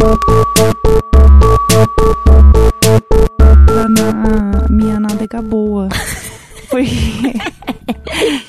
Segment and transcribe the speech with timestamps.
[0.00, 0.16] Na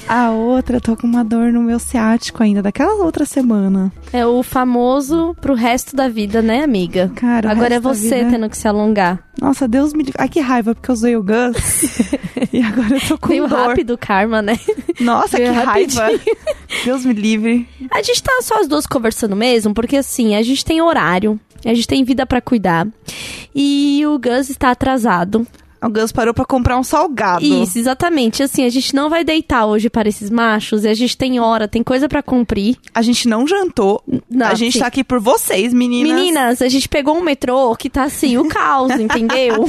[0.09, 3.91] a outra, eu tô com uma dor no meu ciático ainda, daquela outra semana.
[4.11, 7.11] É o famoso pro resto da vida, né, amiga?
[7.15, 9.19] Cara, Agora é você vida- tendo que se alongar.
[9.39, 10.17] Nossa, Deus me livre.
[10.19, 11.83] Ai, que raiva, porque eu usei o Gus.
[12.51, 13.57] e agora eu tô com Meio dor.
[13.69, 14.59] rápido o karma, né?
[14.99, 16.01] Nossa, que Veio raiva.
[16.03, 16.37] rapidinho.
[16.83, 17.67] Deus me livre.
[17.91, 21.73] A gente tá só as duas conversando mesmo, porque assim, a gente tem horário, a
[21.73, 22.87] gente tem vida pra cuidar.
[23.55, 25.45] E o Gus está atrasado.
[25.81, 27.43] O Gus parou pra comprar um salgado.
[27.43, 28.43] Isso, exatamente.
[28.43, 31.67] Assim, a gente não vai deitar hoje para esses machos, e a gente tem hora,
[31.67, 32.77] tem coisa pra cumprir.
[32.93, 34.03] A gente não jantou.
[34.29, 34.79] Não, a gente sim.
[34.79, 36.13] tá aqui por vocês, meninas.
[36.13, 39.65] Meninas, a gente pegou um metrô que tá assim, o caos, entendeu?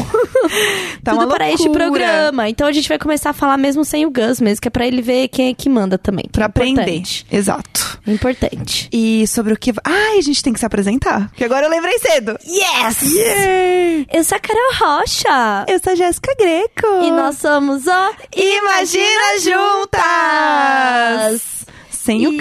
[1.02, 2.48] Tá Tudo para este programa.
[2.48, 4.86] Então a gente vai começar a falar mesmo sem o Gus mesmo, que é pra
[4.86, 6.24] ele ver quem é que manda também.
[6.24, 7.02] que Pra é aprender.
[7.30, 8.00] Exato.
[8.06, 8.88] É importante.
[8.92, 9.72] E sobre o que.
[9.84, 11.28] Ai, a gente tem que se apresentar.
[11.28, 12.36] Porque agora eu lembrei cedo.
[12.46, 13.02] Yes!
[13.14, 14.06] Yay!
[14.12, 15.64] Eu sou a Carol Rocha.
[15.68, 16.86] Eu sou a Jéssica Greco.
[17.02, 19.38] E nós somos o Imagina
[20.40, 21.66] Juntas!
[21.90, 22.38] Sem o E.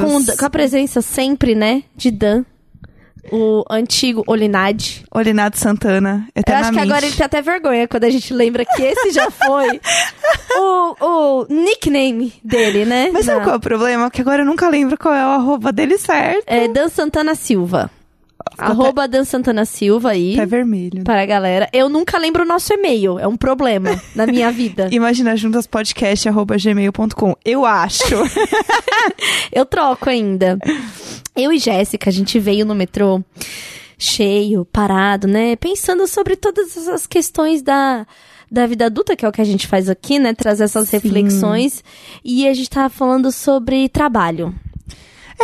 [0.00, 2.44] Com, o Dan- com a presença sempre, né, de Dan.
[3.30, 5.04] O antigo Olinade.
[5.14, 6.26] Olinado Santana.
[6.34, 9.30] Eu acho que agora ele tem até vergonha quando a gente lembra que esse já
[9.30, 9.78] foi
[10.58, 13.10] o, o nickname dele, né?
[13.12, 14.10] Mas sabe Na- qual é o problema?
[14.10, 16.44] Que agora eu nunca lembro qual é o arroba dele certo.
[16.46, 17.90] É Dan Santana Silva.
[18.58, 20.36] Arroba Dan Santana Silva aí.
[20.36, 21.04] Pé vermelho.
[21.04, 21.68] Para a galera.
[21.72, 23.18] Eu nunca lembro o nosso e-mail.
[23.18, 24.88] É um problema na minha vida.
[24.90, 27.36] Imagina juntas podcast arroba gmail.com.
[27.44, 28.02] Eu acho.
[29.52, 30.58] Eu troco ainda.
[31.34, 33.22] Eu e Jéssica, a gente veio no metrô
[33.98, 35.56] cheio, parado, né?
[35.56, 38.06] Pensando sobre todas essas questões da,
[38.50, 40.34] da vida adulta, que é o que a gente faz aqui, né?
[40.34, 40.96] Trazer essas Sim.
[40.96, 41.82] reflexões.
[42.24, 44.54] E a gente tava falando sobre trabalho.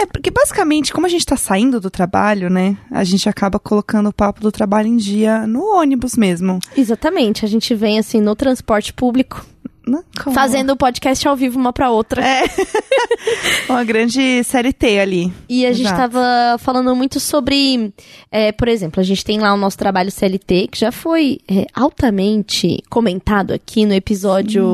[0.00, 2.76] É, porque basicamente, como a gente tá saindo do trabalho, né?
[2.90, 6.60] A gente acaba colocando o papo do trabalho em dia no ônibus mesmo.
[6.76, 7.44] Exatamente.
[7.44, 9.44] A gente vem assim no transporte público,
[9.88, 10.02] Né?
[10.22, 12.22] Com fazendo o podcast ao vivo uma pra outra.
[12.22, 12.44] É.
[13.68, 15.32] Uma grande série T ali.
[15.48, 16.10] E a gente Exato.
[16.10, 17.92] tava falando muito sobre,
[18.30, 21.66] é, por exemplo, a gente tem lá o nosso trabalho CLT, que já foi é,
[21.74, 24.64] altamente comentado aqui no episódio.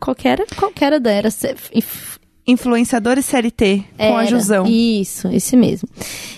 [0.00, 0.46] Qual que era?
[0.56, 1.28] Qual que era da era?
[2.44, 4.26] Influenciadores série T, com a era.
[4.26, 4.66] Jusão.
[4.66, 5.88] Isso, esse mesmo.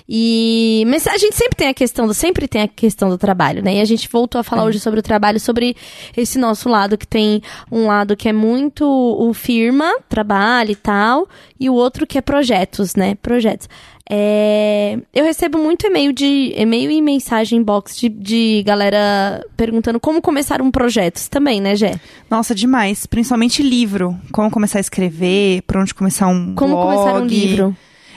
[0.07, 3.63] E mas a gente sempre tem a questão do sempre tem a questão do trabalho,
[3.63, 3.77] né?
[3.77, 5.75] E a gente voltou a falar hoje sobre o trabalho, sobre
[6.15, 7.41] esse nosso lado que tem
[7.73, 11.27] um lado que é muito o firma, trabalho e tal,
[11.59, 13.15] e o outro que é projetos, né?
[13.23, 13.67] Projetos.
[14.11, 20.21] É, eu recebo muito e-mail de e-mail e mensagem box de, de galera perguntando como
[20.21, 21.99] começar um projeto também, né, Gé?
[22.31, 23.07] Nossa, demais.
[23.07, 24.17] Principalmente livro.
[24.31, 26.97] Como começar a escrever, por onde começar um Como blog.
[26.97, 27.77] começar um livro?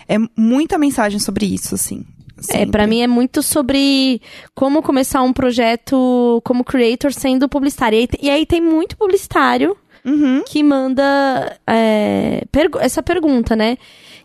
[0.09, 2.03] É muita mensagem sobre isso, assim.
[2.49, 4.21] É, para mim é muito sobre
[4.53, 7.97] como começar um projeto como creator sendo publicitário.
[7.97, 9.75] E aí, e aí tem muito publicitário
[10.05, 10.43] Uhum.
[10.45, 13.77] que manda é, pergu- essa pergunta, né?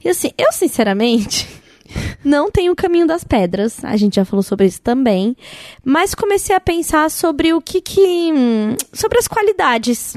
[0.04, 1.46] E assim, eu sinceramente
[2.24, 3.84] não tenho o caminho das pedras.
[3.84, 5.36] A gente já falou sobre isso também.
[5.84, 8.32] Mas comecei a pensar sobre o que que.
[8.32, 10.16] hum, sobre as qualidades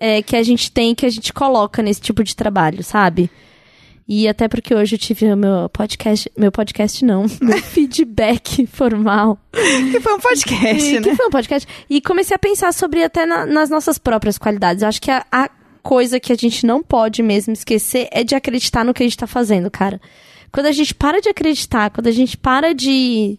[0.00, 3.30] é, que a gente tem, que a gente coloca nesse tipo de trabalho, sabe?
[4.06, 6.30] E até porque hoje eu tive o meu podcast.
[6.36, 9.38] Meu podcast não, meu feedback formal.
[9.92, 11.08] Que foi um podcast, E- né?
[11.08, 11.68] Que foi um podcast.
[11.88, 14.82] E comecei a pensar sobre até na- nas nossas próprias qualidades.
[14.82, 15.48] Eu acho que a, a
[15.84, 19.18] coisa que a gente não pode mesmo esquecer é de acreditar no que a gente
[19.18, 20.00] tá fazendo, cara.
[20.50, 23.38] Quando a gente para de acreditar, quando a gente para de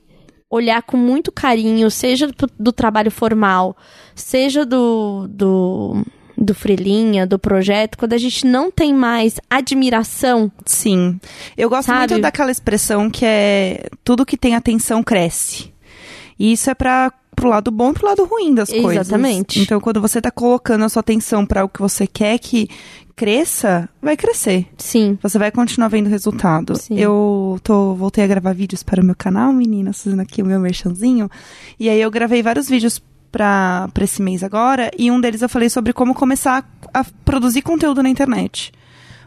[0.49, 3.75] olhar com muito carinho, seja do, do trabalho formal,
[4.13, 6.05] seja do, do,
[6.37, 11.19] do freelinha, do projeto, quando a gente não tem mais admiração, Sim.
[11.57, 12.13] Eu gosto Sabe?
[12.13, 15.73] muito daquela expressão que é tudo que tem atenção cresce.
[16.37, 19.07] E isso é para pro lado bom e pro lado ruim das coisas.
[19.07, 19.59] Exatamente.
[19.59, 22.69] Então, quando você tá colocando a sua atenção para o que você quer que
[23.15, 24.67] cresça, vai crescer.
[24.77, 25.17] sim.
[25.21, 26.75] Você vai continuar vendo resultado.
[26.77, 26.99] Sim.
[26.99, 30.59] Eu tô, voltei a gravar vídeos para o meu canal, meninas, fazendo aqui o meu
[30.59, 31.29] merchanzinho.
[31.79, 33.01] E aí eu gravei vários vídeos
[33.31, 34.91] pra esse mês agora.
[34.97, 38.71] E um deles eu falei sobre como começar a produzir conteúdo na internet.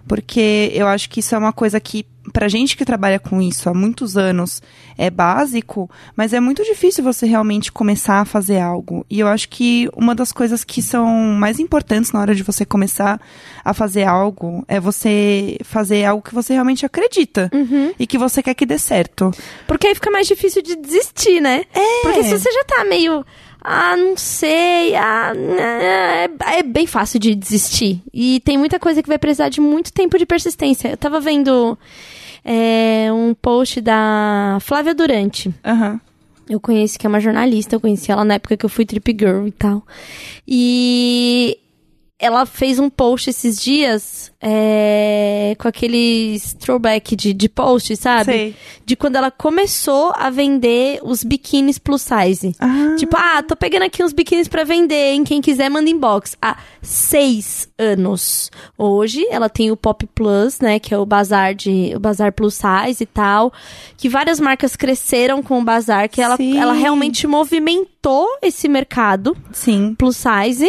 [0.08, 3.68] Porque eu acho que isso é uma coisa que, pra gente que trabalha com isso
[3.68, 4.62] há muitos anos,
[4.96, 9.04] é básico, mas é muito difícil você realmente começar a fazer algo.
[9.08, 12.64] E eu acho que uma das coisas que são mais importantes na hora de você
[12.64, 13.20] começar
[13.64, 17.92] a fazer algo é você fazer algo que você realmente acredita Uhum.
[17.98, 19.30] e que você quer que dê certo.
[19.66, 21.64] Porque aí fica mais difícil de desistir, né?
[21.74, 22.02] É.
[22.02, 23.24] Porque se você já tá meio.
[23.60, 24.94] Ah, não sei.
[24.94, 28.02] Ah, é, é bem fácil de desistir.
[28.12, 30.88] E tem muita coisa que vai precisar de muito tempo de persistência.
[30.88, 31.76] Eu tava vendo
[32.44, 35.52] é um post da Flávia Durante.
[35.64, 36.00] Aham.
[36.48, 39.14] Eu conheço que é uma jornalista, eu conheci ela na época que eu fui Trip
[39.18, 39.82] Girl e tal.
[40.46, 41.58] E
[42.20, 48.24] ela fez um post esses dias é, com aqueles throwback de, de post, sabe?
[48.24, 48.56] Sei.
[48.84, 52.56] De quando ela começou a vender os biquínis plus size.
[52.58, 52.96] Ah.
[52.98, 55.22] Tipo, ah, tô pegando aqui uns biquínis pra vender, hein?
[55.22, 56.36] Quem quiser, manda inbox.
[56.42, 58.50] Há seis anos.
[58.76, 60.80] Hoje, ela tem o Pop Plus, né?
[60.80, 61.92] Que é o bazar de...
[61.94, 63.52] O bazar plus size e tal.
[63.96, 66.08] Que várias marcas cresceram com o bazar.
[66.08, 66.58] Que ela, Sim.
[66.58, 69.94] ela realmente movimentou esse mercado Sim.
[69.96, 70.68] plus size.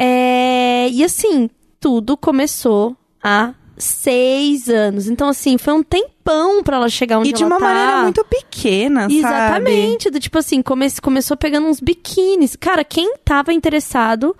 [0.00, 1.50] É, e assim,
[1.80, 5.08] tudo começou há seis anos.
[5.08, 7.64] Então, assim, foi um tempão pra ela chegar onde E de ela uma tá.
[7.64, 9.18] maneira muito pequena, sabe?
[9.18, 10.10] Exatamente.
[10.10, 12.54] Do tipo assim, come começou pegando uns biquínis.
[12.54, 14.36] Cara, quem tava interessado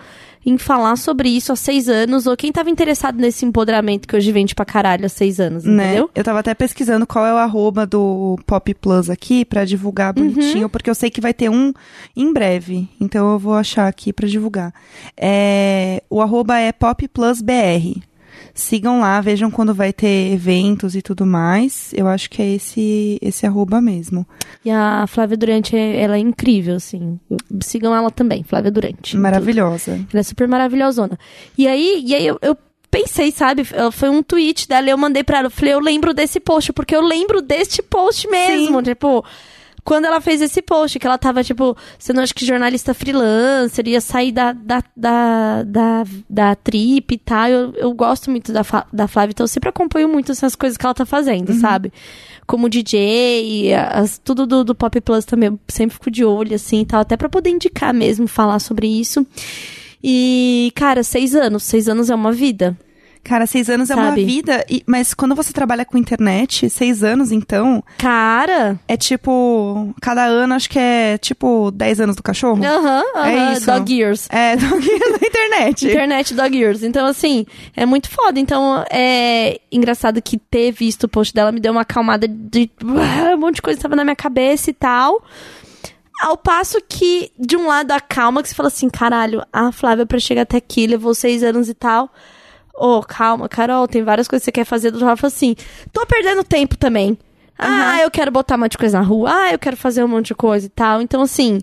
[0.48, 4.32] em falar sobre isso há seis anos, ou quem tava interessado nesse empoderamento que hoje
[4.32, 5.86] vende pra caralho há seis anos, Né?
[5.88, 6.10] entendeu?
[6.14, 10.64] Eu tava até pesquisando qual é o arroba do Pop Plus aqui pra divulgar bonitinho,
[10.64, 10.68] Uhum.
[10.68, 11.72] porque eu sei que vai ter um
[12.16, 12.88] em breve.
[13.00, 14.72] Então eu vou achar aqui pra divulgar.
[15.16, 18.00] É, o arroba é Pop Plus BR.
[18.58, 21.92] Sigam lá, vejam quando vai ter eventos e tudo mais.
[21.94, 24.26] Eu acho que é esse esse arroba mesmo.
[24.64, 27.20] E a Flávia Durante, ela é incrível, assim.
[27.60, 29.16] Sigam ela também, Flávia Durante.
[29.16, 29.92] Maravilhosa.
[30.12, 31.16] Ela é super maravilhosona.
[31.56, 32.56] E aí, e aí eu, eu
[32.90, 33.62] pensei, sabe?
[33.92, 35.46] Foi um tweet dela eu mandei pra ela.
[35.46, 38.82] Eu falei, eu lembro desse post, porque eu lembro deste post mesmo.
[38.82, 39.24] Tipo,
[39.88, 44.02] quando ela fez esse post, que ela tava, tipo, sendo acho que jornalista freelancer, ia
[44.02, 47.48] sair da, da, da, da, da trip e tal.
[47.48, 48.60] Eu, eu gosto muito da,
[48.92, 51.90] da Flávia, então eu sempre acompanho muito essas coisas que ela tá fazendo, sabe?
[52.46, 56.82] Como DJ, as- tudo do, do Pop Plus também, eu sempre fico de olho, assim,
[56.82, 59.26] e tal, até pra poder indicar mesmo, falar sobre isso.
[60.04, 61.62] E, cara, seis anos.
[61.62, 62.76] Seis anos é uma vida.
[63.28, 64.24] Cara, seis anos é uma Sabe?
[64.24, 68.80] vida, e- mas quando você trabalha com internet, seis anos, então, Cara!
[68.88, 69.94] é tipo.
[70.00, 72.64] Cada ano acho que é tipo 10 anos do cachorro.
[72.64, 73.66] Aham, É isso.
[73.66, 74.26] Dog years.
[74.30, 75.86] É, do da internet.
[75.86, 76.82] Internet Dog Years.
[76.82, 77.44] Então, assim,
[77.76, 78.40] é muito foda.
[78.40, 83.36] Então, é engraçado que ter visto o post dela me deu uma acalmada de um
[83.36, 85.22] monte de coisa que tava na minha cabeça e tal.
[86.22, 90.04] Ao passo que, de um lado, a calma, que você fala assim, caralho, a Flávia
[90.06, 92.10] pra chegar até aqui levou seis anos e tal.
[92.78, 94.90] Ô, calma, Carol, tem várias coisas que você quer fazer.
[94.90, 95.54] Do fala assim,
[95.92, 97.18] tô perdendo tempo também.
[97.58, 99.30] Ah, eu quero botar um monte de coisa na rua.
[99.32, 101.02] Ah, eu quero fazer um monte de coisa e tal.
[101.02, 101.58] Então, assim,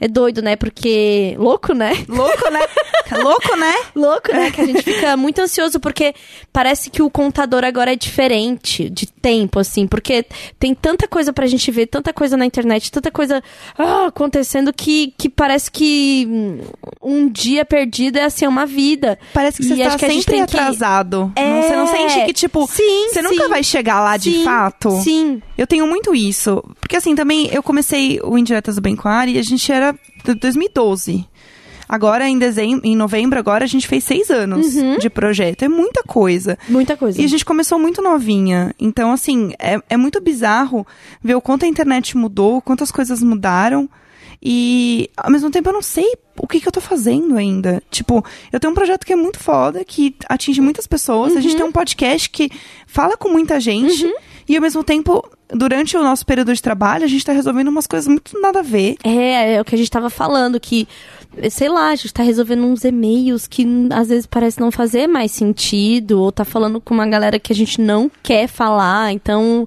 [0.00, 0.56] é doido, né?
[0.56, 1.34] Porque.
[1.38, 1.92] Louco, né?
[2.08, 2.60] Louco, né?
[3.22, 3.74] Louco, né?
[3.94, 4.50] Louco, né?
[4.50, 6.14] Que a gente fica muito ansioso porque
[6.52, 9.86] parece que o contador agora é diferente de tempo, assim.
[9.86, 10.24] Porque
[10.58, 13.42] tem tanta coisa pra gente ver, tanta coisa na internet, tanta coisa
[13.78, 16.26] ah, acontecendo que, que parece que
[17.02, 19.18] um dia perdido é assim, uma vida.
[19.32, 21.32] Parece que você E está que sempre tem que- atrasado.
[21.36, 21.62] É.
[21.62, 23.28] Você não sente que, tipo, Sim, você sim.
[23.28, 24.90] nunca vai chegar lá de Sim, fato?
[25.02, 25.42] Sim.
[25.56, 26.62] Eu tenho muito isso.
[26.80, 29.70] Porque assim, também eu comecei o Indiretas do Bem com a Ari e a gente
[29.70, 29.83] era
[30.24, 31.26] de 2012.
[31.86, 34.98] Agora, em dezembro, em novembro, agora a gente fez seis anos Uhum.
[34.98, 35.64] de projeto.
[35.64, 36.58] É muita coisa.
[36.68, 37.20] Muita coisa.
[37.20, 38.74] E a gente começou muito novinha.
[38.80, 40.86] Então, assim, é, é muito bizarro
[41.22, 43.88] ver o quanto a internet mudou, quantas coisas mudaram.
[44.42, 47.82] E, ao mesmo tempo, eu não sei o que, que eu tô fazendo ainda.
[47.90, 51.36] Tipo, eu tenho um projeto que é muito foda, que atinge muitas pessoas.
[51.36, 52.50] A gente tem um podcast que
[52.86, 54.10] fala com muita gente.
[54.48, 57.86] E, ao mesmo tempo, durante o nosso período de trabalho, a gente tá resolvendo umas
[57.86, 58.96] coisas muito nada a ver.
[59.02, 60.86] É, é o que a gente tava falando, que,
[61.50, 65.06] sei lá, a gente tá resolvendo uns e-mails que hum, às vezes parece não fazer
[65.06, 69.66] mais sentido, ou tá falando com uma galera que a gente não quer falar, então.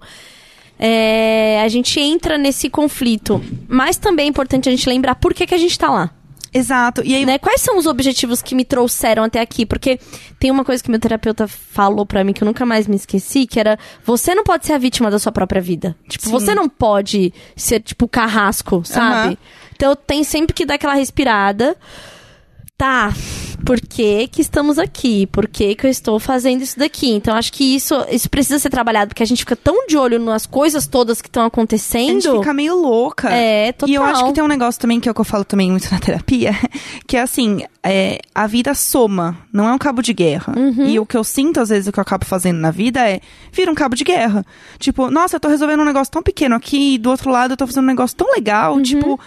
[0.80, 3.42] é, a gente entra nesse conflito.
[3.68, 6.12] Mas também é importante a gente lembrar por que, que a gente tá lá.
[6.54, 7.02] Exato.
[7.04, 7.38] E aí, Né?
[7.38, 9.66] Quais são os objetivos que me trouxeram até aqui?
[9.66, 10.00] Porque
[10.40, 13.46] tem uma coisa que meu terapeuta falou pra mim que eu nunca mais me esqueci,
[13.46, 15.96] que era você não pode ser a vítima da sua própria vida.
[16.08, 16.32] Tipo, Sim.
[16.32, 19.28] você não pode ser tipo carrasco, sabe?
[19.30, 19.38] Aham.
[19.76, 21.76] Então tem sempre que dar aquela respirada.
[22.78, 23.12] Tá,
[23.66, 25.26] por que que estamos aqui?
[25.26, 27.10] Por que que eu estou fazendo isso daqui?
[27.10, 30.20] Então acho que isso, isso precisa ser trabalhado, porque a gente fica tão de olho
[30.20, 32.22] nas coisas todas que estão a acontecendo.
[32.22, 33.30] gente fica meio louca.
[33.34, 33.90] É, total.
[33.90, 35.72] E eu acho que tem um negócio também que é o que eu falo também
[35.72, 36.52] muito na terapia,
[37.08, 40.54] que é assim, é, a vida soma, não é um cabo de guerra.
[40.56, 40.86] Uhum.
[40.88, 43.22] E o que eu sinto, às vezes, o que eu acabo fazendo na vida é,
[43.52, 44.46] vira um cabo de guerra.
[44.78, 47.58] Tipo, nossa, eu tô resolvendo um negócio tão pequeno aqui, e do outro lado eu
[47.58, 48.84] tô fazendo um negócio tão legal, Uhum.
[48.84, 49.20] tipo...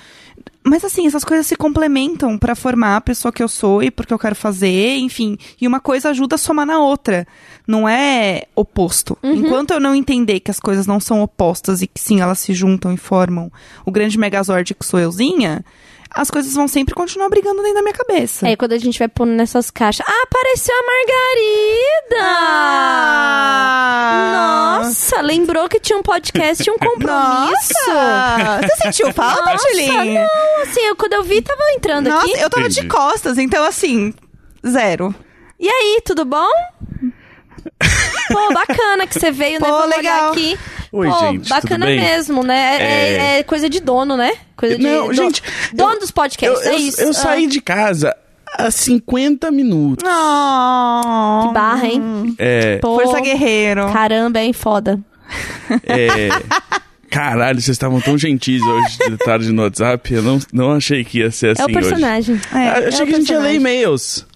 [0.63, 4.13] Mas assim, essas coisas se complementam pra formar a pessoa que eu sou e porque
[4.13, 5.39] eu quero fazer, enfim.
[5.59, 7.27] E uma coisa ajuda a somar na outra.
[7.67, 9.17] Não é oposto.
[9.23, 9.35] Uhum.
[9.35, 12.53] Enquanto eu não entender que as coisas não são opostas e que sim, elas se
[12.53, 13.51] juntam e formam
[13.87, 15.65] o grande megazord que sou euzinha,
[16.13, 18.49] as coisas vão sempre continuar brigando dentro da minha cabeça.
[18.49, 20.05] É, quando a gente vai pondo nessas caixas.
[20.09, 22.27] Ah, apareceu a Margarida!
[23.53, 24.81] Ah!
[24.83, 27.73] Nossa, lembrou que tinha um podcast e um compromisso.
[27.87, 28.61] Nossa!
[28.63, 30.15] Você sentiu falta, Nossa, Tilin?
[30.15, 32.41] não, assim, eu, quando eu vi, tava entrando Nossa, aqui.
[32.41, 32.89] eu tava de Entendi.
[32.95, 34.13] costas, então assim,
[34.67, 35.15] zero.
[35.59, 36.49] E aí, tudo bom?
[38.33, 39.67] Pô, bacana que você veio, né?
[39.69, 40.33] Pô, Vamos olhar legal.
[40.33, 40.59] aqui.
[40.93, 42.01] Oi, Pô, gente, bacana tudo bem?
[42.01, 42.77] mesmo, né?
[42.81, 42.85] É,
[43.37, 43.39] É.
[43.39, 44.33] é coisa de dono, né?
[44.57, 45.41] Coisa de Não, do- gente,
[45.73, 47.01] dono eu- dos podcasts, eu, é eu- isso.
[47.01, 48.17] eu Ah, saí de casa
[48.59, 50.05] há 50 minutos.
[50.09, 52.35] Oh, Que barra, hein?
[52.39, 53.93] É, Pô, Força guerreiro.
[53.93, 54.53] Caramba, hein?
[54.53, 54.99] Foda.
[55.87, 56.29] é,
[57.09, 60.13] caralho, vocês estavam tão gentis hoje de tarde no WhatsApp.
[60.13, 61.75] Eu não, não achei que ia ser assim é o hoje.
[61.79, 62.35] personagem.
[62.53, 63.57] É, Ah, eu achei é o que a gente ia ler personagem.
[63.57, 64.27] e-mails.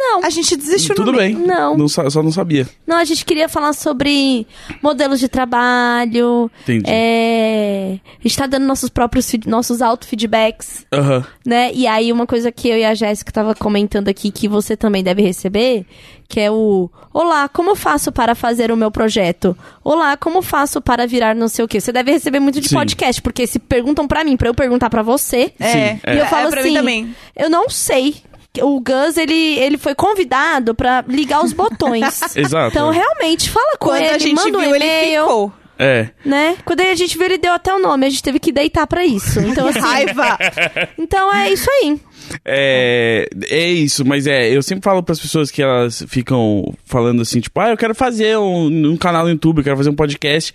[0.00, 1.34] Não, A gente desistiu Tudo no bem.
[1.34, 1.46] meio.
[1.46, 1.88] Não.
[1.88, 2.68] sa- só não sabia.
[2.86, 4.46] não, a gente queria falar sobre
[4.82, 6.50] modelos de trabalho.
[6.62, 6.84] Entendi.
[6.88, 10.86] É, a gente tá dando nossos próprios nossos auto-feedbacks.
[10.92, 11.24] Aham.
[11.44, 11.70] né?
[11.74, 15.02] E aí uma coisa que eu e a Jéssica tava comentando aqui que você também
[15.02, 15.84] deve receber,
[16.28, 19.56] que é o Olá, como faço para fazer o meu projeto?
[19.82, 21.80] Olá, como faço para virar não sei o quê?
[21.80, 22.76] Você deve receber muito de Sim.
[22.76, 26.14] podcast, porque se perguntam pra mim, pra eu perguntar pra você, É, Sim, é.
[26.14, 27.16] e eu falo é assim, mim também.
[27.34, 28.16] eu não sei.
[28.62, 32.20] O Gus, ele, ele foi convidado pra ligar os botões.
[32.36, 32.70] Exato.
[32.70, 35.52] Então, realmente, fala com Quando ele, a gente manda um viu, ele e-mail, ficou.
[35.78, 36.08] É.
[36.24, 36.56] né?
[36.64, 39.04] Quando a gente viu, ele deu até o nome, a gente teve que deitar pra
[39.04, 39.38] isso.
[39.40, 40.38] Então, assim, Raiva!
[40.98, 42.00] então é isso aí.
[42.44, 47.40] É, é isso, mas é, eu sempre falo pras pessoas que elas ficam falando assim,
[47.40, 50.52] tipo, ah, eu quero fazer um, um canal no YouTube, eu quero fazer um podcast.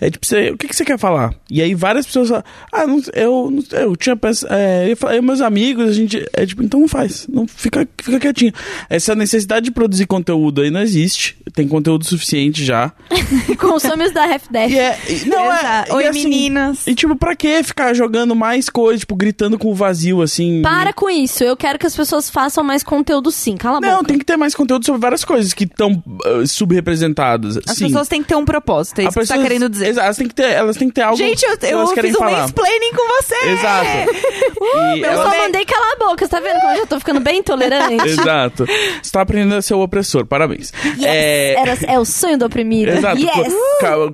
[0.00, 1.34] É tipo, você, o que, que você quer falar?
[1.50, 5.20] E aí várias pessoas falam, ah, não, eu, não- eu tinha pensado, é, eu, falei,
[5.20, 8.52] meus amigos, a gente, é tipo, então não faz, não fica, fica quietinho.
[8.90, 12.92] Essa necessidade de produzir conteúdo aí não existe, tem conteúdo suficiente já.
[13.58, 14.70] Consome os da Half Death.
[14.70, 15.90] E é, não é, Exato.
[15.92, 16.86] e Oi, assim, meninas.
[16.86, 20.60] E tipo, pra que ficar jogando mais coisa, tipo, gritando com o vazio, assim?
[20.62, 21.42] Para com isso.
[21.44, 23.56] Eu quero que as pessoas façam mais conteúdo sim.
[23.56, 24.04] Cala a Não, boca.
[24.06, 26.02] tem que ter mais conteúdo sobre várias coisas que estão
[26.46, 27.58] subrepresentadas.
[27.66, 27.86] As Sim.
[27.86, 29.83] pessoas têm que ter um propósito, é A isso que você tá pessoa- querendo dizer.
[29.88, 32.10] Elas têm que ter, elas têm que ter algo Gente, eu, que eu fiz querem
[32.12, 32.40] um falar.
[32.42, 33.48] mansplaining com você!
[33.50, 34.14] Exato.
[34.94, 36.24] E Eu elas- só mandei calar a boca.
[36.24, 37.94] Você tá vendo como eu já tô ficando bem intolerante?
[38.08, 38.64] Exato.
[39.02, 40.72] Você tá aprendendo a ser o opressor, parabéns.
[40.84, 41.04] Yes.
[41.04, 42.90] É, Era, é o sonho do oprimido.
[42.92, 43.18] Exato.
[43.18, 43.54] Yes.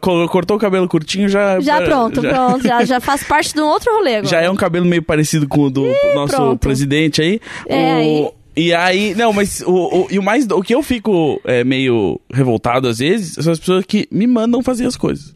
[0.00, 1.60] Co- cortou o cabelo curtinho, já.
[1.60, 2.62] Já pronto, já, pronto.
[2.66, 4.26] Já, já faz parte de um outro rolê agora.
[4.28, 6.58] Já é um cabelo meio parecido com o do nosso pronto.
[6.58, 7.40] presidente aí.
[7.68, 8.30] É, O- aí.
[8.56, 9.70] E aí, não, mas o,
[10.02, 13.58] o- e o mais, o que eu fico é, meio revoltado às vezes são as
[13.60, 15.34] pessoas que me mandam fazer as coisas.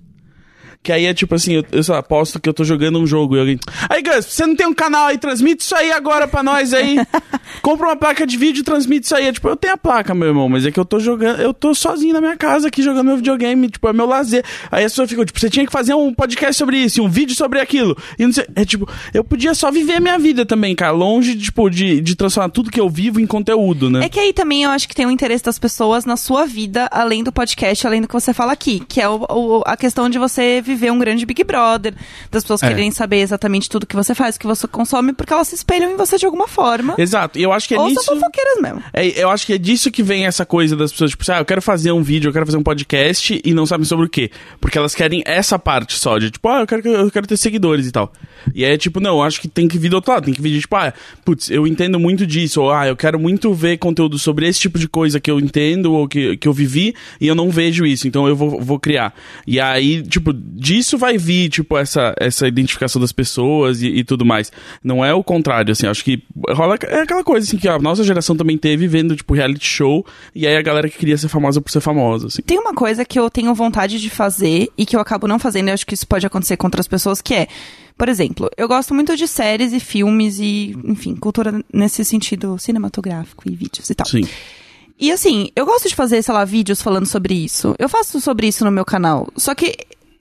[0.85, 3.07] Que aí é tipo assim, eu, eu sei lá, posto que eu tô jogando um
[3.07, 3.59] jogo e alguém.
[3.89, 6.99] Aí, Gus, você não tem um canal aí, transmite isso aí agora pra nós aí.
[7.63, 9.29] Compra uma placa de vídeo e transmite isso aí.
[9.29, 11.55] É, tipo, eu tenho a placa, meu irmão, mas é que eu tô jogando, eu
[11.55, 14.45] tô sozinho na minha casa aqui jogando meu videogame, tipo, é meu lazer.
[14.71, 17.35] Aí as pessoas ficam, tipo, você tinha que fazer um podcast sobre isso, um vídeo
[17.35, 17.97] sobre aquilo.
[18.19, 21.35] E não sei, é tipo, eu podia só viver a minha vida também, cara, longe,
[21.35, 24.05] tipo, de, de transformar tudo que eu vivo em conteúdo, né?
[24.05, 26.87] É que aí também eu acho que tem o interesse das pessoas na sua vida,
[26.93, 30.11] além do podcast, além do que você fala aqui, que é o- o- a questão
[30.11, 31.95] de você viver um grande Big Brother,
[32.31, 32.69] das pessoas É.
[32.69, 35.91] quererem saber exatamente tudo que você faz, o que você consome, porque elas se espelham
[35.93, 36.95] em você de alguma forma.
[36.99, 38.03] Exato, e eu acho que é ou nisso...
[38.05, 38.83] são fofoqueiras mesmo.
[38.93, 41.45] É, eu acho que é disso que vem essa coisa das pessoas, tipo, ah, eu
[41.45, 44.31] quero fazer um vídeo, eu quero fazer um podcast e não sabem sobre o quê.
[44.61, 47.37] Porque elas querem essa parte só, de tipo, ah, eu quero, que- eu quero ter
[47.37, 48.13] seguidores e tal.
[48.55, 50.43] E aí é tipo, não, acho que tem que vir do outro lado, tem que
[50.43, 50.93] vir de tipo, ah,
[51.25, 54.79] putz, eu entendo muito disso, ou ah, eu quero muito ver conteúdo sobre esse tipo
[54.79, 58.07] de coisa que eu entendo ou que, que eu vivi e eu não vejo isso,
[58.07, 59.15] então eu vou, vou criar.
[59.47, 64.25] E aí, tipo, disso vai vir, tipo, essa, essa identificação das pessoas e, e tudo
[64.25, 64.53] mais.
[64.83, 68.05] Não é o contrário, assim, acho que rola é aquela coisa, assim, que a nossa
[68.05, 71.61] geração também teve vendo, tipo, reality show, e aí a galera que queria ser famosa
[71.61, 72.43] por ser famosa, assim.
[72.43, 75.69] Tem uma coisa que eu tenho vontade de fazer e que eu acabo não fazendo,
[75.69, 77.49] eu acho que isso pode acontecer com outras pessoas, que é,
[77.97, 83.45] por exemplo, eu gosto muito de séries e filmes e, enfim, cultura nesse sentido cinematográfico
[83.49, 84.07] e vídeos e tal.
[84.07, 84.23] Sim.
[84.99, 87.75] E assim, eu gosto de fazer, sei lá, vídeos falando sobre isso.
[87.79, 89.29] Eu faço sobre isso no meu canal.
[89.37, 89.77] Só que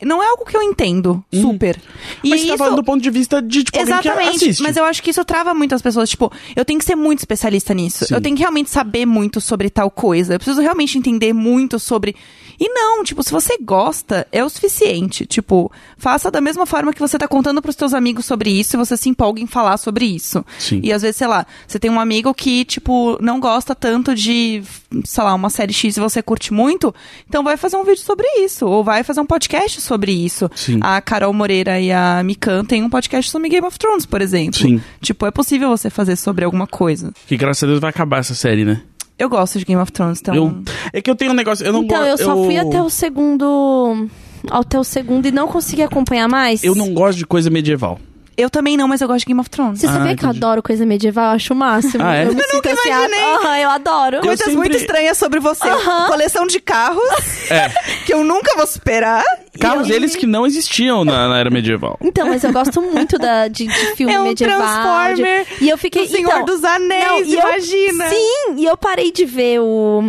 [0.05, 1.79] não é algo que eu entendo super.
[2.24, 2.29] E Uhum.
[2.29, 2.57] Mas você tá isso...
[2.57, 5.75] falando do ponto de vista de, tipo, Exatamente, mas eu acho que isso trava muito
[5.75, 6.10] as pessoas.
[6.10, 8.05] Tipo, eu tenho que ser muito especialista nisso.
[8.05, 8.15] Sim.
[8.15, 10.33] Eu tenho que realmente saber muito sobre tal coisa.
[10.33, 12.15] Eu preciso realmente entender muito sobre.
[12.60, 15.25] E não, tipo, se você gosta, é o suficiente.
[15.25, 18.77] Tipo, faça da mesma forma que você tá contando pros teus amigos sobre isso e
[18.77, 20.45] você se empolga em falar sobre isso.
[20.60, 20.79] Sim.
[20.83, 24.63] E às vezes, sei lá, você tem um amigo que, tipo, não gosta tanto de,
[25.03, 26.93] sei lá, uma série X e você curte muito,
[27.27, 28.65] então vai fazer um vídeo sobre isso.
[28.65, 30.50] Ou vai fazer um podcast sobre isso.
[30.55, 30.79] Sim.
[30.81, 34.59] A Carol Moreira e a Mikan têm um podcast sobre Game of Thrones, por exemplo.
[34.59, 34.81] Sim.
[35.01, 37.12] Tipo, é possível você fazer sobre alguma coisa.
[37.27, 38.81] Que graças a Deus vai acabar essa série, né?
[39.17, 40.35] Eu gosto de Game of Thrones, então.
[40.35, 42.09] Eu, é que eu tenho um negócio, eu não Então, gosto...
[42.21, 44.07] eu só fui até o segundo.
[44.50, 46.63] Até o segundo e não consegui acompanhar mais.
[46.63, 48.00] Eu não gosto de coisa medieval.
[48.35, 49.79] Eu também não, mas eu gosto de Game of Thrones.
[49.79, 50.43] Você sabia Ah, que eu entendi.
[50.43, 51.25] adoro coisa medieval?
[51.25, 52.03] Eu acho o máximo.
[52.03, 52.23] Ah, é?
[52.25, 53.23] Eu me Eu sinto assim, ah, imaginei.
[53.35, 54.15] aham, eu adoro.
[54.17, 55.67] Eu Coisas sempre- muito estranhas sobre você.
[56.07, 57.03] Coleção de carros,
[57.51, 57.69] É.
[58.05, 59.23] que eu nunca vou superar.
[59.59, 61.97] Carros eu- eles que não existiam na, na era medieval.
[62.01, 64.57] Então, mas eu gosto muito da, de, de filme É um medieval.
[64.59, 66.03] Transformer de- E eu fiquei.
[66.03, 68.09] O Senhor então, dos Anéis, não, e eu- imagina.
[68.09, 70.01] sim, e eu parei de ver o,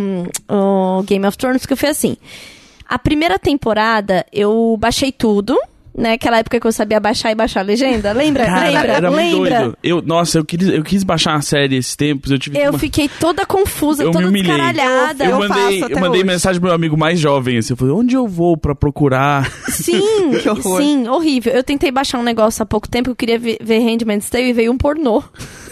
[0.49, 2.17] o Game of Thrones porque foi assim.
[2.87, 5.57] A primeira temporada eu baixei tudo.
[5.97, 8.11] Né, aquela época que eu sabia baixar e baixar a legenda.
[8.11, 8.45] Lembra?
[8.45, 8.91] Cara, lembra?
[8.91, 9.59] era muito lembra?
[9.59, 9.77] doido.
[9.81, 12.79] Eu, nossa, eu quis, eu quis baixar a série esses tempos, eu tive Eu uma...
[12.79, 15.23] fiquei toda confusa, Eu me toda descaralhada.
[15.23, 16.23] Eu, Eu mandei, eu mandei hoje.
[16.25, 19.49] mensagem pro meu amigo mais jovem, assim, eu falei, onde eu vou pra procurar?
[19.69, 20.01] Sim,
[20.77, 21.53] sim, horrível.
[21.53, 24.73] Eu tentei baixar um negócio há pouco tempo, eu queria ver, Handmaid's Tale e veio
[24.73, 25.23] um pornô.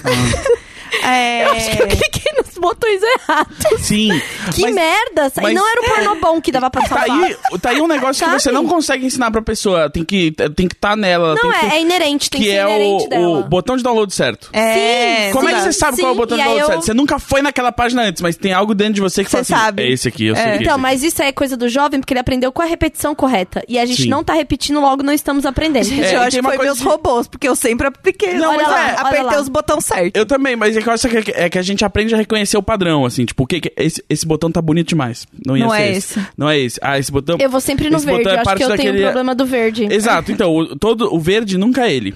[1.03, 1.45] É...
[1.45, 3.81] Eu acho que eu cliquei nos botões errados.
[3.81, 4.09] Sim.
[4.53, 5.31] Que mas merda!
[5.37, 7.23] E mas- não era um pornô bom que dava pra Tá salvar.
[7.23, 9.89] aí, tá aí um negócio que você não consegue ensinar pra pessoa.
[9.89, 11.35] Tem que tem que estar nela.
[11.41, 13.27] Não tem que é, é inerente, tem que, que ser é inerente o, dela.
[13.39, 14.49] o botão de download certo.
[14.53, 16.61] É, Como é que sim, você sabe qual é o sim, botão e de download
[16.61, 16.85] eu- certo?
[16.85, 19.53] Você nunca foi naquela página antes, mas tem algo dentro de você que fala Você
[19.53, 19.83] assim, sabe.
[19.83, 20.51] é esse aqui, eu sei É.
[20.53, 23.13] que é Então, mas isso é coisa do jovem, porque ele aprendeu com a repetição
[23.13, 23.63] correta.
[23.67, 24.09] E a gente Sim.
[24.09, 25.83] não tá repetindo, logo não estamos aprendendo.
[25.85, 28.33] Gente, É, eu e acho que foi meus de- robôs, porque eu sempre apliquei.
[28.35, 30.11] Não, mas lá, é, apertei os botões certos.
[30.15, 32.17] Eu também, mas é que eu acho que é, é que a gente aprende a
[32.17, 35.27] reconhecer o padrão, assim, tipo, o que, que esse, esse botão tá bonito demais.
[35.45, 36.19] Não ia Não é esse.
[36.19, 36.27] esse.
[36.37, 36.79] Não é esse.
[36.81, 37.37] Ah, esse botão.
[37.39, 39.45] Eu vou sempre no esse verde, é acho que eu tenho daquele- um problema do
[39.45, 39.87] verde.
[39.91, 42.13] Exato, então, o, todo, o verde nunca é ele.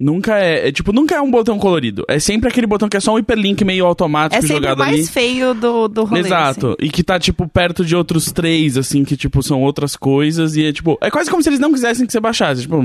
[0.00, 2.04] Nunca é, é, Tipo, nunca é um botão colorido.
[2.06, 4.78] É sempre aquele botão que é só um hiperlink meio automático É sempre o jogado
[4.78, 5.06] mais ali.
[5.08, 6.20] feio do, do rolê.
[6.20, 6.66] Exato.
[6.68, 6.76] assim.
[6.86, 10.54] E que tá, tipo, perto de outros três, assim, que, tipo, são outras coisas.
[10.54, 12.62] E é, tipo, é quase como se eles não quisessem que você baixasse.
[12.62, 12.80] Tipo,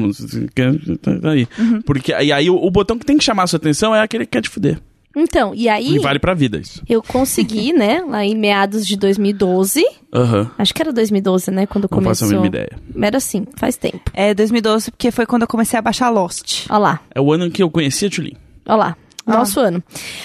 [1.02, 1.48] tá aí.
[1.60, 1.82] Uhum.
[1.84, 4.26] Porque, e aí, o, o botão que tem que chamar a sua atenção é aquele
[4.26, 4.80] que quer te fuder.
[5.16, 6.82] Então, e aí E vale pra vida isso.
[6.90, 9.84] eu consegui, né, lá em meados de 2012.
[10.14, 10.50] Aham.
[10.58, 12.26] Acho que era 2012, né, quando Não faço começou.
[12.28, 12.72] a mínima ideia.
[13.02, 14.02] Era assim, faz tempo.
[14.14, 16.66] É 2012, porque foi quando eu comecei a baixar Lost.
[16.70, 17.00] Ó lá.
[17.14, 18.34] É o ano em que eu conheci a Tulin.
[18.66, 18.96] Ó lá.
[19.26, 19.38] Ah.
[19.38, 19.82] Nosso ano.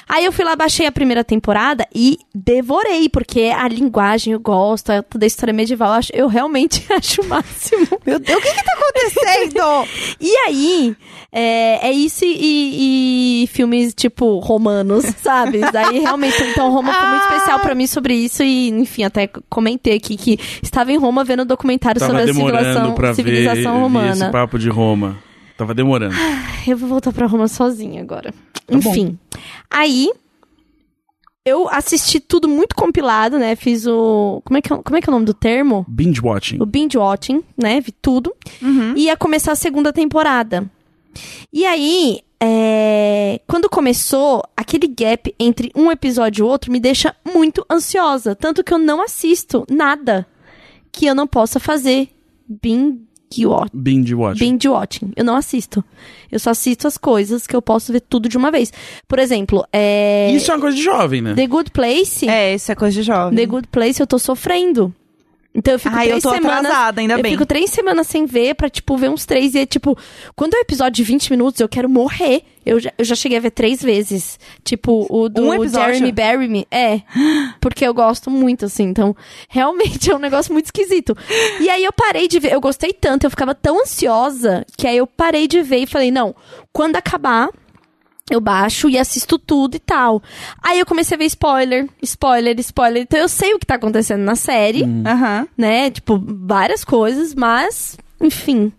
[0.09, 4.91] Aí eu fui lá, baixei a primeira temporada e devorei, porque a linguagem eu gosto,
[4.91, 7.87] a- toda a história medieval, eu, acho, eu realmente acho o máximo.
[8.05, 9.89] Meu Deus, o que que tá acontecendo?
[10.21, 10.97] E aí,
[11.31, 15.61] é, é isso e, e filmes, tipo, romanos, sabe?
[15.73, 17.35] Daí, realmente, então, Roma foi muito Ah.
[17.37, 21.43] especial pra mim sobre isso e, enfim, até comentei aqui que estava em Roma vendo
[21.45, 24.11] um documentário Tava sobre a civilização, pra civilização ver romana.
[24.25, 25.17] esse papo de Roma.
[25.59, 26.15] Tava demorando.
[26.65, 28.33] Eu vou voltar pra Roma sozinha agora.
[28.65, 28.79] Tá bom.
[28.79, 29.19] Enfim.
[29.69, 30.09] Aí.
[31.45, 33.57] Eu assisti tudo muito compilado, né?
[33.57, 34.41] Fiz o.
[34.45, 35.85] Como é que é, como é, que é o nome do termo?
[35.89, 36.59] Binge watching.
[36.61, 37.81] O binge watching, né?
[37.81, 38.33] Vi tudo.
[38.61, 38.95] Uhum.
[38.95, 40.71] E ia começar a segunda temporada.
[41.51, 47.65] E aí, é, quando começou, aquele gap entre um episódio e outro me deixa muito
[47.69, 48.37] ansiosa.
[48.37, 50.27] Tanto que eu não assisto nada
[50.93, 52.11] que eu não possa fazer
[52.47, 53.08] binge
[53.47, 53.71] watching.
[53.73, 54.39] Binge watching.
[54.39, 55.13] Binge watching.
[55.17, 55.85] Eu não assisto.
[56.31, 58.73] Eu só assisto as coisas que eu posso ver tudo de uma vez.
[59.07, 60.31] Por exemplo, é...
[60.33, 61.35] Isso é uma coisa de jovem, né?
[61.35, 62.29] The Good Place.
[62.29, 63.37] É, isso é coisa de jovem.
[63.37, 64.95] The Good Place eu tô sofrendo.
[65.55, 66.59] Então eu fico Ai, três eu tô semanas.
[66.67, 67.33] atrasada, ainda eu bem.
[67.33, 69.55] fico três semanas sem ver pra, tipo, ver uns três.
[69.55, 69.99] E é tipo,
[70.37, 72.43] quando é um episódio de 20 minutos, eu quero morrer.
[72.65, 74.39] Eu já, eu já cheguei a ver três vezes.
[74.63, 75.69] Tipo, o do Um?
[75.69, 76.67] Jeremy Barry.
[76.71, 77.01] É.
[77.61, 78.85] Porque eu gosto muito, assim.
[78.85, 79.17] Então,
[79.49, 81.17] realmente é um negócio muito esquisito.
[81.61, 82.53] E aí eu parei de ver.
[82.53, 86.11] Eu gostei tanto, eu ficava tão ansiosa, que aí eu parei de ver e falei,
[86.11, 86.37] não,
[86.73, 87.49] quando acabar.
[88.31, 90.23] Eu baixo e assisto tudo e tal.
[90.63, 93.03] Aí eu comecei a ver spoiler, spoiler, spoiler.
[93.03, 95.47] Então eu sei o que tá acontecendo na série Aham.
[95.57, 95.91] né?
[95.91, 98.73] Tipo, várias coisas, mas, enfim.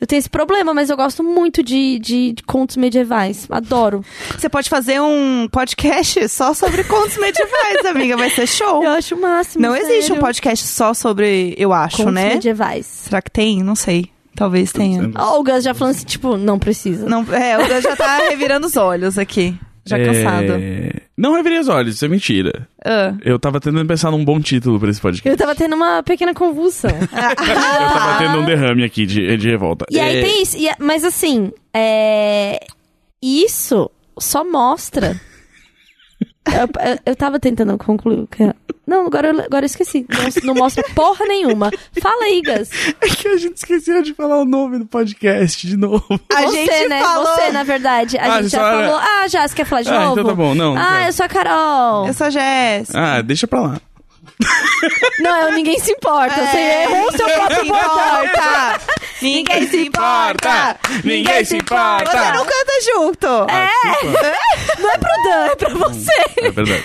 [0.00, 3.46] Eu tenho esse problema, mas eu gosto muito de, de, de contos medievais.
[3.50, 4.04] Adoro.
[4.36, 8.16] Você pode fazer um podcast só sobre contos medievais, amiga.
[8.16, 8.82] Vai ser show.
[8.82, 9.62] Eu acho o máximo.
[9.62, 10.20] Não existe um sério.
[10.20, 12.34] podcast só sobre, eu acho, contos né?
[12.34, 12.86] medievais.
[12.86, 13.62] Será que tem?
[13.62, 14.10] Não sei.
[14.38, 15.10] Talvez tenha.
[15.16, 17.08] Ó, o Gus já falando assim, tipo, não precisa.
[17.08, 19.52] Não, é, o Dan já tá revirando os olhos aqui.
[19.84, 20.52] Já cansado.
[20.52, 20.90] É...
[21.16, 22.68] Não revirei os olhos, isso é mentira.
[22.84, 23.14] Ah.
[23.24, 25.28] Eu tava tentando pensar num bom título pra esse podcast.
[25.28, 26.90] Eu tava tendo uma pequena convulsão.
[27.00, 29.86] Eu tava tendo um derrame aqui de, de revolta.
[29.90, 30.56] e aí É, tem isso.
[30.56, 32.60] e- mas assim, é...
[33.20, 35.20] Isso só mostra.
[36.48, 38.20] Eu, eu, eu tava tentando concluir.
[38.20, 38.52] o que-
[38.86, 40.06] Não, agora, eu- agora eu esqueci.
[40.08, 41.70] Não, não mostra porra nenhuma.
[42.00, 42.70] Fala aí, Gus.
[43.00, 46.04] É que a gente esqueceu de falar o nome do podcast de novo.
[46.34, 47.00] A você, gente né?
[47.00, 47.26] falou.
[47.36, 48.16] Você, na verdade.
[48.18, 48.96] A Ah, gente já falou.
[48.96, 50.12] Ah, já, você quer falar de Ah, novo?
[50.20, 51.06] então tá bom, não, Ah, não.
[51.06, 52.06] eu sou a Carol.
[52.06, 52.98] Eu sou a Jéssica.
[52.98, 53.80] Ah, deixa pra lá.
[55.20, 56.34] Não, eu, ninguém se importa.
[56.34, 56.84] Você É.
[56.84, 58.80] errou o seu próprio importa.
[59.20, 60.76] Ninguém se importa.
[61.04, 62.10] Ninguém se importa.
[62.10, 63.26] Você não canta junto.
[63.26, 66.12] Não é pro Dan, é pra você.
[66.36, 66.84] É verdade.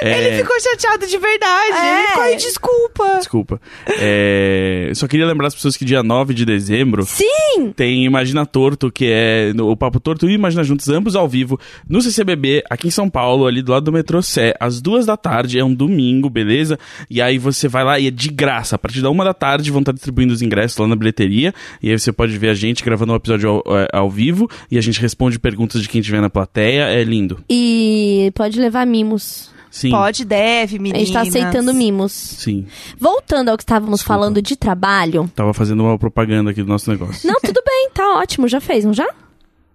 [0.00, 1.76] É, Ele ficou chateado de verdade.
[1.76, 1.98] É.
[1.98, 3.16] Ele ficou, "Ai, desculpa.
[3.18, 3.60] Desculpa.
[3.98, 7.72] É, só queria lembrar as pessoas que dia 9 de dezembro Sim!
[7.76, 11.58] tem Imagina Torto, que é no- o Papo Torto e Imagina Juntos, ambos ao vivo,
[11.88, 15.16] no CCBB, aqui em São Paulo, ali do lado do metrô Sé, às duas da
[15.16, 16.78] tarde, é um domingo, beleza?
[17.08, 18.76] E aí você vai lá e é de graça.
[18.76, 21.52] A partir da uma da tarde vão estar distribuindo os ingressos lá na bilheteria.
[21.82, 24.78] E aí você pode ver a gente gravando um episódio ao, é, ao vivo e
[24.78, 26.84] a gente responde perguntas de quem estiver na plateia.
[26.84, 27.38] É lindo.
[27.48, 29.50] E pode levar mimos.
[29.70, 29.90] Sim.
[29.90, 31.02] Pode, deve, A meninas.
[31.08, 32.12] gente tá aceitando mimos.
[32.12, 32.66] Sim.
[32.98, 35.30] Voltando ao que estávamos falando de trabalho.
[35.34, 37.26] Tava fazendo uma propaganda aqui do nosso negócio.
[37.28, 38.48] Não, tudo bem, tá ótimo.
[38.48, 39.08] Já fez, não já?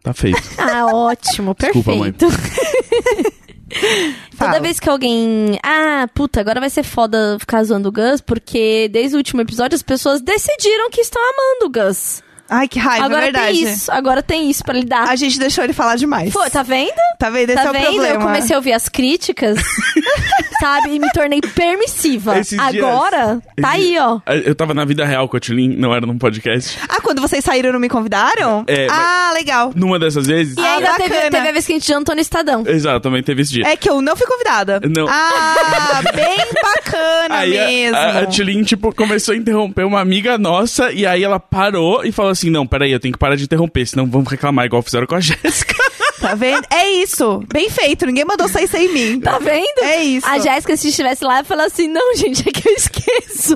[0.03, 0.41] Tá feito.
[0.59, 2.11] Ah, ótimo, Desculpa, mãe.
[2.11, 3.35] perfeito.
[4.37, 4.59] Toda Fala.
[4.59, 5.57] vez que alguém.
[5.63, 9.75] Ah, puta, agora vai ser foda ficar zoando o Gus, porque desde o último episódio
[9.75, 12.21] as pessoas decidiram que estão amando o Gus.
[12.49, 13.53] Ai, que raiva, agora é verdade.
[13.53, 15.09] tem isso, agora tem isso pra lidar.
[15.09, 16.31] A gente deixou ele falar demais.
[16.31, 16.93] Pô, tá vendo?
[17.17, 17.49] Tá vendo?
[17.49, 17.83] Esse tá é o vendo?
[17.85, 18.07] problema.
[18.15, 19.57] Eu comecei a ouvir as críticas,
[20.59, 20.89] sabe?
[20.95, 22.37] E me tornei permissiva.
[22.39, 24.19] Esses dias- Agora, tá esses- aí, ó.
[24.45, 26.77] Eu tava na vida real com a Tilin, não era num podcast.
[26.89, 28.63] Ah, quando vocês saíram não me convidaram?
[28.67, 29.71] É, ah, legal.
[29.75, 30.55] Numa dessas vezes.
[30.57, 32.63] E Ah, ainda teve, teve a vez que a gente jantou no Estadão.
[32.67, 33.67] Exato, também teve esse dia.
[33.67, 34.79] É que eu não fui convidada.
[34.95, 35.07] Não.
[35.09, 37.97] Ah, bem bacana Aí a- mesmo.
[37.97, 42.11] a, a Tilin, tipo, começou a interromper uma amiga nossa, e aí ela parou e
[42.11, 45.07] falou assim: Não, peraí, eu tenho que parar de interromper, senão vamos reclamar, igual fizeram
[45.07, 45.75] com a Jéssica.
[46.29, 46.65] Tá vendo?
[46.71, 47.43] É isso.
[47.51, 48.05] Bem feito.
[48.05, 49.19] Ninguém mandou sair sem mim.
[49.19, 49.83] Tá vendo?
[49.83, 50.27] É isso.
[50.27, 53.55] A Jéssica, se estivesse lá, ia falar assim: não, gente, é que eu esqueço.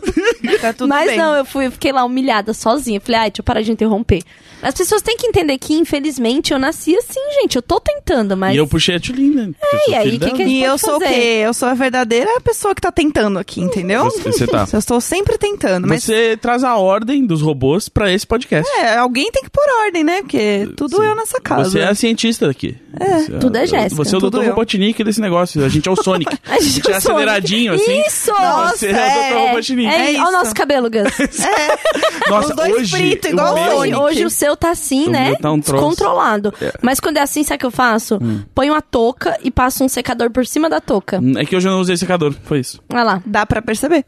[0.62, 1.18] Tá tudo Mas bem.
[1.18, 3.00] não, eu fui, eu fiquei lá humilhada sozinha.
[3.00, 4.24] Falei, ai, deixa eu parar de interromper.
[4.62, 7.56] As pessoas têm que entender que, infelizmente, eu nasci assim, gente.
[7.56, 8.54] Eu tô tentando, mas.
[8.54, 9.50] E eu puxei a Tilin, né?
[9.70, 11.14] sou e aí, que que a gente E eu sou o fazer?
[11.14, 11.22] quê?
[11.46, 14.04] Eu sou a verdadeira pessoa que tá tentando aqui, entendeu?
[14.06, 14.68] Você- você tá.
[14.74, 18.70] Eu estou sempre tentando, mas Você traz a ordem dos robôs pra esse podcast.
[18.80, 20.22] é, alguém tem que pôr ordem, né?
[20.22, 21.04] Porque tudo Sim.
[21.06, 21.70] eu nessa casa.
[21.70, 22.76] Você é a cientista daqui.
[23.00, 24.44] É, tudo é Jéssica, Você é o Dr.
[24.48, 25.64] Robotnik desse negócio.
[25.64, 26.36] A gente é o Sonic.
[26.50, 27.08] A gente é é o Sonic.
[27.22, 28.02] aceleradinho, assim.
[28.06, 28.32] Isso!
[28.32, 28.94] Você é, o Nossa, Dr.
[28.96, 29.48] é.
[29.48, 29.86] Robotnik.
[29.88, 31.04] É, É Olha o nosso cabelo, Gus.
[32.30, 33.96] Nossa, Os dois hoje, fritos, o igual o Sonic.
[33.96, 35.30] hoje o seu tá assim, O né?
[35.30, 35.84] meu tá um troço.
[35.88, 36.54] Descontrolado.
[36.62, 36.74] É.
[36.82, 38.18] Mas quando é assim, sabe o que eu faço?
[38.22, 38.42] Hum.
[38.54, 41.20] Põe uma touca e passo um secador por cima da touca.
[41.38, 42.82] É que hoje eu não usei secador, foi isso.
[42.92, 43.24] Olha lá.
[43.26, 44.06] Dá pra perceber.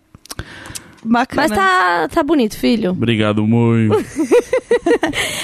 [1.03, 1.47] Bacana.
[1.47, 2.91] Mas tá, tá bonito, filho.
[2.91, 3.89] Obrigado, mãe.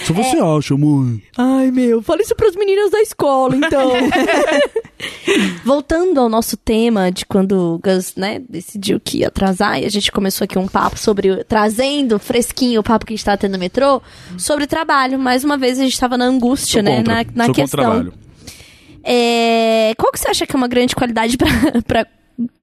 [0.06, 0.58] Só você É.
[0.58, 1.22] acha, mãe.
[1.38, 3.92] Ai, meu, fala isso pras meninas da escola, então.
[5.66, 9.90] Voltando ao nosso tema de quando o Gus, né, decidiu que ia atrasar, e a
[9.90, 13.54] gente começou aqui um papo sobre, trazendo fresquinho o papo que a gente tava tendo
[13.54, 14.02] no metrô,
[14.38, 15.18] sobre trabalho.
[15.20, 17.14] Mais uma vez a gente tava na angústia, Sou né, contra.
[17.16, 17.80] na, na Sou questão.
[17.80, 18.14] trabalho.
[19.04, 21.48] É, qual que você acha que é uma grande qualidade pra,
[21.86, 22.06] pra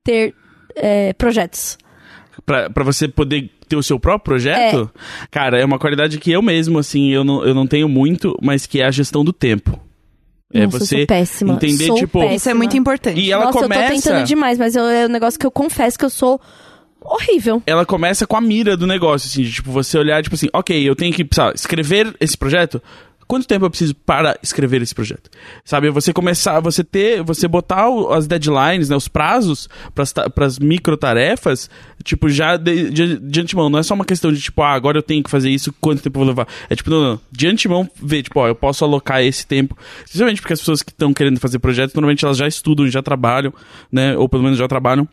[0.02, 0.34] ter
[0.76, 1.78] é, projetos?
[2.46, 5.26] Pra, pra você poder ter o seu próprio projeto, É.
[5.30, 8.66] cara, é uma qualidade que eu mesmo, assim, eu não, eu não tenho muito, mas
[8.66, 9.80] que é a gestão do tempo.
[10.52, 11.54] É Nossa, eu você sou péssima.
[11.54, 12.18] entender, Sou tipo...
[12.20, 12.36] péssima.
[12.36, 13.18] Isso é muito importante.
[13.18, 13.94] E ela Nossa, eu tô começa...
[13.94, 16.38] tentando demais, mas eu- é um negócio que eu confesso que eu sou
[17.00, 17.62] horrível.
[17.66, 20.88] ela começa com a mira do negócio, assim, de, tipo, você olhar, tipo assim, ok,
[20.88, 22.80] eu tenho que, sabe, escrever esse projeto.
[23.34, 25.28] Quanto tempo eu preciso para escrever esse projeto?
[25.64, 30.56] Sabe, você começar, você ter, você botar o- as deadlines, né, os prazos para as
[30.60, 31.68] micro tarefas,
[32.04, 33.68] tipo, já de, de, de antemão.
[33.68, 36.00] Não é só uma questão de, tipo, ah, agora eu tenho que fazer isso, quanto
[36.00, 36.46] tempo eu vou levar?
[36.70, 39.76] É tipo, não, não, de antemão, ver, tipo, ó, eu posso alocar esse tempo.
[40.04, 43.52] Principalmente porque as pessoas que estão querendo fazer projetos, normalmente elas já estudam, já trabalham,
[43.90, 45.08] né, ou pelo menos já trabalham.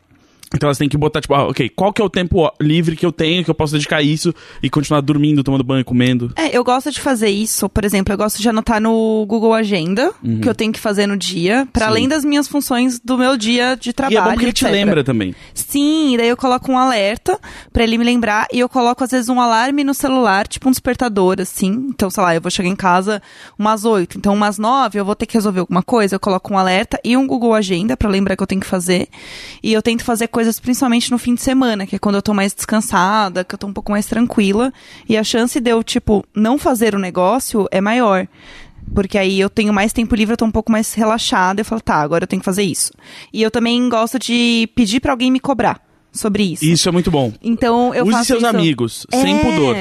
[0.53, 3.05] Então elas têm que botar, tipo, ah, ok, qual que é o tempo livre que
[3.05, 6.31] eu tenho, que eu posso dedicar a isso e continuar dormindo, tomando banho, comendo.
[6.35, 10.11] É, eu gosto de fazer isso, por exemplo, eu gosto de anotar no Google Agenda,
[10.41, 11.91] que eu tenho que fazer no dia, para Uhum.
[11.91, 14.17] Além das minhas funções do meu dia de e trabalho.
[14.17, 15.35] é bom porque ele te lembra também.
[15.53, 17.37] Sim, e daí eu coloco um alerta
[17.73, 20.71] pra ele me lembrar e eu coloco às vezes um alarme no celular, tipo um
[20.71, 21.87] despertador, assim.
[21.89, 23.21] Então, sei lá, eu vou chegar em casa
[23.59, 26.57] umas oito, então umas nove eu vou ter que resolver alguma coisa, eu coloco um
[26.57, 29.09] alerta e um Google Agenda pra lembrar que eu tenho que fazer.
[29.61, 32.33] E eu tento fazer coisas principalmente no fim de semana, que é quando eu tô
[32.33, 34.73] mais descansada, que eu tô um pouco mais tranquila.
[35.07, 38.27] E a chance de eu, tipo, não fazer o negócio é maior.
[38.93, 41.61] Porque aí eu tenho mais tempo livre, eu tô um pouco mais relaxada.
[41.61, 42.91] Eu falo, tá, agora eu tenho que fazer isso.
[43.31, 45.79] E eu também gosto de pedir pra alguém me cobrar
[46.11, 46.65] sobre isso.
[46.65, 47.31] Isso é muito bom.
[47.41, 48.47] Então eu Use faço seus isso...
[48.49, 49.39] amigos, sem É.
[49.39, 49.75] pudor.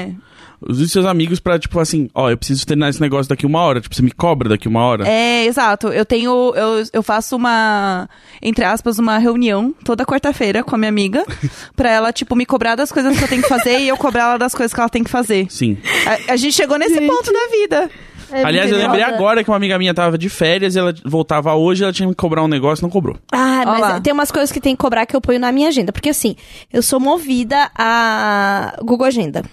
[0.67, 3.81] Use seus amigos pra, tipo assim, ó, eu preciso terminar esse negócio daqui uma hora.
[3.81, 5.07] Tipo, você me cobra daqui uma hora.
[5.07, 5.87] É, exato.
[5.87, 6.53] Eu tenho.
[6.55, 8.07] Eu, eu faço uma.
[8.41, 11.25] Entre aspas, uma reunião toda quarta-feira com a minha amiga.
[11.75, 14.23] pra ela, tipo, me cobrar das coisas que eu tenho que fazer e eu cobrar
[14.23, 15.47] ela das coisas que ela tem que fazer.
[15.49, 15.77] Sim.
[16.05, 17.89] A, a gente chegou nesse ponto da vida.
[18.31, 21.91] Aliás, eu lembrei agora que uma amiga minha tava de férias, ela voltava hoje, ela
[21.91, 23.17] tinha que cobrar um negócio, não cobrou.
[23.31, 23.79] Ah, Ó lá.
[23.79, 25.91] mas tem umas coisas que tem que cobrar que eu ponho na minha agenda.
[25.91, 26.35] Porque assim,
[26.71, 29.43] eu sou movida a Google Agenda.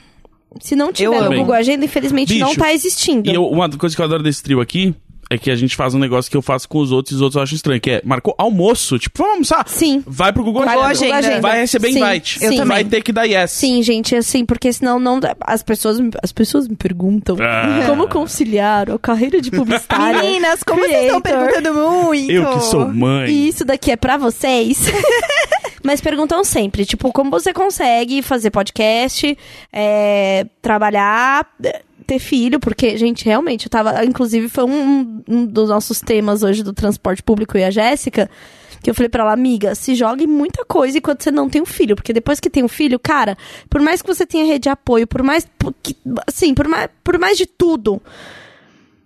[0.60, 1.36] Se não tiver Eu no.
[1.36, 3.28] Google Agenda, infelizmente não Bicho, tá existindo.
[3.30, 4.94] E eu- uma coisa que eu adoro desse trio aqui
[5.30, 7.20] é que a gente faz um negócio que eu faço com os outros e os
[7.20, 9.68] outros acham estranho, que é, marcou almoço, tipo, vamos almoçar?
[9.68, 10.02] Sim.
[10.06, 11.16] Vai pro Google Vai Agenda.
[11.16, 11.40] Agenda.
[11.42, 12.38] Vai receber Sim, invite.
[12.42, 12.84] eu Vai também.
[12.86, 13.50] ter que dar yes.
[13.50, 15.20] Sim, gente, assim, porque senão não.
[15.20, 17.82] dá- As pessoas, me- as pessoas me perguntam Ah.
[17.86, 20.22] como conciliar a carreira de publicitária.
[20.22, 22.32] Meninas, como vocês estão perguntando muito?
[22.32, 23.28] Eu que sou mãe.
[23.30, 24.78] E isso daqui é pra vocês.
[25.88, 29.38] Mas perguntam sempre, tipo, como você consegue fazer podcast,
[29.72, 34.04] é, trabalhar, é, ter filho, porque, gente, realmente, eu tava.
[34.04, 38.28] Inclusive, foi um, um dos nossos temas hoje do transporte público e a Jéssica.
[38.82, 41.66] Que eu falei pra ela, amiga, se jogue muita coisa enquanto você não tem um
[41.66, 41.96] filho.
[41.96, 43.34] Porque depois que tem um filho, cara,
[43.70, 45.48] por mais que você tenha rede de apoio, por mais.
[45.58, 45.96] por que-
[46.26, 47.98] Assim, por mais, por mais de tudo,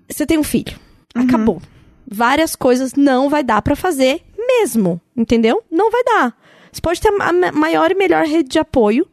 [0.09, 0.77] você tem um filho.
[1.14, 1.62] Acabou.
[2.11, 5.62] Várias coisas não vai dar pra fazer mesmo, entendeu?
[5.71, 6.42] Não vai dar.
[6.73, 9.07] Você pode ter a ma- maior e melhor rede de apoio.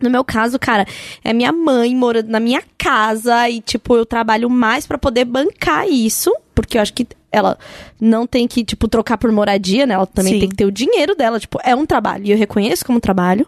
[0.00, 0.86] No meu caso, cara,
[1.24, 5.88] é minha mãe morando na minha casa e, tipo, eu trabalho mais pra poder bancar
[5.88, 7.58] isso, porque eu acho que ela
[8.00, 9.94] não tem que, tipo, trocar por moradia, né?
[9.94, 10.40] Ela também Sim.
[10.40, 12.24] tem que ter o dinheiro dela, tipo, é um trabalho.
[12.26, 13.46] E eu reconheço como trabalho.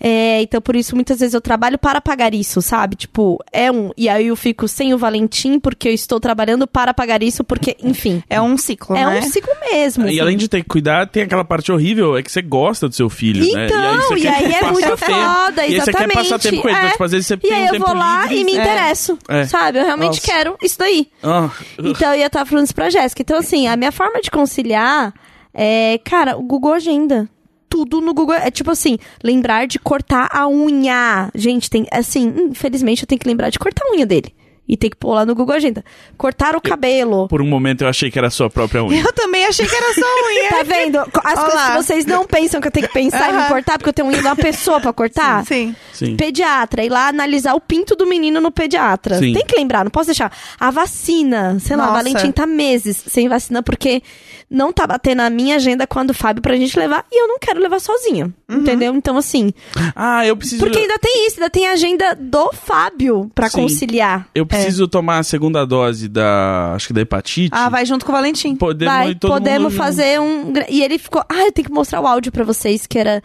[0.00, 2.96] É, então, por isso, muitas vezes eu trabalho para pagar isso, sabe?
[2.96, 3.90] Tipo, é um.
[3.96, 7.76] E aí eu fico sem o Valentim, porque eu estou trabalhando para pagar isso, porque,
[7.82, 8.22] enfim.
[8.28, 9.18] É um ciclo, É né?
[9.20, 10.04] um ciclo mesmo.
[10.06, 10.20] E assim.
[10.20, 13.08] além de ter que cuidar, tem aquela parte horrível, é que você gosta do seu
[13.08, 13.66] filho, né?
[13.66, 16.42] Então, você e quer aí é muito tempo- foda, E aí você quer passar exatamente.
[16.50, 16.80] tempo com ele, É.
[16.80, 18.40] então, tipo, às vezes você E tem um aí eu tempo vou lá livre.
[18.40, 18.60] e me É.
[18.60, 19.44] interesso, É.
[19.46, 19.78] sabe?
[19.78, 20.20] Eu realmente Nossa.
[20.20, 21.08] quero isso daí.
[21.22, 21.48] Ah,
[21.78, 23.05] Então eu ia estar falando isso pra Jéssica.
[23.22, 25.12] Então, assim, a minha forma de conciliar
[25.58, 27.26] é, cara, o Google Agenda.
[27.68, 28.34] Tudo no Google.
[28.34, 31.30] É tipo assim, lembrar de cortar a unha.
[31.34, 31.86] Gente, tem.
[31.90, 34.34] Assim, infelizmente eu tenho que lembrar de cortar a unha dele.
[34.68, 35.84] E tem que pôr lá no Google Agenda.
[36.16, 37.28] Cortar o cabelo.
[37.28, 39.00] por um momento eu achei que era a sua própria unha.
[39.00, 40.48] Eu também achei que era só unha.
[40.50, 40.98] Tá vendo?
[40.98, 41.70] As coisas Olá.
[41.70, 43.48] que vocês não pensam que eu tenho que pensar e me Aham.
[43.48, 45.44] cortar, porque eu tenho unha de uma pessoa pra cortar.
[45.46, 45.74] Sim.
[45.92, 46.16] Sim.
[46.16, 49.18] Pediatra, ir lá analisar o pinto do menino no pediatra.
[49.18, 49.32] Sim.
[49.34, 50.32] Tem que lembrar, não posso deixar.
[50.58, 51.98] A vacina, sei lá, Nossa.
[51.98, 54.02] a Valentim tá meses sem vacina porque
[54.50, 57.26] não tá batendo a minha agenda com a do Fábio pra gente levar e eu
[57.26, 58.32] não quero levar sozinha.
[58.48, 58.58] Uhum.
[58.58, 58.94] Entendeu?
[58.94, 59.52] Então, assim.
[59.94, 60.62] Ah, eu preciso.
[60.62, 63.62] Porque ainda tem isso, ainda tem a agenda do Fábio pra Sim.
[63.62, 64.28] conciliar.
[64.34, 66.72] Eu preciso tomar a segunda dose da.
[66.74, 67.50] Acho que da hepatite.
[67.52, 68.54] Ah, vai junto com o Valentim.
[68.54, 70.52] Podemos Vai, podemos fazer um.
[70.52, 71.22] gra- E ele ficou.
[71.28, 73.22] Ah, eu tenho que mostrar o áudio pra vocês, que era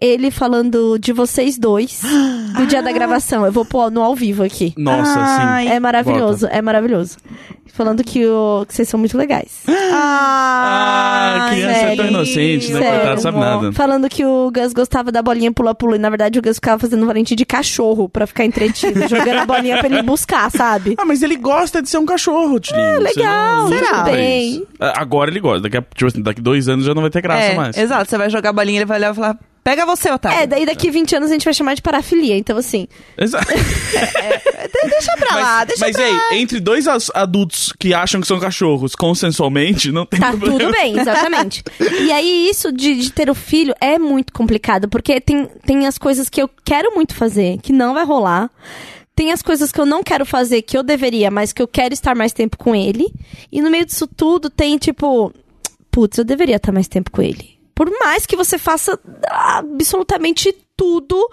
[0.00, 2.02] ele falando de vocês dois
[2.58, 3.44] no dia da gravação.
[3.44, 4.72] Eu vou pôr no ao vivo aqui.
[4.76, 5.66] Nossa, Ai.
[5.66, 5.72] sim.
[5.72, 7.16] É maravilhoso, é maravilhoso.
[7.72, 9.62] Falando que, o, que vocês são muito legais.
[9.90, 12.10] Ah, Ai, criança é tão sério.
[12.10, 12.78] inocente, né?
[12.80, 12.98] Sério.
[13.00, 13.72] Coitado, sabe nada.
[13.72, 15.96] Falando que o Gus gostava da bolinha pula-pula.
[15.96, 19.46] E na verdade o Gus ficava fazendo Valentim de cachorro pra ficar entretido, jogando a
[19.46, 20.94] bolinha pra ele buscar, sabe?
[20.98, 22.84] Ah, mas ele gosta de ser um cachorro, Tilinho.
[22.84, 23.68] É, legal.
[23.68, 24.02] Será?
[24.04, 24.64] Tudo bem.
[24.78, 25.62] Agora ele gosta.
[25.62, 27.76] Daqui a, tipo assim, daqui dois anos já não vai ter graça é, mais.
[27.76, 28.08] exato.
[28.08, 30.38] Você vai jogar a bolinha, ele vai olhar e falar, pega você, otário.
[30.38, 32.36] É, daí daqui 20 anos a gente vai chamar de parafilia.
[32.36, 33.46] Então, assim, Exato.
[34.90, 36.34] Deixa pra lá, deixa mas pra ei, lá.
[36.36, 40.58] entre dois adultos que acham que são cachorros consensualmente, não tem Tá problema.
[40.58, 41.62] tudo bem, exatamente.
[41.80, 45.98] e aí, isso de, de ter o filho é muito complicado, porque tem, tem as
[45.98, 48.50] coisas que eu quero muito fazer, que não vai rolar.
[49.14, 51.92] Tem as coisas que eu não quero fazer, que eu deveria, mas que eu quero
[51.92, 53.12] estar mais tempo com ele.
[53.50, 55.32] E no meio disso tudo tem, tipo,
[55.90, 57.57] putz, eu deveria estar mais tempo com ele.
[57.78, 58.98] Por mais que você faça
[59.30, 61.30] absolutamente tudo,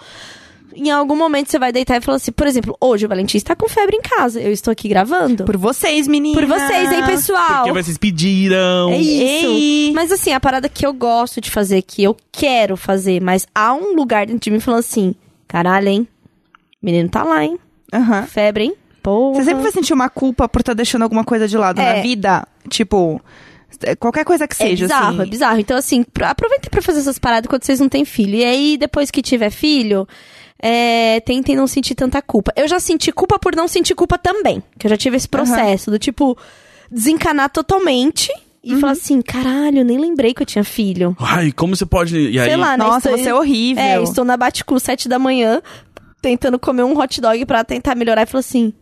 [0.76, 3.56] em algum momento você vai deitar e falar assim, por exemplo, hoje o Valentim está
[3.56, 5.44] com febre em casa, eu estou aqui gravando.
[5.44, 6.40] Por vocês, meninas.
[6.40, 7.64] Por vocês, hein, pessoal?
[7.64, 8.92] Porque vocês pediram.
[8.92, 9.48] É isso.
[9.48, 9.92] Ei.
[9.96, 13.74] Mas assim, a parada que eu gosto de fazer, que eu quero fazer, mas há
[13.74, 15.16] um lugar dentro de mim falando assim:
[15.48, 16.08] caralho, hein?
[16.80, 17.58] Menino tá lá, hein?
[17.92, 18.22] Aham.
[18.28, 18.76] Febre, hein?
[19.02, 19.36] Porra.
[19.40, 21.96] Você sempre vai sentir uma culpa por estar deixando alguma coisa de lado É.
[21.96, 22.48] na vida?
[22.70, 23.20] Tipo,
[24.00, 25.22] qualquer coisa que É seja, bizarro, assim.
[25.22, 25.60] é bizarro.
[25.60, 28.36] Então, assim, aproveitem pra fazer essas paradas quando vocês não têm filho.
[28.36, 30.08] E aí, depois que tiver filho,
[30.62, 32.52] é, tentem não sentir tanta culpa.
[32.56, 34.64] Eu já senti culpa por não sentir culpa também.
[34.80, 36.38] Que eu já tive esse processo do tipo,
[36.90, 38.30] desencanar totalmente
[38.64, 38.80] e Uhum.
[38.80, 41.16] falar assim: caralho, nem lembrei que eu tinha filho.
[41.20, 42.18] Ai, como você pode.
[42.18, 42.84] E aí, Sei lá, né?
[42.84, 43.84] Nossa, Estou- você é horrível.
[43.84, 45.62] É, estou na Baticu, sete da manhã,
[46.22, 48.24] tentando comer um hot dog pra tentar melhorar.
[48.24, 48.74] E falou assim: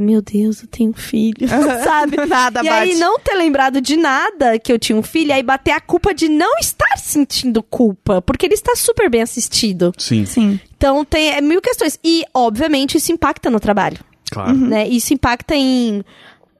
[0.00, 1.48] Meu Deus, eu tenho um filho.
[1.84, 2.16] Sabe?
[2.26, 5.72] Nada e aí, não ter lembrado de nada que eu tinha um filho, aí bater
[5.72, 8.22] a culpa de não estar sentindo culpa.
[8.22, 9.92] Porque ele está super bem assistido.
[9.98, 10.60] Sim, Sim.
[10.76, 11.98] Então, tem é, mil questões.
[12.04, 13.98] E, obviamente, isso impacta no trabalho
[14.30, 14.54] claro.
[14.54, 14.86] né?
[14.88, 16.04] Isso impacta em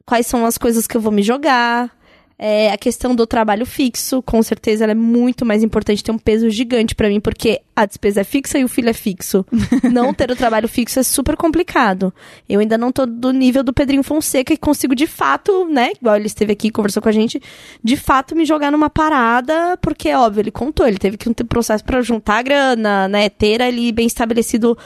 [0.05, 1.91] quais são as coisas que eu vou me jogar.
[2.39, 6.19] É, a questão do trabalho fixo, com certeza, ela é muito mais importante, tem um
[6.19, 9.45] peso gigante pra mim, porque a despesa é fixa e o filho é fixo.
[9.91, 12.15] não ter o trabalho fixo é super complicado.
[12.49, 15.91] Eu ainda não tô do nível do Pedrinho Fonseca e consigo de fato, né?
[16.01, 17.43] Igual ele esteve aqui e conversou com a gente,
[17.83, 21.47] de fato me jogar numa parada, porque, óbvio, ele contou, ele teve que ter um
[21.47, 23.29] processo pra juntar a grana, né?
[23.29, 24.79] Ter ali bem estabelecido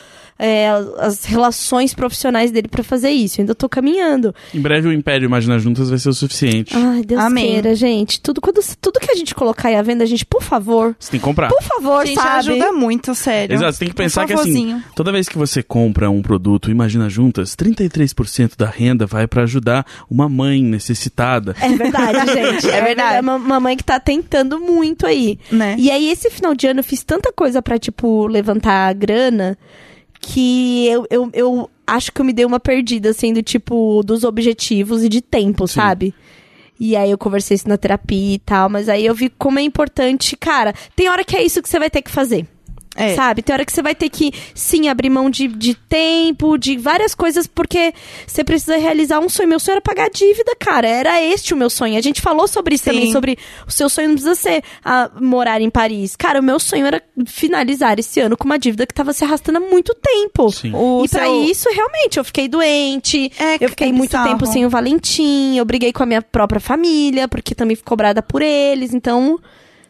[0.45, 3.41] é, as relações profissionais dele pra fazer isso.
[3.41, 4.35] Eu ainda tô caminhando.
[4.53, 6.75] Em breve o Império Imagina Juntas vai ser o suficiente.
[6.77, 7.47] Ai, Deus Amém.
[7.53, 8.21] queira, gente.
[8.21, 11.13] Tudo, quando, tudo que a gente colocar aí à venda, a gente, por favor, Você
[11.13, 11.49] tem que comprar.
[11.49, 12.39] por favor, Gente, sabe?
[12.39, 13.55] ajuda muito, sério.
[13.55, 16.73] Exato, você tem que Um pensar que assim, toda vez que você compra um produto,
[16.73, 21.55] imagina juntas, 33% da renda vai pra ajudar uma mãe necessitada.
[21.61, 22.69] É verdade, gente.
[22.69, 23.17] É verdade.
[23.19, 25.39] É uma mamãe que tá tentando muito aí.
[25.53, 25.77] Né?
[25.79, 29.57] E aí, esse final de ano, eu fiz tanta coisa pra, tipo, levantar a grana
[30.23, 34.25] que eu, eu, eu acho que eu me dei uma perdida, assim, do tipo, dos
[34.25, 35.75] objetivos e de tempo, Sim.
[35.75, 36.15] sabe?
[36.81, 39.63] E aí eu conversei isso na terapia e tal, mas aí eu vi como é
[39.63, 42.47] importante, cara, tem hora que é isso que você vai ter que fazer.
[42.95, 43.15] É.
[43.15, 43.41] Sabe?
[43.43, 47.15] Tem hora que você vai ter que, sim, abrir mão de, de tempo, de várias
[47.15, 47.95] coisas, porque
[48.27, 49.49] você precisa realizar um sonho.
[49.49, 50.87] Meu sonho era pagar a dívida, cara.
[50.87, 51.97] Era este o meu sonho.
[51.97, 52.91] A gente falou sobre isso Sim.
[52.91, 56.15] também, sobre o seu sonho não precisa ser ah, morar em Paris.
[56.17, 59.59] Cara, o meu sonho era finalizar esse ano com uma dívida que tava se arrastando
[59.59, 60.51] há muito tempo.
[60.51, 60.73] Sim.
[60.75, 63.33] O e pra seu- isso, realmente, eu fiquei doente.
[63.39, 64.29] É, eu fiquei é muito bizarro.
[64.29, 65.57] tempo sem o Valentim.
[65.57, 68.93] Eu briguei com a minha própria família, porque também fui cobrada por eles.
[68.93, 69.39] Então,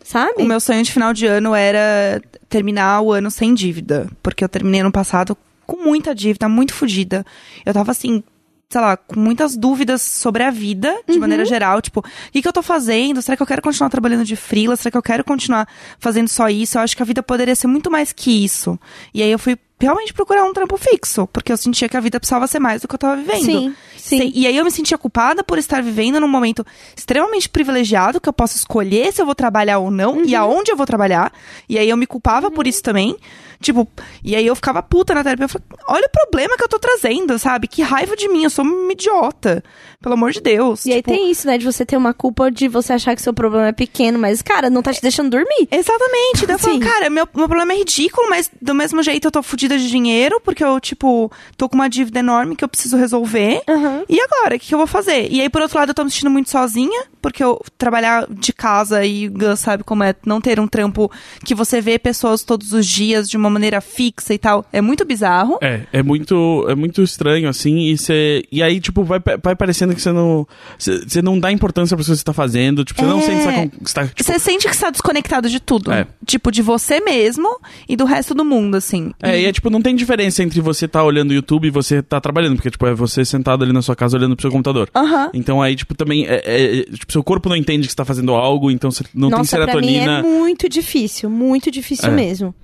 [0.05, 0.43] sabe?
[0.43, 4.09] O meu sonho de final de ano era terminar o ano sem dívida.
[4.23, 5.37] Porque eu terminei ano passado
[5.67, 7.25] com muita dívida, muito fodida.
[7.65, 8.23] Eu tava assim,
[8.69, 11.81] sei lá, com muitas dúvidas sobre a vida, de maneira geral.
[11.81, 13.21] Tipo, o que, que eu tô fazendo?
[13.21, 14.77] Será que eu quero continuar trabalhando de freela?
[14.77, 16.79] Será que eu quero continuar fazendo só isso?
[16.79, 18.79] Eu acho que a vida poderia ser muito mais que isso.
[19.13, 21.27] E aí eu fui realmente procurar um trampo fixo.
[21.33, 23.45] Porque eu sentia que a vida precisava ser mais do que eu tava vivendo.
[23.45, 24.33] Sim, sim.
[24.35, 26.65] E aí eu me sentia culpada por estar vivendo num momento
[26.97, 30.25] extremamente privilegiado, que eu posso escolher se eu vou trabalhar ou não, Uhum.
[30.25, 31.33] e aonde eu vou trabalhar.
[31.69, 33.17] E aí eu me culpava por isso também.
[33.61, 33.87] Tipo,
[34.25, 35.45] e aí eu ficava puta na terapia.
[35.45, 37.69] Eu falei, olha o problema que eu tô trazendo, sabe?
[37.69, 39.63] Que raiva de mim, eu sou uma idiota.
[40.01, 40.85] Pelo amor de Deus.
[40.85, 41.57] E aí Tipo, tem isso, né?
[41.59, 44.69] De você ter uma culpa de você achar que seu problema é pequeno, mas, cara,
[44.69, 45.69] não tá te deixando dormir.
[45.71, 46.45] Exatamente.
[46.45, 49.43] Daí eu falo, cara, meu, meu problema é ridículo, mas do mesmo jeito eu tô
[49.79, 53.63] de dinheiro, porque eu, tipo, tô com uma dívida enorme que eu preciso resolver.
[53.69, 54.05] Aham.
[54.09, 55.29] E agora, o que, que eu vou fazer?
[55.31, 58.53] E aí, por outro lado, eu tô me sentindo muito sozinha, porque eu trabalhar de
[58.53, 61.11] casa e Gus sabe como é não ter um trampo
[61.45, 65.05] que você vê pessoas todos os dias de uma maneira fixa e tal, é muito
[65.05, 65.59] bizarro.
[65.63, 68.45] É, é muito, é muito estranho, assim, e você.
[68.51, 70.47] E aí, tipo, vai, vai parecendo que você não.
[70.79, 72.85] Você você não dá importância pra que você tá fazendo.
[72.85, 73.23] Tipo, você não É.
[73.23, 75.93] sente que você tá você tá, tipo, Você sente que está desconectado de tudo.
[75.93, 76.07] É.
[76.27, 77.59] Tipo, de você mesmo
[77.89, 79.13] e do resto do mundo, assim.
[79.23, 82.03] É, e é tipo, não tem diferença entre você tá olhando o YouTube e você
[82.03, 84.89] tá trabalhando, porque, tipo, é você sentado ali na sua casa olhando pro seu computador.
[84.95, 85.31] Aham.
[85.35, 88.33] Então aí, tipo, também, é, é- tipo, seu corpo não entende que você tá fazendo
[88.35, 90.19] algo, então você não tem Nossa, pra mim serotonina.
[90.19, 92.13] é muito difícil, muito difícil É.
[92.13, 92.55] mesmo.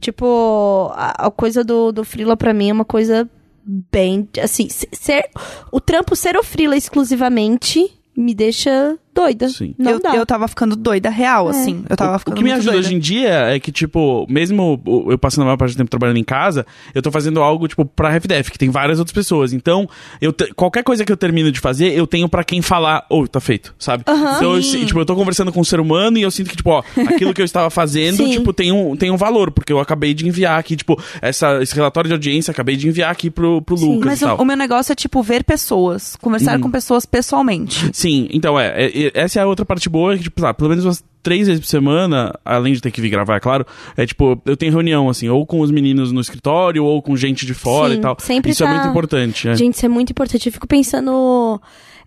[0.00, 3.28] Tipo, a, a coisa do, do Frila pra mim é uma coisa
[3.66, 5.24] bem, assim, se- ser,
[5.72, 9.48] o trampo ser o Frila exclusivamente me deixa doida.
[9.48, 9.74] Sim.
[9.78, 10.14] Não eu, dá.
[10.14, 11.84] eu tava ficando doida real, assim.
[11.88, 12.86] Eu tava o, ficando o que me ajuda doida.
[12.86, 16.16] hoje em dia é que, tipo, mesmo eu passando a maior parte do tempo trabalhando
[16.18, 19.52] em casa, eu tô fazendo algo, tipo, pra RefDef, que tem várias outras pessoas.
[19.52, 19.88] Então,
[20.20, 23.26] eu te- qualquer coisa que eu termino de fazer, eu tenho pra quem falar, ô,
[23.28, 24.04] tá feito, sabe?
[24.06, 26.70] Então, eu, tipo, eu tô conversando com um ser humano e eu sinto que, tipo,
[26.70, 30.12] ó, aquilo que eu estava fazendo, tipo, tem um, tem um valor, porque eu acabei
[30.14, 33.76] de enviar aqui, tipo, essa, esse relatório de audiência, acabei de enviar aqui pro, pro
[33.76, 33.94] Sim.
[33.94, 34.36] Lucas Mas e o, tal.
[34.40, 36.16] o meu negócio é, tipo, ver pessoas.
[36.16, 36.62] Conversar Uhum.
[36.62, 37.90] com pessoas pessoalmente.
[37.92, 40.84] Sim, então é, é- é- essa é a outra parte boa, que, tipo, pelo menos
[40.84, 44.40] umas três vezes por semana, além de ter que vir gravar, é claro, é tipo,
[44.44, 47.92] eu tenho reunião, assim, ou com os meninos no escritório, ou com gente de fora
[47.94, 48.16] Sim, e tal.
[48.20, 49.54] sempre Isso é tá- muito importante, né?
[49.56, 50.46] Gente, isso é muito importante.
[50.48, 51.60] Eu fico pensando.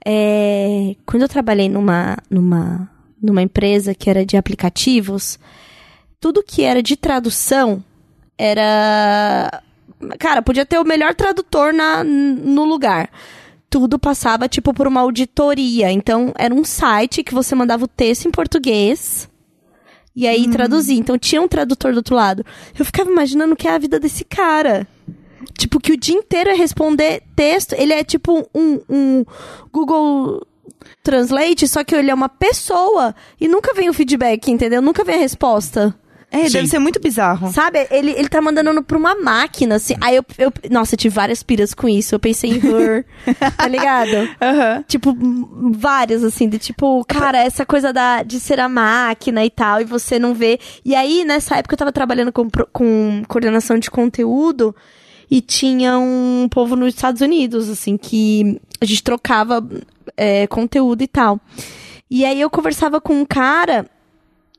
[0.05, 2.89] é, quando eu trabalhei numa, numa,
[3.21, 5.37] numa empresa que era de aplicativos,
[6.19, 7.83] tudo que era de tradução
[8.37, 9.61] era.
[10.19, 13.09] Cara, podia ter o melhor tradutor na, no lugar.
[13.69, 15.91] Tudo passava, tipo, por uma auditoria.
[15.91, 19.29] Então, era um site que você mandava o texto em português.
[20.17, 20.97] E aí traduzia.
[20.97, 22.43] Então tinha um tradutor do outro lado.
[22.77, 24.87] Eu ficava imaginando que é a vida desse cara.
[25.55, 27.73] Tipo, que o dia inteiro é responder texto.
[27.73, 29.25] Ele é tipo um, um
[29.71, 30.41] Google
[31.03, 34.81] Translate, só que ele é uma pessoa e nunca vem o feedback, entendeu?
[34.81, 35.95] Nunca vem a resposta.
[36.29, 36.53] É, Sim.
[36.53, 37.51] deve ser muito bizarro.
[37.53, 37.87] Sabe?
[37.89, 39.95] Ele, ele tá mandando pra uma máquina, assim.
[40.01, 40.51] Aí eu, eu.
[40.69, 42.13] Nossa, eu tive várias piras com isso.
[42.13, 43.05] Eu pensei em her.
[43.55, 44.29] tá ligado?
[44.41, 44.83] Aham.
[44.87, 45.15] Tipo,
[45.71, 49.85] várias, assim, de tipo, cara, essa coisa da, de ser a máquina e tal, e
[49.85, 50.59] você não vê.
[50.83, 54.75] E aí, nessa época, eu tava trabalhando com, com coordenação de conteúdo
[55.31, 59.65] e tinha um povo nos Estados Unidos, assim, que a gente trocava
[60.15, 61.39] é, conteúdo e tal.
[62.09, 63.85] E aí eu conversava com um cara.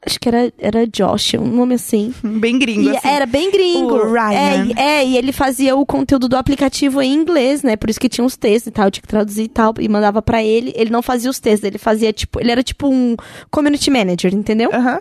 [0.06, 2.14] Acho que era, era Josh, um nome assim.
[2.22, 3.08] Bem gringo, E assim.
[3.08, 3.94] Era bem gringo.
[3.96, 4.30] O Ryan.
[4.32, 7.76] É, e- é, e ele fazia o conteúdo do aplicativo em inglês, né?
[7.76, 10.22] Por isso que tinha os textos e tal, tinha que traduzir e tal, e mandava
[10.22, 10.72] pra ele.
[10.76, 13.16] Ele não fazia os textos, ele fazia tipo, ele era tipo um
[13.50, 14.70] community manager, entendeu?
[14.72, 15.00] Aham.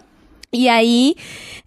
[0.51, 1.13] E aí,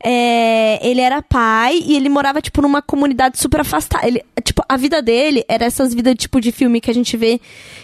[0.03, 4.07] é, ele era pai e ele morava, tipo, numa comunidade super afastada.
[4.09, 7.41] Ele, tipo, a vida dele era essas vidas, tipo, de filme que a gente vê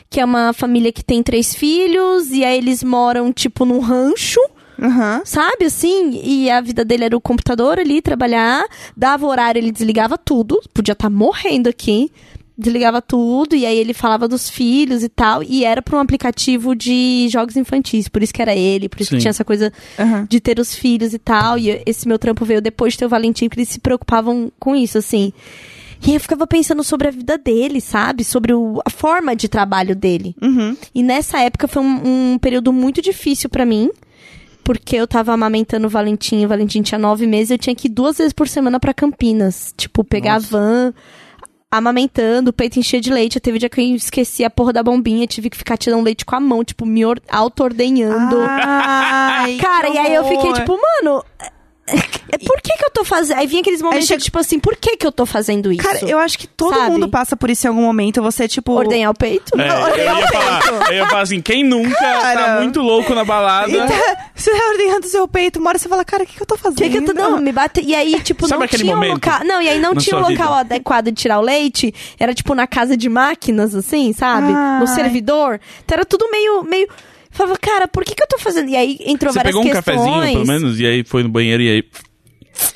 [0.08, 4.40] que é uma família que tem três filhos e aí eles moram, tipo, num rancho.
[4.80, 5.22] Aham.
[5.24, 6.20] Sabe, assim?
[6.22, 8.64] E a vida dele era o computador ali, trabalhar.
[8.96, 10.60] Dava horário, ele desligava tudo.
[10.74, 12.10] Podia estar morrendo aqui.
[12.58, 13.54] Desligava tudo.
[13.54, 15.42] E aí ele falava dos filhos e tal.
[15.42, 18.08] E era pra um aplicativo de jogos infantis.
[18.08, 18.88] Por isso que era ele.
[18.88, 19.16] Por isso Sim.
[19.16, 20.26] que tinha essa coisa Aham.
[20.28, 21.58] de ter os filhos e tal.
[21.58, 24.74] E esse meu trampo veio depois de ter o Valentim, que eles se preocupavam com
[24.74, 25.32] isso, assim.
[26.06, 28.22] E eu ficava pensando sobre a vida dele, sabe?
[28.22, 30.36] Sobre o- a forma de trabalho dele.
[30.42, 30.76] Uhum.
[30.94, 33.90] E nessa época foi um, um período muito difícil pra mim.
[34.66, 37.90] Porque eu tava amamentando o Valentim, o Valentim tinha nove meses, eu tinha que ir
[37.90, 39.72] duas vezes por semana pra Campinas.
[39.76, 40.56] Tipo, pegar Nossa.
[40.56, 40.94] a van,
[41.70, 43.36] amamentando, o peito enchia de leite.
[43.36, 46.24] Eu teve dia que eu esqueci a porra da bombinha, tive que ficar tirando leite
[46.24, 48.36] com a mão, tipo, me or- auto-ordenhando.
[49.60, 51.24] Cara, e aí eu fiquei tipo, mano,
[52.44, 53.38] por que que eu tô fazendo?
[53.38, 55.82] Aí vinha aqueles momentos, chega- tipo assim, por que que eu tô fazendo isso?
[55.82, 56.90] Cara, eu acho que todo Sabe?
[56.90, 58.20] mundo passa por isso em algum momento.
[58.22, 58.72] Você, tipo.
[58.72, 59.58] Ordenhar o peito?
[59.60, 59.68] É,
[60.00, 62.44] eu, ia falar, eu ia falar assim, quem nunca Cara.
[62.44, 63.70] tá muito louco na balada...
[63.70, 63.86] Então,
[64.34, 66.46] você tá ordenhando o seu peito, uma hora você fala, cara, o que, que eu
[66.46, 66.78] tô fazendo?
[66.78, 67.80] O que, que eu tô não, me bate.
[67.80, 69.44] E aí, tipo, Sabe não tinha um local.
[69.44, 70.60] Não, e aí não na tinha um local vida?
[70.60, 71.94] adequado de tirar o leite.
[72.18, 74.52] Era tipo na casa de máquinas, assim, sabe?
[74.52, 74.80] Ai.
[74.80, 75.60] No servidor.
[75.84, 76.62] Então era tudo meio.
[76.64, 76.88] meio...
[77.36, 78.68] Falava, cara, por que, que eu tô fazendo?
[78.70, 79.96] E aí entrou Você várias pegou um questões.
[79.98, 81.84] cafezinho, pelo menos, e aí foi no banheiro e aí...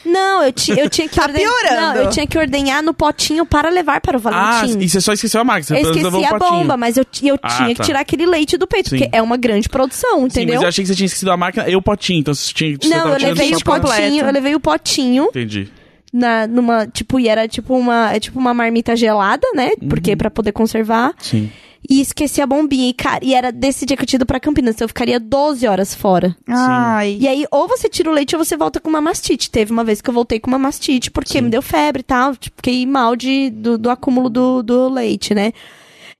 [0.04, 1.80] Não, eu, ti, eu tinha que Tá orden- piorando.
[1.80, 4.78] Não, eu tinha que ordenhar no potinho para levar para o Ah, Valentim.
[4.78, 6.38] e você só esqueceu a máquina, eu esqueci a potinho.
[6.38, 7.74] bomba, mas eu, eu Ah, tinha tá.
[7.76, 8.98] que tirar aquele leite do peito, Sim.
[8.98, 10.56] porque é uma grande produção, Sim, entendeu?
[10.56, 12.76] mas eu achei que você tinha esquecido a máquina e o potinho, então você tinha...
[12.78, 13.86] você Não, eu levei o completo.
[13.86, 15.68] potinho, eu levei o potinho Entendi.
[16.12, 19.70] na, numa, tipo, e era tipo uma, é tipo uma marmita gelada, né?
[19.80, 19.88] Uhum.
[19.88, 21.14] Porque pra poder conservar.
[21.18, 21.50] Sim.
[21.88, 22.88] E esqueci a bombinha.
[22.88, 25.18] E, cara, e era desse dia que eu tinha ido pra Campinas, então eu ficaria
[25.18, 26.36] 12 horas fora.
[26.46, 27.16] Ai.
[27.20, 29.50] E aí, ou você tira o leite ou você volta com uma mastite.
[29.50, 31.42] Teve uma vez que eu voltei com uma mastite, porque Sim.
[31.42, 32.36] me deu febre e tal.
[32.36, 35.52] Tipo, fiquei mal de, do, do acúmulo do, do leite, né?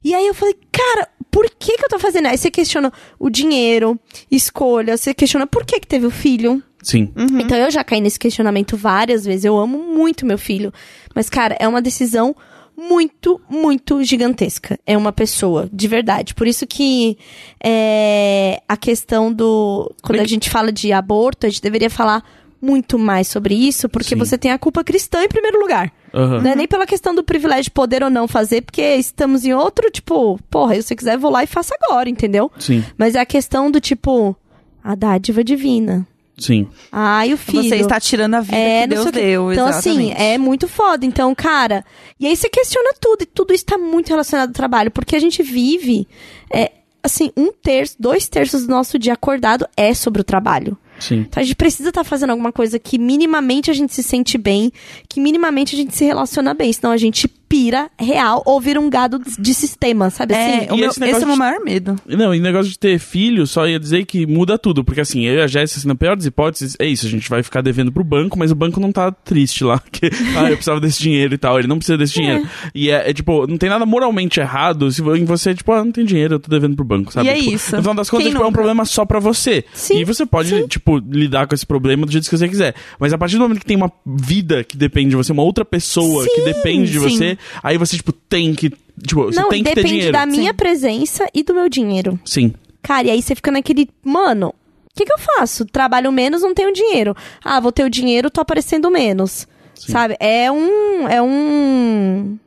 [0.03, 2.27] E aí eu falei, cara, por que que eu tô fazendo?
[2.27, 4.01] Aí você questiona o dinheiro,
[4.31, 6.63] escolha, você questiona por que que teve o filho.
[6.83, 7.13] Sim.
[7.39, 9.45] Então eu já caí nesse questionamento várias vezes.
[9.45, 10.73] Eu amo muito meu filho.
[11.15, 12.35] Mas, cara, é uma decisão
[12.77, 14.79] muito, muito gigantesca.
[14.87, 16.35] É uma pessoa, de verdade.
[16.35, 17.19] Por isso que
[17.63, 19.95] é, a questão do.
[20.03, 22.25] Quando Bem a gente fala de aborto, a gente deveria falar
[22.61, 24.17] muito mais sobre isso, porque Sim.
[24.17, 25.91] você tem a culpa cristã em primeiro lugar.
[26.13, 26.43] Aham.
[26.43, 29.55] Não é nem pela questão do privilégio de poder ou não fazer, porque estamos em
[29.55, 32.51] outro, tipo, porra, se você quiser, vou lá e faço agora, entendeu?
[32.59, 34.37] Sim, Mas é a questão do tipo,
[34.85, 36.07] a dádiva divina.
[36.41, 36.67] Sim.
[36.91, 37.63] Ai, o filho.
[37.63, 39.13] Você está tirando a vida É, que Deus quê.
[39.13, 40.23] deu, Então, assim, exatamente.
[40.23, 41.05] é muito foda.
[41.07, 41.85] Então, cara.
[42.19, 43.23] E aí você questiona tudo.
[43.23, 44.91] E tudo isso tá muito relacionado ao trabalho.
[44.91, 46.09] Porque a gente vive.
[46.53, 46.73] É,
[47.03, 50.77] assim, um terço, dois terços do nosso dia acordado é sobre o trabalho.
[50.99, 51.21] Sim.
[51.29, 54.71] Então a gente precisa estar fazendo alguma coisa que minimamente a gente se sente bem,
[55.09, 56.71] que minimamente a gente se relaciona bem.
[56.73, 60.67] Senão a gente pira real ou vira um gado de sistema, sabe É, assim?
[60.71, 61.97] o E meu- esse esse, é o meu maior medo.
[62.07, 64.85] Não, e negócio de ter filho, só ia dizer que muda tudo.
[64.85, 67.29] Porque assim, eu e a Jéssica, assim, na pior das hipóteses, é isso, a gente
[67.29, 69.83] vai ficar devendo pro banco, mas o banco não tá triste lá.
[69.91, 71.59] Que, ah, eu precisava desse dinheiro e tal.
[71.59, 72.47] Ele não precisa desse dinheiro.
[72.73, 75.91] E é, é, tipo, não tem nada moralmente errado se em você, tipo, ah, não
[75.91, 77.27] tem dinheiro, eu tô devendo pro banco, sabe?
[77.27, 77.75] E é Tipo, isso.
[77.75, 79.65] No final das contas, tipo, é um problema só pra você.
[79.75, 82.75] Sim, E você pode, tipo, lidar com esse problema do jeito que você quiser.
[83.01, 85.65] Mas a partir do momento que tem uma vida que depende de você, uma outra
[85.65, 87.09] pessoa que Sim, depende de sim.
[87.09, 88.71] você, aí você, tipo, tem que.
[88.71, 90.13] Tipo, você Não, tem que ter depende dinheiro.
[90.13, 90.57] da minha Sim.
[90.57, 92.19] presença e do meu dinheiro.
[92.25, 92.53] Sim.
[92.83, 94.55] Cara, e aí você fica naquele, mano, o
[94.95, 95.65] que, que eu faço?
[95.65, 97.15] Trabalho menos, não tenho dinheiro.
[97.45, 99.47] Ah, vou ter o dinheiro, tô aparecendo menos.
[99.75, 99.93] Sim.
[99.93, 100.17] Sabe?
[100.21, 101.09] É um.
[101.09, 102.39] É um.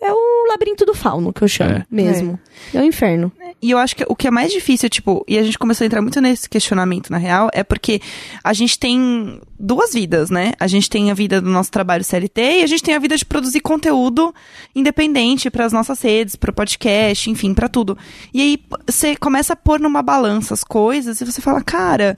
[0.00, 1.86] É o labirinto do fauno que eu chamo É.
[1.90, 2.38] mesmo.
[2.72, 2.80] É.
[2.80, 3.32] o inferno.
[3.60, 5.86] E eu acho que o que é mais difícil, tipo, e a gente começou a
[5.86, 8.00] entrar muito nesse questionamento, na real, é porque
[8.44, 10.52] a gente tem duas vidas, né?
[10.60, 13.16] A gente tem a vida do nosso trabalho CLT e a gente tem a vida
[13.16, 14.32] de produzir conteúdo
[14.74, 17.98] independente para as nossas redes, para podcast, enfim, para tudo.
[18.32, 22.16] E aí você começa a pôr numa balança as coisas e você fala, cara,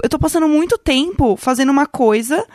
[0.00, 2.46] eu tô passando muito tempo fazendo uma coisa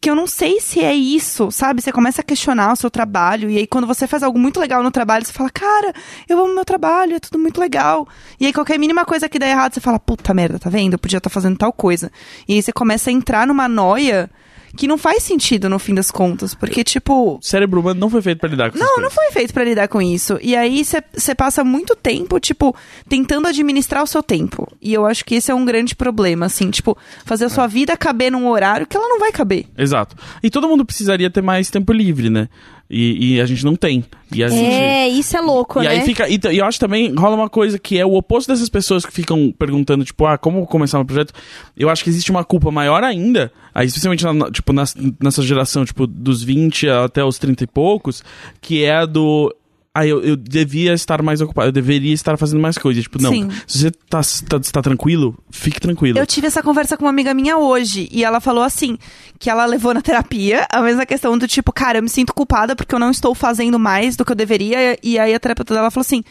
[0.00, 1.82] que eu não sei se é isso, sabe?
[1.82, 4.82] Você começa a questionar o seu trabalho, e aí quando você faz algo muito legal
[4.82, 5.92] no trabalho, você fala, cara,
[6.26, 8.08] eu amo meu trabalho, é tudo muito legal.
[8.38, 10.94] E aí qualquer mínima coisa que dá errado, você fala, puta merda, tá vendo?
[10.94, 12.10] Eu podia estar fazendo tal coisa.
[12.48, 14.30] E aí você começa a entrar numa noia
[14.76, 18.22] que não faz sentido no fim das contas, porque tipo, O cérebro humano não foi
[18.22, 20.38] feito pra lidar com essas não, não foi feito pra lidar com isso.
[20.42, 22.74] E aí você passa muito tempo, tipo,
[23.08, 24.66] tentando administrar o seu tempo.
[24.80, 27.50] E eu acho que esse é um grande problema, assim, tipo, fazer a É.
[27.50, 29.66] sua vida caber num horário que ela não vai caber.
[29.76, 30.16] Exato.
[30.42, 32.48] E todo mundo precisaria ter mais tempo livre, né?
[32.92, 34.04] E, e a gente não tem.
[34.34, 34.64] E a gente...
[34.64, 35.90] É, isso é louco, E né?
[35.90, 36.28] aí fica.
[36.28, 39.12] E, e eu acho também rola uma coisa que é o oposto dessas pessoas que
[39.12, 41.32] ficam perguntando, tipo, ah, como começar um projeto?
[41.76, 45.40] Eu acho que existe uma culpa maior ainda, aí, especialmente na- na, tipo, nas- nessa
[45.42, 48.24] geração, tipo, dos 20 até os 30 e poucos,
[48.60, 49.54] que é a do.
[49.92, 53.02] Ah, eu, eu devia estar mais ocupado, eu deveria estar fazendo mais coisas.
[53.02, 53.48] Tipo, não, Sim.
[53.66, 56.16] se você tá, tá, tá tranquilo, fique tranquilo.
[56.16, 58.96] Eu tive essa conversa com uma amiga minha hoje e ela falou assim,
[59.36, 62.76] que ela levou na terapia a mesma questão do tipo, cara, eu me sinto culpada
[62.76, 65.90] porque eu não estou fazendo mais do que eu deveria e aí a terapeuta dela
[65.90, 66.22] falou assim,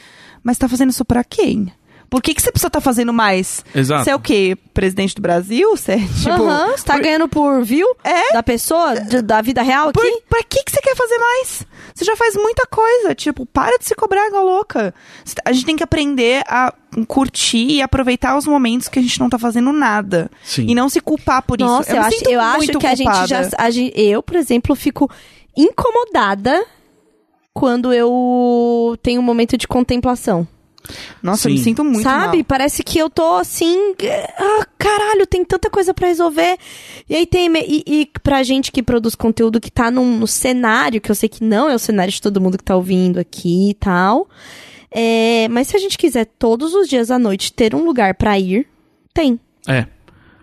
[0.41, 1.69] mas tá fazendo isso pra quem?
[2.09, 3.63] Por que, que você precisa estar fazendo mais?
[3.75, 4.03] Exato.
[4.03, 4.57] Você é o quê?
[4.73, 5.69] Presidente do Brasil?
[5.77, 6.29] Você é, tipo...
[6.29, 8.33] Aham, você tá ganhando por view É.
[8.33, 9.99] da pessoa, de- da vida real aqui?
[9.99, 11.63] Por, pra que, que você quer fazer mais?
[11.93, 13.13] Você já faz muita coisa.
[13.13, 14.93] Tipo, para de se cobrar igual louca.
[15.45, 16.73] A gente tem que aprender a
[17.07, 20.31] curtir e aproveitar os momentos que a gente não tá fazendo nada.
[20.43, 20.65] Sim.
[20.67, 21.91] E não se culpar por Nossa, isso.
[21.91, 23.27] eu, me acho, eu acho que a gente culpada.
[23.27, 23.49] já.
[23.57, 25.09] a gen- eu, por exemplo, fico
[25.55, 26.65] incomodada
[27.53, 30.47] quando eu tenho um momento de contemplação.
[31.21, 31.65] Nossa, eu me Sim.
[31.65, 32.37] sinto muito Sabe?
[32.37, 32.45] mal.
[32.45, 33.93] Parece que eu tô assim.
[34.37, 36.57] Ah, caralho, tem tanta coisa pra resolver.
[37.09, 37.51] E aí tem.
[37.57, 41.29] E, e pra gente que produz conteúdo que tá num, no cenário, que eu sei
[41.29, 44.27] que não é o cenário de todo mundo que tá ouvindo aqui e tal.
[44.91, 48.39] É, mas se a gente quiser todos os dias à noite ter um lugar pra
[48.39, 48.65] ir,
[49.13, 49.85] tem É.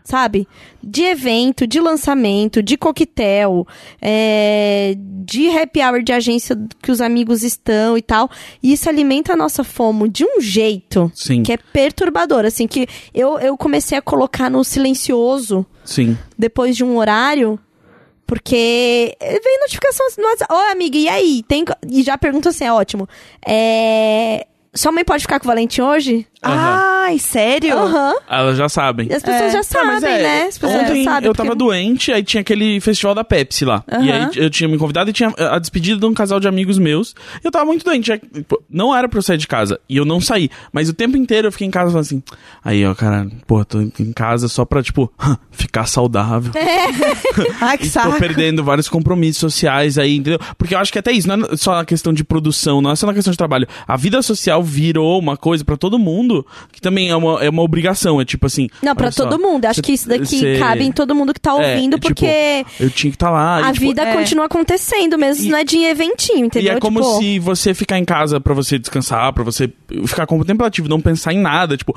[0.06, 0.48] sabe?
[0.82, 3.66] De evento, de lançamento, de coquetel,
[4.00, 8.30] é, de happy hour de agência que os amigos estão e tal.
[8.62, 11.42] E isso alimenta a nossa fome de um jeito Sim.
[11.42, 12.44] que é perturbador.
[12.44, 16.16] Assim, que eu, eu comecei a colocar no silencioso Sim.
[16.38, 17.58] depois de um horário.
[18.26, 20.52] Porque vem notificação no WhatsApp.
[20.72, 21.44] Amiga, e aí?
[21.46, 21.64] Tem...
[21.64, 23.08] co-" E já pergunta assim, é ótimo.
[23.46, 24.46] É...
[24.74, 26.26] Sua mãe pode ficar com o Valentim hoje?
[26.48, 27.76] Ai, sério?
[27.78, 28.14] Aham.
[28.28, 29.08] Elas já sabem.
[29.10, 29.50] E as pessoas É.
[29.50, 30.42] já Não, sabem, mas é, né?
[30.46, 31.28] As pessoas Ontem já sabem.
[31.28, 33.84] eu tava porque- doente, aí tinha aquele festival da Pepsi lá.
[33.88, 34.30] E Aham.
[34.34, 37.14] aí eu tinha me convidado e tinha a despedida de um casal de amigos meus.
[37.44, 38.10] Eu tava muito doente.
[38.48, 39.78] pô, Não era pra eu sair de casa.
[39.88, 40.50] E eu não saí.
[40.72, 42.22] Mas o tempo inteiro eu fiquei em casa falando assim.
[42.64, 45.12] Aí, ó, cara, pô, tô em casa só pra, tipo,
[45.52, 46.52] ficar saudável.
[47.60, 48.18] Ai, que tô saco.
[48.18, 50.40] perdendo vários compromissos sociais aí, entendeu?
[50.58, 52.96] Porque eu acho que até isso, não é só na questão de produção, não é
[52.96, 53.66] só na questão de trabalho.
[53.86, 56.35] A vida social virou uma coisa pra todo mundo
[56.72, 58.20] que também é uma, é uma obrigação.
[58.20, 58.68] É tipo assim.
[58.82, 59.64] Não, pra só, todo mundo.
[59.66, 62.08] Acho cê- que isso daqui cê- cabe em todo mundo que tá É, ouvindo, tipo,
[62.08, 63.56] porque Eu tinha que estar lá.
[63.56, 64.12] a e, tipo, vida é.
[64.14, 66.72] continua acontecendo, mesmo se E- não é de eventinho, entendeu?
[66.74, 69.70] E é como Tipo, se você ficar em casa pra você descansar, pra você
[70.06, 71.94] ficar contemplativo, não pensar em nada, tipo,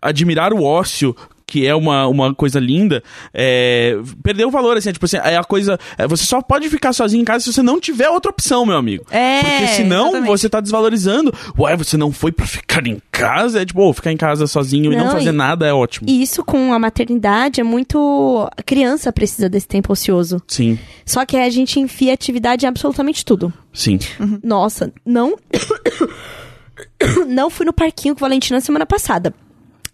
[0.00, 1.14] admirar o ócio,
[1.52, 3.02] que é uma, uma coisa linda,
[3.34, 6.66] é, perdeu o valor, assim, é, tipo assim, é a coisa, é, você só pode
[6.70, 9.04] ficar sozinho em casa se você não tiver outra opção, meu amigo.
[9.10, 10.28] É, Porque senão exatamente.
[10.30, 14.10] você tá desvalorizando, ué, você não foi pra ficar em casa, é tipo, ô, ficar
[14.10, 16.08] em casa sozinho e não Não, fazer e- nada é ótimo.
[16.08, 18.48] E isso com a maternidade é muito.
[18.56, 20.40] A criança precisa desse tempo ocioso.
[20.48, 23.52] Sim, Só que a gente enfia atividade em absolutamente tudo.
[23.74, 23.98] sim.
[24.42, 25.36] Nossa, não.
[27.28, 29.34] não fui no parquinho com o Valentina semana passada.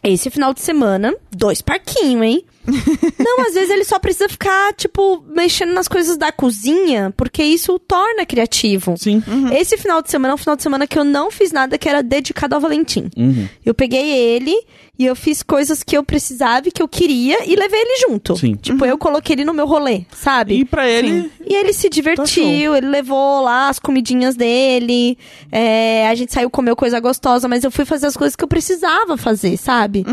[0.03, 2.44] Esse final de semana, dois parquinhos, hein?
[3.18, 7.74] não, às vezes ele só precisa ficar, tipo, mexendo nas coisas da cozinha, porque isso
[7.74, 8.94] o torna criativo.
[8.96, 9.22] Sim.
[9.53, 11.88] Esse final de semana é um final de semana que eu não fiz nada que
[11.88, 13.11] era dedicado ao Valentim.
[13.16, 13.49] Uhum.
[13.64, 14.55] Eu peguei ele
[14.99, 18.36] e eu fiz coisas que eu precisava e que eu queria e levei ele junto.
[18.36, 18.55] Sim.
[18.57, 20.55] Tipo, eu coloquei ele no meu rolê, sabe?
[20.55, 25.16] E pra ele, E ele se divertiu, ele levou lá as comidinhas dele,
[25.53, 28.49] é, a gente saiu comer coisa gostosa, mas eu fui fazer as coisas que eu
[28.49, 30.05] precisava fazer, sabe?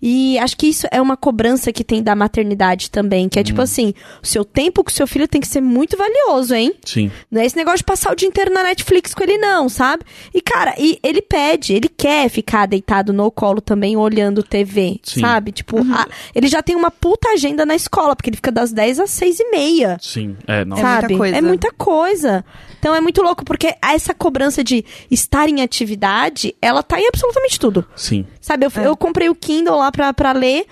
[0.00, 3.60] E acho que isso é uma cobrança que tem da maternidade também, que é tipo
[3.60, 6.72] assim, o seu tempo com o seu filho tem que ser muito valioso, hein?
[6.84, 7.10] sim.
[7.30, 10.04] Não é esse negócio de passar o dia inteiro na Netflix com ele, não, sabe?
[10.34, 15.20] E, cara, e ele pede, ele quer ficar deitado no colo também, olhando TV, Sim.
[15.20, 15.50] sabe?
[15.50, 19.00] Tipo, a- ele já tem uma puta agenda na escola, porque ele fica das 10
[19.00, 19.96] às 6 e meia.
[20.00, 20.76] Sim, é, não.
[20.76, 21.16] É muita sabe?
[21.16, 21.36] coisa.
[21.36, 22.44] É muita coisa.
[22.78, 27.58] Então é muito louco, porque essa cobrança de estar em atividade, ela tá em absolutamente
[27.58, 27.84] tudo.
[27.96, 28.24] Sim.
[28.40, 30.66] Sabe, eu, eu comprei o Kindle lá pra, pra ler.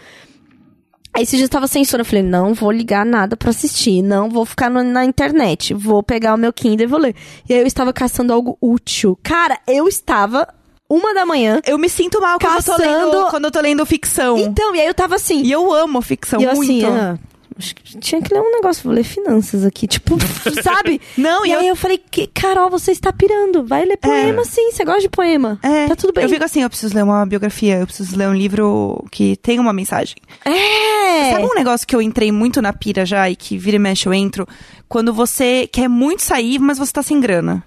[1.13, 4.01] Aí esse dia eu tava sem sono, eu falei, não vou ligar nada pra assistir,
[4.01, 7.17] não vou ficar no- na internet, vou pegar o meu Kindle e vou ler.
[7.49, 9.19] E aí eu estava caçando algo útil.
[9.21, 10.47] Cara, eu estava
[10.91, 11.61] uma da manhã.
[11.65, 14.37] Eu me sinto mal quando, eu tô lendo, quando eu tô lendo ficção.
[14.37, 15.43] Então, e aí eu tava assim.
[15.43, 16.85] E eu amo ficção e eu muito.
[16.85, 17.17] assim, ah,
[17.61, 20.17] tinha que ler um negócio, vou ler finanças aqui, tipo,
[20.63, 21.01] sabe?
[21.17, 24.45] Não, e e aí eu- eu falei, que, Carol, você está pirando, vai ler poema
[24.45, 25.59] sim, você gosta de poema.
[25.63, 26.25] É, Tá tudo bem.
[26.25, 29.59] Eu fico assim, eu preciso ler uma biografia, eu preciso ler um livro que tem
[29.59, 30.17] uma mensagem.
[30.45, 31.33] É!
[31.33, 34.07] Sabe um negócio que eu entrei muito na pira já e que vira e mexe
[34.07, 34.47] eu entro?
[34.89, 37.63] Quando você quer muito sair, mas você tá sem grana.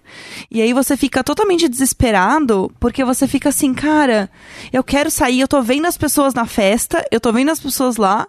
[0.51, 4.29] E aí você fica totalmente desesperado, porque você fica assim, cara,
[4.71, 7.95] eu quero sair, eu tô vendo as pessoas na festa, eu tô vendo as pessoas
[7.97, 8.27] lá,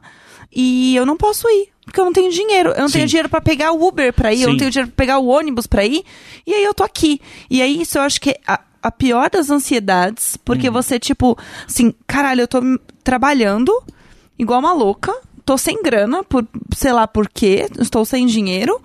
[0.54, 1.68] e eu não posso ir.
[1.84, 2.70] porque eu não tenho dinheiro.
[2.70, 2.94] Eu não Sim.
[2.94, 4.58] tenho dinheiro pra pegar o Uber pra ir, eu não Sim.
[4.60, 6.02] tenho dinheiro pra pegar o ônibus pra ir.
[6.46, 7.20] E aí eu tô aqui.
[7.50, 10.72] E aí isso eu acho que é a, a pior das ansiedades, porque Uhum.
[10.74, 11.36] você, tipo,
[11.66, 12.60] assim, caralho, eu tô
[13.02, 13.70] trabalhando
[14.38, 18.80] igual uma louca, tô sem grana, por sei lá por quê, estou sem dinheiro.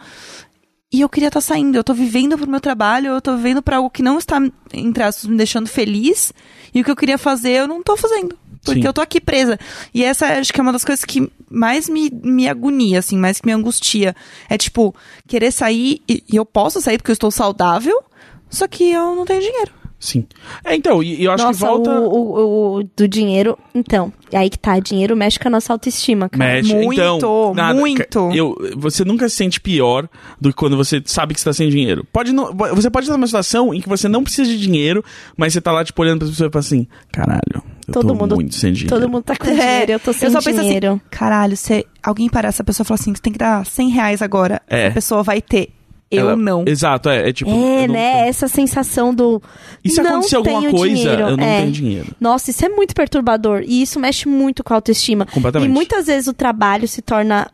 [0.91, 3.77] E eu queria estar saindo, eu tô vivendo pro meu trabalho, eu tô vivendo pra
[3.77, 4.39] algo que não está,
[4.73, 6.33] entre aspas, me deixando feliz.
[6.73, 8.35] E o que eu queria fazer, eu não tô fazendo.
[8.63, 8.87] Porque Sim.
[8.87, 9.57] eu tô aqui presa.
[9.93, 13.39] E essa acho que é uma das coisas que mais me, me agonia, assim, mais
[13.39, 14.15] que me angustia.
[14.49, 14.93] É tipo,
[15.27, 18.03] querer sair, e, e eu posso sair porque eu estou saudável,
[18.49, 19.78] só que eu não tenho dinheiro.
[19.99, 20.25] Sim.
[20.63, 21.91] É, então, e eu acho Nossa, que volta.
[21.99, 23.57] o, o, o do dinheiro.
[23.75, 24.79] Então, é aí que tá.
[24.79, 26.53] Dinheiro mexe com a nossa autoestima, cara.
[26.53, 26.73] Mexe.
[26.73, 28.17] Muito, então, nada, muito.
[28.33, 30.07] Eu, você nunca se sente pior
[30.39, 32.07] do que quando você sabe que você tá sem dinheiro.
[32.13, 35.03] Pode não, você pode estar numa situação em que você não precisa de dinheiro,
[35.35, 37.41] mas você tá lá, tipo, olhando pra pessoa e fala assim, caralho,
[37.87, 38.95] eu Todo tô mundo- muito sem dinheiro.
[38.95, 40.87] Todo mundo tá com É, dinheiro, eu tô sem eu só penso dinheiro.
[40.91, 43.89] assim, caralho, se alguém parar essa pessoa e falar assim, você tem que dar 100
[43.89, 44.87] reais agora, É.
[44.87, 45.69] a pessoa vai ter.
[46.11, 46.63] Eu Ela- não.
[46.67, 47.51] Exato, é, é tipo...
[47.51, 48.27] É, né?
[48.27, 49.39] Essa sensação do.
[49.83, 51.21] E se não acontecer alguma tenho coisa, dinheiro.
[51.21, 51.59] eu não É.
[51.61, 52.07] tenho dinheiro.
[52.19, 53.61] Nossa, isso é muito perturbador.
[53.63, 55.27] E isso mexe muito com a autoestima.
[55.27, 55.69] Completamente.
[55.69, 57.51] E muitas vezes o trabalho se torna.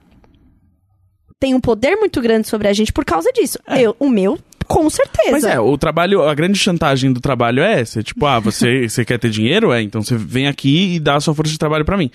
[1.39, 3.59] tem um poder muito grande sobre a gente por causa disso.
[3.67, 5.31] Eu, o meu, com certeza.
[5.31, 8.01] Mas é, o trabalho, a grande chantagem do trabalho é essa.
[8.01, 9.73] Tipo, ah, você, você quer ter dinheiro?
[9.73, 12.09] É, então você vem aqui e dá a sua força de trabalho pra mim.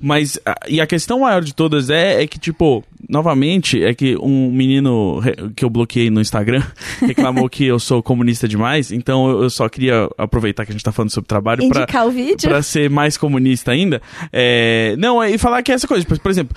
[0.00, 0.38] Mas,
[0.68, 5.20] e a questão maior de todas é, é que, tipo, novamente, é que um menino
[5.56, 6.62] que eu bloqueei no Instagram
[7.00, 10.92] reclamou que eu sou comunista demais, então eu, só queria aproveitar que a gente tá
[10.92, 12.48] falando sobre trabalho pra, Indicar o vídeo.
[12.48, 14.00] pra ser mais comunista ainda.
[14.32, 16.56] É, não, é- e falar que é essa coisa, por, por exemplo,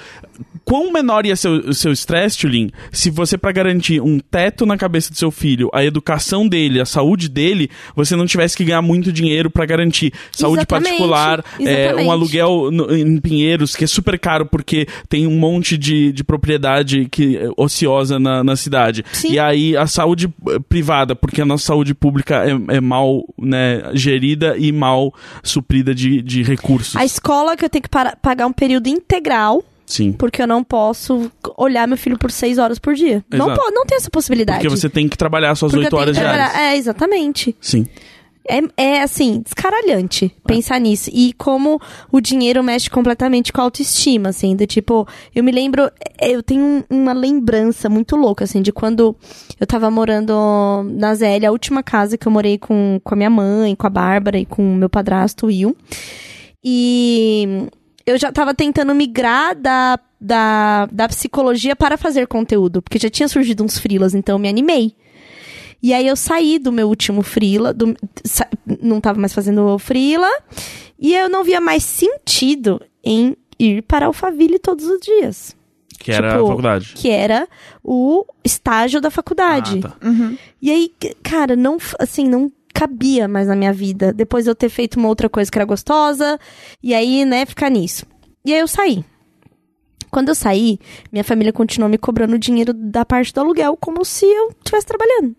[0.67, 4.75] quão menor ia ser o seu estresse, Tulin, se você, pra garantir um teto na
[4.77, 8.81] cabeça do seu filho, a educação dele, a saúde dele, você não tivesse que ganhar
[8.81, 12.05] muito dinheiro pra garantir saúde Exatamente, particular, é, exatamente.
[12.07, 16.21] um aluguel no- em Pinheiros, que é super caro porque tem um monte de, de
[16.21, 19.05] propriedade que, é, ociosa na, na cidade.
[19.13, 19.31] Sim.
[19.33, 23.83] E aí a saúde eh, privada, porque a nossa saúde pública é, é mal né,
[23.93, 26.95] gerida e mal suprida de, de recursos.
[26.97, 30.11] A escola que eu tenho que para- pagar um período integral, Sim.
[30.11, 33.23] porque eu não posso olhar meu filho por seis horas por dia.
[33.31, 34.59] Não, po- não tem essa possibilidade.
[34.59, 36.53] Porque você tem que trabalhar suas oito horas diárias.
[36.55, 37.55] É, exatamente.
[37.61, 37.87] Sim.
[38.49, 41.09] É, é assim, descaralhante pensar nisso.
[41.13, 45.91] E como o dinheiro mexe completamente com a autoestima, assim, do tipo, eu me lembro,
[46.17, 49.15] é, eu tenho um- uma lembrança muito louca, assim, de quando
[49.59, 50.33] eu tava morando
[50.93, 53.89] na Zélia, a última casa que eu morei com, com a minha mãe, com a
[53.89, 55.75] Bárbara e com o meu padrasto, Will.
[56.63, 57.67] E
[58.07, 63.27] eu já tava tentando migrar da, da, da psicologia para fazer conteúdo, porque já tinha
[63.27, 64.95] surgido uns frilas, então eu me animei.
[65.83, 68.47] E aí eu saí do meu último frila, do- sa-
[68.81, 70.29] não tava mais fazendo frila,
[70.99, 75.55] e eu não via mais sentido em ir para Alphaville todos os dias.
[75.99, 76.93] Que era Tipo, a faculdade.
[76.95, 77.47] Que era
[77.83, 79.81] o estágio da faculdade.
[79.83, 79.97] Ah, tá.
[80.61, 80.91] E aí,
[81.23, 84.13] cara, não, assim, não cabia mais na minha vida.
[84.13, 86.39] Depois de eu ter feito uma outra coisa que era gostosa,
[86.83, 88.05] e aí, né, ficar nisso.
[88.45, 89.03] E aí eu saí.
[90.11, 90.79] Quando eu saí,
[91.11, 95.35] minha família continuou me cobrando dinheiro da parte do aluguel, como se eu estivesse trabalhando.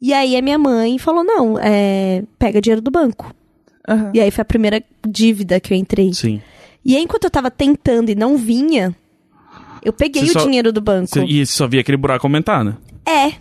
[0.00, 3.32] E aí a minha mãe falou: não, é, pega dinheiro do banco.
[3.88, 4.10] Aham.
[4.14, 6.12] E aí foi a primeira dívida que eu entrei.
[6.12, 6.40] Sim.
[6.84, 8.94] E aí, enquanto eu tava tentando e não vinha,
[9.82, 11.08] eu peguei Você o só- dinheiro do banco.
[11.08, 12.76] Cê- E você só via aquele buraco aumentar, né?
[13.06, 13.32] É.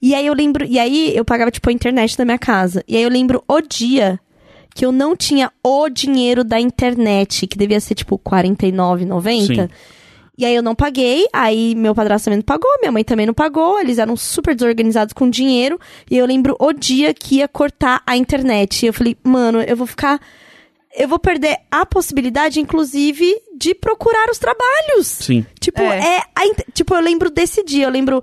[0.00, 0.64] E aí eu lembro.
[0.64, 2.82] E aí eu pagava, tipo, a internet da minha casa.
[2.86, 4.18] E aí eu lembro o dia
[4.74, 9.46] que eu não tinha o dinheiro da internet, que devia ser, tipo, R$ 49,90.
[9.46, 9.68] Sim.
[10.36, 13.34] E aí eu não paguei, aí meu padrasto também não pagou, minha mãe também não
[13.34, 15.78] pagou, eles eram super desorganizados com dinheiro.
[16.10, 18.82] E eu lembro o dia que ia cortar a internet.
[18.82, 20.18] E eu falei, mano, eu vou ficar.
[20.94, 25.06] Eu vou perder a possibilidade, inclusive, de procurar os trabalhos.
[25.06, 25.44] Sim.
[25.60, 26.16] Tipo, É.
[26.16, 26.22] é.
[26.34, 28.22] a tipo, eu lembro desse dia, eu lembro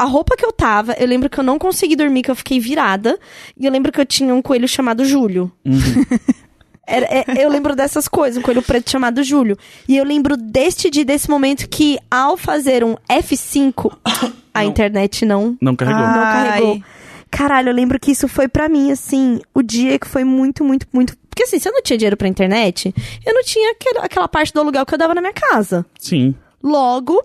[0.00, 2.58] a roupa que eu tava, eu lembro que eu não consegui dormir, que eu fiquei
[2.58, 3.18] virada.
[3.58, 5.50] E eu lembro que eu tinha um coelho chamado Júlio.
[6.86, 9.56] Era- é- eu lembro dessas coisas, um coelho preto chamado Júlio.
[9.88, 13.96] E eu lembro deste dia, desse momento que, ao fazer um F5,
[14.52, 16.02] a internet não, Não carregou.
[16.02, 16.82] Não carregou.
[17.30, 20.86] Caralho, eu lembro que isso foi pra mim, assim, o dia que foi muito, muito,
[20.92, 21.16] muito.
[21.28, 22.92] Porque assim, se eu não tinha dinheiro pra internet,
[23.24, 23.72] eu não tinha
[24.02, 25.86] aquela parte do aluguel que eu dava na minha casa.
[25.98, 26.34] Sim.
[26.60, 27.22] Logo,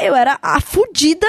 [0.00, 1.28] eu era a fudida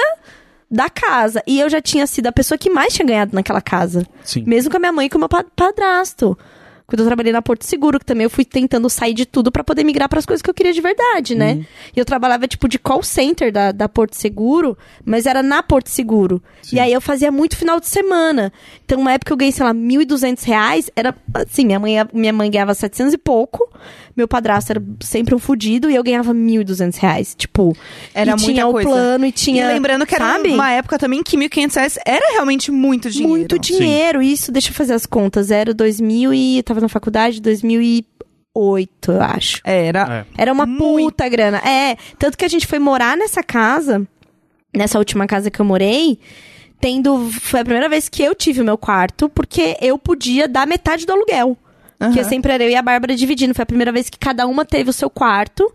[0.70, 1.42] da casa.
[1.46, 4.06] E eu já tinha sido a pessoa que mais tinha ganhado naquela casa.
[4.24, 4.44] Sim.
[4.46, 6.36] Mesmo com a minha mãe e com o meu pa- padrasto.
[6.86, 9.64] Quando eu trabalhei na Porto Seguro, que também eu fui tentando sair de tudo pra
[9.64, 11.54] poder migrar pras coisas que eu queria de verdade, né?
[11.54, 11.64] Uhum.
[11.96, 15.88] E eu trabalhava, tipo, de call center da, da Porto Seguro, mas era na Porto
[15.88, 16.40] Seguro.
[16.62, 16.76] Sim.
[16.76, 18.52] E aí eu fazia muito final de semana.
[18.84, 20.88] Então, uma época eu ganhei, sei lá, 1.200 reais.
[20.94, 23.68] Era, assim, minha mãe, minha mãe ganhava 700 e pouco.
[24.16, 27.34] Meu padrasto era sempre um fudido e eu ganhava 1.200 reais.
[27.36, 27.76] Tipo,
[28.14, 28.88] Era e tinha coisa.
[28.88, 29.64] o plano e tinha...
[29.64, 30.50] E lembrando que era sabe?
[30.54, 33.30] uma época também que 1.500 reais era realmente muito dinheiro.
[33.30, 35.50] Muito dinheiro, isso, deixa eu fazer as contas.
[35.50, 36.58] Era 2000 e...
[36.58, 39.60] Eu tava na faculdade, 2008, eu acho.
[39.64, 40.26] Era.
[40.36, 40.42] É.
[40.42, 41.06] Era uma Muito.
[41.06, 41.58] puta grana.
[41.58, 44.06] É, tanto que a gente foi morar nessa casa,
[44.74, 46.18] nessa última casa que eu morei,
[46.80, 47.30] tendo...
[47.30, 51.06] Foi a primeira vez que eu tive o meu quarto, porque eu podia dar metade
[51.06, 51.56] do aluguel.
[51.98, 52.24] Que Aham.
[52.24, 53.54] sempre era eu e a Bárbara dividindo.
[53.54, 55.72] Foi a primeira vez que cada uma teve o seu quarto.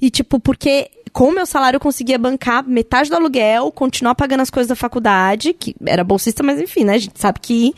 [0.00, 4.40] E, tipo, porque com o meu salário eu conseguia bancar metade do aluguel, continuar pagando
[4.40, 6.94] as coisas da faculdade, que era bolsista, mas enfim, né?
[6.94, 7.74] A gente sabe que.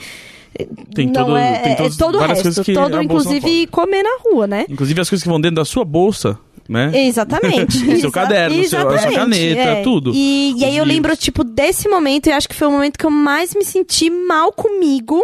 [0.94, 2.62] Tem não todo- é, tem é todos- todo o resto.
[2.64, 4.66] que Todo, inclusive, comer na rua, né?
[4.68, 6.38] Inclusive as coisas que vão dentro da sua bolsa,
[6.68, 6.90] né?
[7.06, 7.78] Exatamente.
[7.78, 9.16] Seu Exa- caderno, seu- a sua exatamente,
[9.54, 9.82] caneta, é.
[9.82, 10.12] tudo.
[10.14, 11.18] E, e aí Os eu lembro, livros.
[11.18, 14.52] tipo, desse momento, e acho que foi o momento que eu mais me senti mal
[14.52, 15.22] comigo.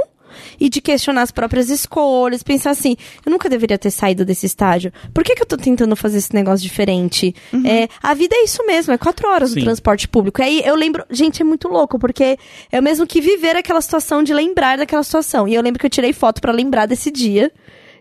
[0.58, 4.92] E de questionar as próprias escolhas, pensar assim, eu nunca deveria ter saído desse estágio.
[5.12, 7.34] Por que, que eu tô tentando fazer esse negócio diferente?
[7.64, 9.60] É, a vida é isso mesmo, é quatro horas Sim.
[9.60, 10.42] no transporte público.
[10.42, 12.38] Aí eu lembro, gente, é muito louco, porque
[12.70, 15.46] é o mesmo que viver aquela situação de lembrar daquela situação.
[15.48, 17.52] E eu lembro que eu tirei foto pra lembrar desse dia.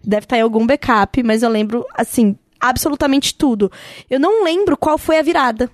[0.03, 3.71] Deve estar em algum backup, mas eu lembro, assim, absolutamente tudo.
[4.09, 5.69] Eu não lembro qual foi a virada.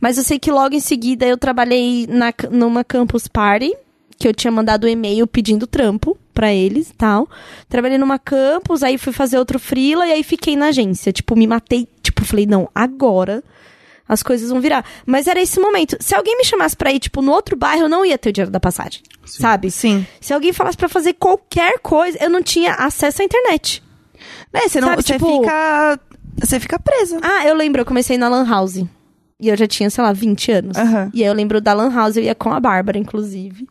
[0.00, 3.72] Mas eu sei que logo em seguida eu trabalhei na, numa campus party,
[4.18, 7.28] que eu tinha mandado um e-mail pedindo trampo pra eles e tal.
[7.68, 11.12] Trabalhei numa campus, aí fui fazer outro freela e aí fiquei na agência.
[11.12, 13.42] Tipo, me matei, tipo, falei, não, agora
[14.08, 14.84] as coisas vão virar.
[15.04, 15.96] Mas era esse momento.
[16.00, 18.32] Se alguém me chamasse pra ir, tipo, no outro bairro, eu não ia ter o
[18.32, 19.02] dinheiro da passagem.
[19.24, 19.70] Sabe?
[19.70, 20.06] Sim.
[20.20, 23.82] Se alguém falasse pra fazer qualquer coisa, eu não tinha acesso à internet.
[24.52, 24.88] Né, você não.
[24.88, 26.00] Sabe, você tipo- fica.
[26.40, 27.18] Você fica presa.
[27.22, 28.76] Ah, eu lembro, eu comecei na Lan House.
[29.40, 30.76] E eu já tinha, sei lá, 20 anos.
[30.76, 31.10] Aham.
[31.12, 33.66] E aí eu lembro da Lan House, eu ia com a Bárbara, inclusive.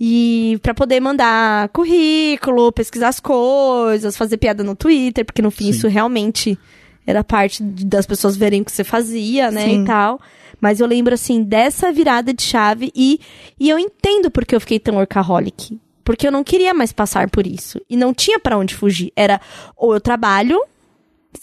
[0.00, 5.64] E pra poder mandar currículo, pesquisar as coisas, fazer piada no Twitter, porque no fim
[5.64, 5.70] Sim.
[5.70, 6.58] isso realmente
[7.06, 9.82] era parte das pessoas verem o que você fazia, né, Sim.
[9.82, 10.20] e tal.
[10.60, 13.20] Mas eu lembro, assim, dessa virada de chave e,
[13.58, 15.78] e eu entendo porque eu fiquei tão workaholic.
[16.02, 17.80] Porque eu não queria mais passar por isso.
[17.88, 19.12] E não tinha pra onde fugir.
[19.14, 19.40] Era
[19.76, 20.60] ou eu trabalho,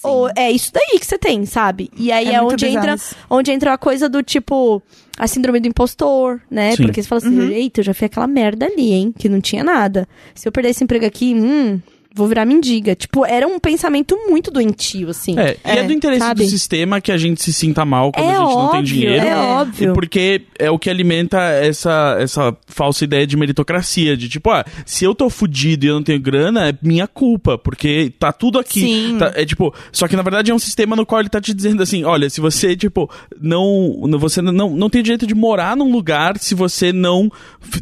[0.03, 1.89] ou é isso daí que você tem, sabe?
[1.97, 4.81] E aí É é, onde bizarro entra, onde entra a coisa do tipo
[5.17, 6.75] a síndrome do impostor, né?
[6.75, 6.83] Sim.
[6.83, 9.13] Porque você fala assim, eita, eu já fiz aquela merda ali, hein?
[9.17, 10.07] Que não tinha nada.
[10.35, 11.79] Se eu perder esse emprego aqui, hum,
[12.18, 12.95] vou virar mendiga.
[12.95, 15.38] Tipo, era um pensamento muito doentio, assim.
[15.39, 16.43] É, e é, É, do interesse sabe?
[16.43, 18.84] do sistema que a gente se sinta mal quando É a gente não tem óbvio,
[18.84, 19.26] dinheiro.
[19.26, 19.91] é óbvio.
[19.91, 24.18] E porque é o que alimenta essa, essa falsa ideia de meritocracia.
[24.18, 27.57] De tipo, ah, se eu tô fudido e eu não tenho grana, é minha culpa.
[27.57, 28.80] Porque tá tudo aqui.
[28.82, 29.18] Sim.
[29.20, 31.53] Tá- é tipo, só que na verdade é um sistema no qual ele tá te
[31.53, 33.09] dizendo assim: olha, se você, tipo,
[33.39, 34.01] não.
[34.20, 37.32] Você não, não tem direito de morar num lugar se você não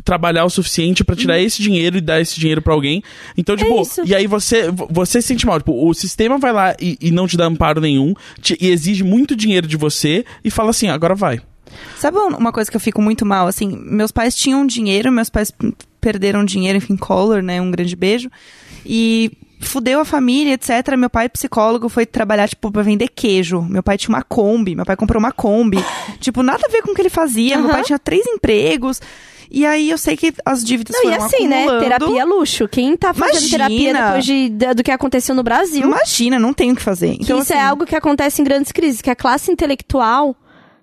[0.03, 3.01] trabalhar o suficiente pra tirar esse dinheiro e dar esse dinheiro pra alguém.
[3.37, 4.01] Então, tipo, isso.
[4.05, 5.59] e aí você, você se sente mal.
[5.59, 9.03] Tipo, o sistema vai lá e, e não te dá amparo nenhum te- e exige
[9.03, 11.41] muito dinheiro de você e fala assim: agora vai.
[11.97, 13.47] Sabe um- uma coisa que eu fico muito mal?
[13.47, 15.51] Assim, meus pais tinham dinheiro, meus pais
[15.99, 17.59] perderam dinheiro, enfim, Collor, né?
[17.61, 18.29] Um grande beijo.
[18.85, 20.95] E fudeu a família, etc.
[20.97, 23.61] Meu pai, psicólogo, foi trabalhar, tipo, pra vender queijo.
[23.63, 25.77] Meu pai tinha uma Kombi, meu pai comprou uma Kombi.
[26.19, 27.57] tipo, nada a ver com o que ele fazia.
[27.57, 27.73] Meu Aham.
[27.73, 29.01] pai tinha três empregos.
[29.49, 31.63] E aí eu sei que as dívidas Não, e foram assim, né?
[31.63, 31.83] acumulando.
[31.83, 32.67] Terapia luxo.
[32.67, 33.57] Quem tá fazendo Imagina.
[33.57, 35.83] terapia depois de, do que aconteceu no Brasil?
[35.85, 37.17] Imagina, não tem o que fazer.
[37.17, 40.35] Que Então, isso assim, é algo que acontece em grandes crises, que a classe intelectual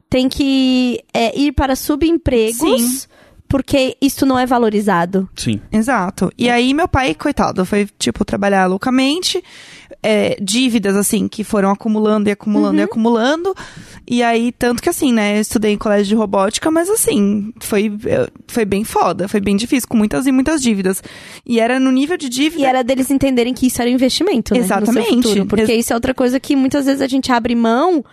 [0.09, 3.07] tem que é, ir para subempregos Sim.
[3.49, 5.29] porque isso não é valorizado.
[5.35, 5.61] Sim.
[5.73, 6.31] Exato.
[6.37, 9.43] E aí, meu pai, coitado, foi, tipo, trabalhar loucamente.
[10.03, 12.81] É, dívidas, assim, que foram acumulando e acumulando Uhum.
[12.81, 13.55] e acumulando.
[14.09, 17.93] E aí, tanto que, assim, né, eu estudei em colégio de robótica, mas, assim, foi,
[18.07, 21.03] é, foi bem foda, foi bem difícil, com muitas e muitas dívidas.
[21.47, 22.63] E era no nível de dívida.
[22.63, 24.61] E era deles entenderem que isso era um investimento, né?
[24.61, 25.09] Exatamente.
[25.23, 25.47] futuro.
[25.47, 28.05] porque Ex- isso é outra coisa que muitas vezes a gente abre mão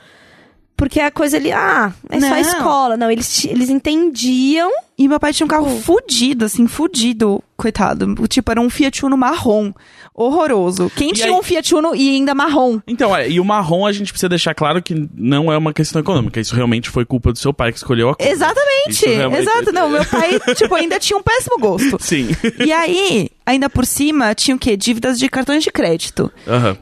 [0.80, 2.34] porque a coisa ali, ah, é só Não.
[2.34, 2.98] a escola.
[2.98, 4.72] Não, eles, eles entendiam.
[4.98, 5.78] E meu pai tinha um carro Pô.
[6.02, 8.16] fudido, assim, fudido, coitado.
[8.20, 9.72] O Tipo, era um Fiat Uno marrom.
[10.14, 10.92] Horroroso.
[10.96, 12.80] Quem E tinha aí- um Fiat Uno e ainda marrom?
[12.86, 16.02] Então, é, e o marrom a gente precisa deixar claro que não é uma questão
[16.02, 16.40] econômica.
[16.42, 18.28] Isso realmente foi culpa do seu pai que escolheu a cor.
[18.28, 19.08] Exatamente.
[19.08, 19.72] Realmente- Exato.
[19.72, 21.98] Não, meu pai, tipo, ainda tinha um péssimo gosto.
[22.02, 22.28] Sim.
[22.66, 24.76] E aí, ainda por cima, tinha o quê?
[24.76, 26.30] Dívidas de cartões de crédito.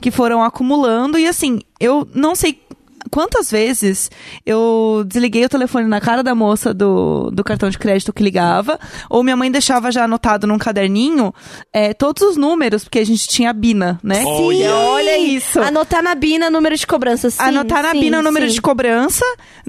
[0.02, 1.20] Que foram acumulando.
[1.20, 2.60] E assim, eu não sei.
[3.12, 4.10] Quantas vezes
[4.46, 8.80] eu desliguei o telefone na cara da moça do, do cartão de crédito que ligava,
[9.10, 11.34] ou minha mãe deixava já anotado num caderninho
[11.74, 14.24] é, todos os números, porque a gente tinha a Bina, né?
[14.26, 14.58] Olha.
[14.58, 15.60] Sim, olha isso.
[15.62, 17.38] Anotar na Bina número de cobrança, sim.
[17.42, 18.54] Anotar na sim, Bina o número sim.
[18.54, 19.26] de cobrança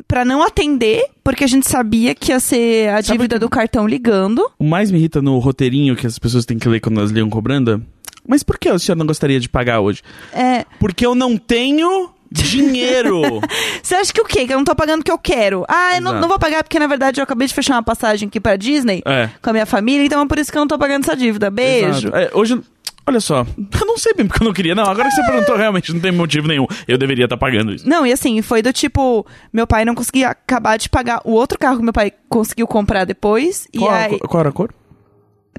[0.07, 3.49] pra não atender, porque a gente sabia que ia ser a Sabe dívida que- do
[3.49, 4.49] cartão ligando.
[4.59, 7.29] O mais me irrita no roteirinho que as pessoas têm que ler quando elas ligam
[7.31, 7.85] cobrando.
[8.27, 10.03] Mas por que o senhor não gostaria de pagar hoje?
[10.35, 13.41] É, Porque eu não tenho dinheiro.
[13.83, 14.47] Você acha que o quê?
[14.47, 15.65] Que eu não tô pagando o que eu quero?
[15.69, 18.29] Ah, eu não, não vou pagar porque, na verdade, eu acabei de fechar uma passagem
[18.29, 19.29] aqui pra Disney é.
[19.43, 21.51] com a minha família, então é por isso que eu não tô pagando essa dívida.
[21.51, 22.11] Beijo.
[22.15, 22.61] É, hoje,
[23.07, 23.47] olha só,
[23.81, 24.75] eu não sei bem porque eu não queria.
[24.75, 26.67] Não, agora que você perguntou, realmente não tem motivo nenhum.
[26.87, 27.89] Eu deveria estar pagando isso.
[27.89, 31.59] Não, e assim, foi do tipo, meu pai não conseguia acabar de pagar o outro
[31.59, 33.67] carro que meu pai conseguiu comprar depois.
[33.77, 34.19] Qual, e aí.
[34.19, 34.73] qual era a cor?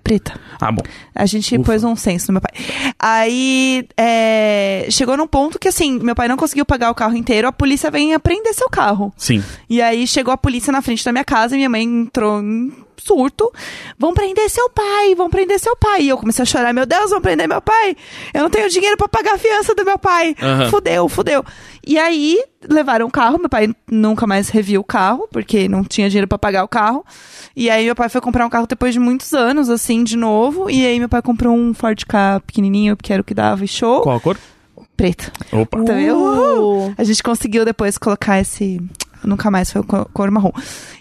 [0.04, 0.40] Preta.
[0.60, 0.82] Ah, bom.
[1.14, 1.66] A gente Ufa.
[1.66, 2.66] pôs um senso no meu pai.
[2.98, 7.48] Aí é, chegou num ponto que assim, meu pai não conseguiu pagar o carro inteiro,
[7.48, 9.14] a polícia vem apreender seu carro.
[9.18, 9.44] Sim.
[9.70, 12.74] E aí chegou a polícia na frente da minha casa e minha mãe entrou em
[13.02, 13.52] surto.
[13.98, 16.02] Vão prender seu pai, vão prender seu pai.
[16.04, 17.96] E eu comecei a chorar, meu Deus, vão prender meu pai.
[18.34, 20.36] Eu não tenho dinheiro pra pagar a fiança do meu pai.
[20.42, 20.70] Aham.
[20.70, 21.44] Fudeu, fudeu.
[21.86, 26.10] E aí levaram o carro, meu pai nunca mais reviu o carro, porque não tinha
[26.10, 27.06] dinheiro pra pagar o carro.
[27.56, 30.70] E aí meu pai foi comprar um carro depois de muitos anos, assim, de novo.
[30.70, 33.68] E aí meu pai comprou um Ford Ka pequenininho, que era o que dava e
[33.68, 34.02] show.
[34.02, 34.38] Qual a cor?
[34.96, 35.32] Preto.
[35.54, 35.80] Opa.
[35.80, 36.94] Então eu- Uh.
[36.98, 38.82] A gente conseguiu depois colocar esse.
[39.24, 40.52] Nunca mais foi co- cor marrom.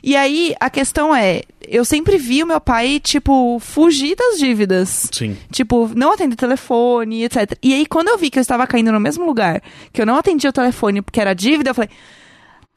[0.03, 5.09] E aí, a questão é: eu sempre vi o meu pai, tipo, fugir das dívidas.
[5.13, 5.37] Sim.
[5.53, 7.57] Tipo, não atender telefone, etc.
[7.63, 9.63] E aí, quando eu vi que eu estava caindo no mesmo lugar,
[9.93, 11.91] que eu não atendia o telefone porque era dívida, eu falei.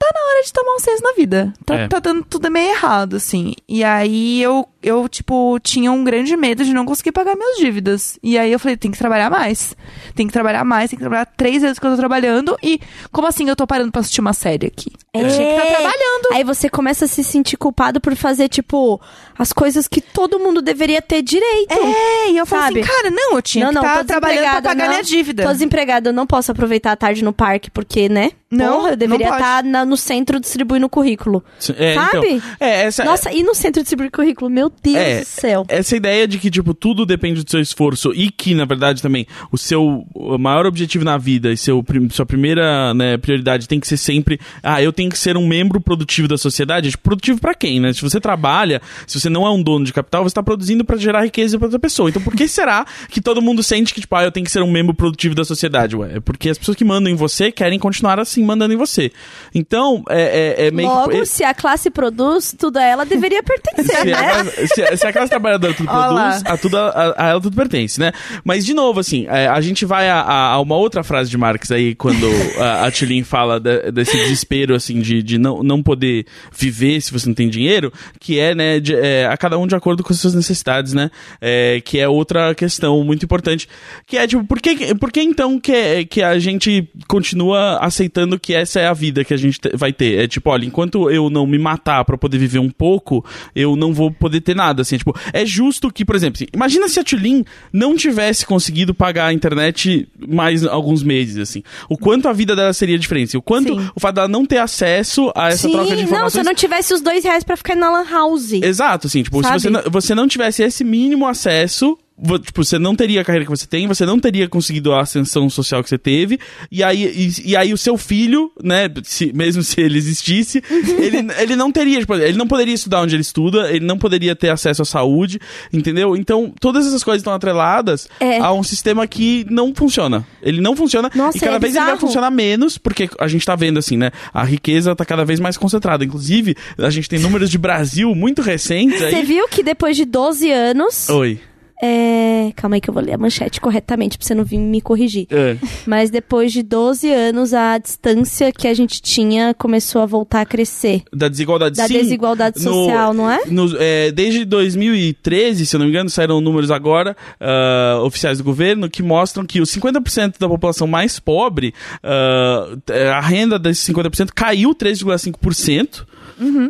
[0.02, 1.54] Tá na hora de tomar um senso na vida.
[1.64, 1.88] Tá, É.
[1.88, 3.54] tá dando tudo meio errado, assim.
[3.70, 8.18] E aí eu, eu, tipo, tinha um grande medo de não conseguir pagar minhas dívidas.
[8.24, 9.76] E aí eu falei, tem que trabalhar mais.
[10.16, 12.58] Tem que trabalhar mais, tem que trabalhar três vezes que eu tô trabalhando.
[12.64, 12.82] E
[13.12, 14.92] como assim eu tô parando pra assistir uma série aqui?
[15.14, 15.76] Eu tinha que estar É.
[15.76, 16.28] trabalhando.
[16.34, 19.00] Aí você começa a se sentir culpado por fazer, tipo,
[19.42, 21.72] as coisas que todo mundo deveria ter direito.
[21.74, 22.80] É, e eu falei Sabe?
[22.82, 24.90] assim, cara, não, eu tinha não, que estar tô trabalhando pra pagar não.
[24.90, 25.44] minha dívida.
[25.44, 28.32] Tô desempregada, eu não posso aproveitar a tarde no parque, porque, né?
[28.52, 31.42] Não, Porra, eu deveria estar na- no centro distribuindo currículo.
[31.78, 32.18] É, Sabe?
[32.34, 34.50] Então, é, essa, Nossa, e no centro distribuir currículo?
[34.50, 35.66] Meu Deus É, do céu.
[35.70, 39.26] essa ideia de que, tipo, tudo depende do seu esforço e que, na verdade, também,
[39.54, 40.04] o seu
[40.38, 44.82] maior objetivo na vida e seu, sua primeira né, prioridade tem que ser sempre, ah,
[44.84, 46.92] eu tenho que ser um membro produtivo da sociedade.
[46.92, 47.94] Tipo, Produtivo pra quem, né?
[47.94, 50.98] Se você trabalha, se você não é um dono de capital, você tá produzindo pra
[50.98, 52.10] gerar riqueza pra outra pessoa.
[52.10, 54.62] Então, por que será que todo mundo sente que, tipo, ah, eu tenho que ser
[54.62, 55.96] um membro produtivo da sociedade?
[55.96, 59.12] Ué, é porque as pessoas que mandam em você querem continuar assim mandando em você.
[59.56, 61.26] Então, é, é, é meio Logo, que...
[61.26, 64.44] se a classe produz, tudo a ela deveria pertencer, Se a, né?
[64.44, 68.00] classe, se, se a classe trabalhadora tudo produz, a, tudo, a, a ela tudo pertence,
[68.00, 68.12] né?
[68.44, 71.38] Mas, de novo, assim, é, a gente vai a, a- a uma outra frase de
[71.38, 72.28] Marx aí, quando
[72.60, 77.12] a, a Tulin fala de- desse desespero, assim, de, de não, não poder viver se
[77.12, 80.12] você não tem dinheiro, que é, né, de- é, a cada um de acordo com
[80.14, 81.10] as suas necessidades, né?
[81.40, 83.68] É, que é outra questão muito importante.
[84.06, 88.54] Que é, tipo, por que, por que então que, que a gente continua aceitando que
[88.54, 90.24] essa é a vida que a gente te- vai ter?
[90.24, 93.24] É tipo, olha, enquanto eu não me matar pra poder viver um pouco,
[93.56, 96.88] eu não vou poder ter nada, assim, tipo, é justo que, por exemplo, assim, imagina
[96.88, 102.28] se a Tulin não tivesse conseguido pagar a internet mais alguns meses, assim, o quanto
[102.28, 103.90] a vida dela seria diferente, o quanto Sim.
[103.96, 106.36] o fato dela não ter acesso a essa Sim, troca de não, se informações...
[106.36, 108.54] eu não tivesse os dois reais pra ficar na lan house.
[108.54, 109.60] Exato, assim, tipo, Sabe?
[109.60, 111.98] se você não, você não tivesse esse mínimo acesso,
[112.44, 115.50] tipo, você não teria a carreira que você tem, você não teria conseguido a ascensão
[115.50, 116.40] social que você teve,
[116.72, 121.28] e aí, e, e aí o seu filho, né, se- mesmo se ele existisse, ele,
[121.40, 124.50] ele não teria, tipo, ele não poderia estudar onde ele estuda, ele não poderia ter
[124.50, 125.40] acesso à saúde,
[125.72, 126.16] entendeu?
[126.16, 128.40] Então, todas essas coisas estão atreladas É.
[128.40, 130.26] a um sistema que não funciona.
[130.42, 132.08] Ele não funciona, Nossa, e cada é vez ele vai bizarro.
[132.08, 135.58] funcionar menos, porque a gente tá vendo assim, né, a riqueza tá cada vez mais
[135.58, 136.04] concentrada.
[136.06, 139.12] Inclusive, a gente tem números de Brasil muito recentes aí.
[139.12, 141.10] Você viu que depois de 12 anos.
[141.10, 141.40] Oi.
[141.82, 142.52] É.
[142.56, 145.26] Calma aí que eu vou ler a manchete corretamente pra você não vir me corrigir.
[145.32, 145.58] É.
[145.88, 150.46] Mas depois de 12 anos, a distância que a gente tinha começou a voltar a
[150.46, 151.02] crescer.
[151.12, 151.94] Da desigualdade Da sim.
[151.94, 153.40] desigualdade No- social, não é?
[153.48, 158.44] no- é, desde 2013, se eu não me engano, saíram números agora, ah, oficiais do
[158.44, 161.74] governo, que mostram que os 50% da população mais pobre,
[162.04, 162.76] ah,
[163.18, 166.06] a renda desses 50% caiu 3,5%,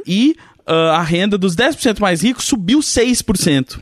[0.07, 0.35] e
[0.65, 3.81] ah, a renda dos 10% mais ricos subiu 6%.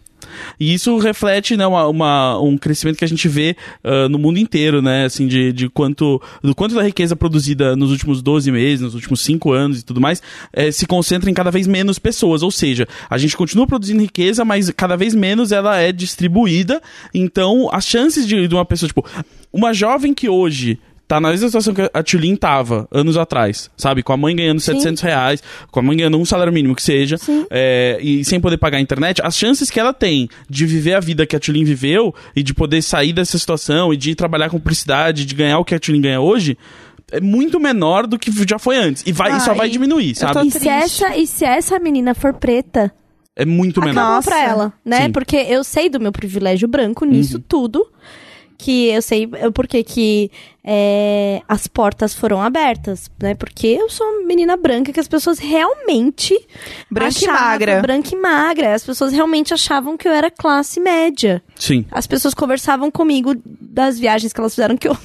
[0.59, 4.37] E isso reflete né, uma, uma- um crescimento que a gente vê ah, no mundo
[4.39, 5.05] inteiro, né?
[5.05, 9.21] Assim, de, de quanto, do quanto da riqueza produzida nos últimos 12 meses, nos últimos
[9.21, 10.21] 5 anos e tudo mais,
[10.53, 12.43] eh, se concentra em cada vez menos pessoas.
[12.43, 16.81] Ou seja, a gente continua produzindo riqueza, mas cada vez menos ela é distribuída.
[17.13, 19.05] Então, as chances de, de uma pessoa, tipo,
[19.51, 20.79] uma jovem que hoje
[21.09, 24.03] tá na mesma situação que a Tulin tava anos atrás, sabe?
[24.03, 25.41] Com a mãe ganhando 700 reais,
[25.71, 27.17] com a mãe ganhando um salário mínimo que seja,
[27.49, 30.99] é, e sem poder pagar a internet, as chances que ela tem de viver a
[30.99, 34.59] vida que a Tulin viveu e de poder sair dessa situação e de trabalhar com
[34.59, 36.55] publicidade, de ganhar o que a Tulin ganha hoje,
[37.11, 39.03] é muito menor do que já foi antes.
[39.07, 40.47] E, vai, e só Ai, vai diminuir, sabe?
[40.47, 42.93] E se, essa, e se essa menina for preta,
[43.35, 43.93] É muito menor.
[43.93, 44.29] acabou Nossa.
[44.29, 45.05] pra ela, né?
[45.05, 45.11] Sim.
[45.11, 47.43] Porque eu sei do meu privilégio branco nisso Uhum.
[47.47, 47.87] tudo.
[48.61, 50.29] Que eu sei eu- porque que
[50.63, 53.33] é, as portas foram abertas, né?
[53.33, 56.37] Porque eu sou uma menina branca que as pessoas realmente
[56.91, 57.81] Branca e achavam- magra.
[57.81, 58.73] Branca e magra.
[58.75, 61.41] As pessoas realmente achavam que eu era classe média.
[61.55, 61.85] Sim.
[61.89, 64.97] As pessoas conversavam comigo das viagens que elas fizeram que eu.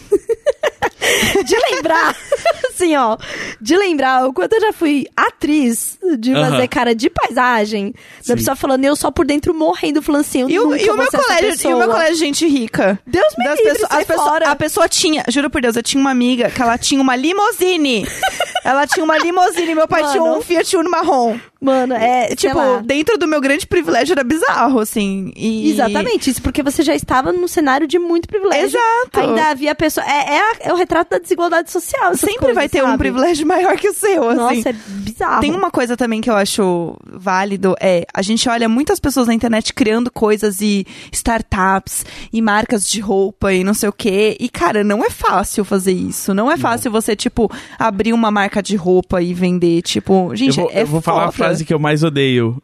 [1.44, 2.16] De lembrar,
[2.68, 3.16] assim, ó.
[3.60, 7.94] De lembrar o quanto eu já fui atriz de fazer cara de paisagem.
[8.20, 8.28] Sim.
[8.28, 10.96] Da pessoa falando, eu só por dentro morrendo, falando assim, eu E o, e o
[10.96, 11.76] meu colégio, e o pessoa.
[11.78, 12.98] meu colégio de gente rica.
[13.06, 14.50] Deus me Das livre, sai as fora.
[14.50, 18.06] a pessoa tinha, juro por Deus, eu tinha uma amiga que ela tinha uma limousine.
[18.64, 20.12] ela tinha uma limousine, meu pai Mano.
[20.12, 21.38] tinha um Fiat Uno marrom.
[21.64, 22.82] Mano, é, tipo, lá.
[22.84, 25.32] dentro do meu grande privilégio era bizarro, assim.
[25.36, 25.70] E...
[25.72, 28.78] Exatamente, isso porque você já estava num cenário de muito privilégio.
[28.78, 29.20] Exato.
[29.20, 30.04] Ainda havia pessoa.
[30.06, 32.14] É, é, a- é o retrato da desigualdade social.
[32.16, 32.98] Sempre coisas, vai ter um sabe?
[32.98, 34.56] privilégio maior que o seu, assim.
[34.56, 35.40] Nossa, é bizarro.
[35.40, 39.34] Tem uma coisa também que eu acho válido, é, a gente olha muitas pessoas na
[39.34, 44.36] internet criando coisas e startups e marcas de roupa e não sei o quê.
[44.38, 46.34] E, cara, não é fácil fazer isso.
[46.34, 50.56] Não é fácil você, tipo, abrir uma marca de roupa e vender, tipo, Eu gente,
[50.60, 51.53] vou, é eu vou falar a foda.
[51.54, 52.60] Frase que eu mais odeio.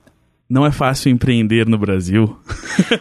[0.51, 2.37] Não é fácil empreender no Brasil.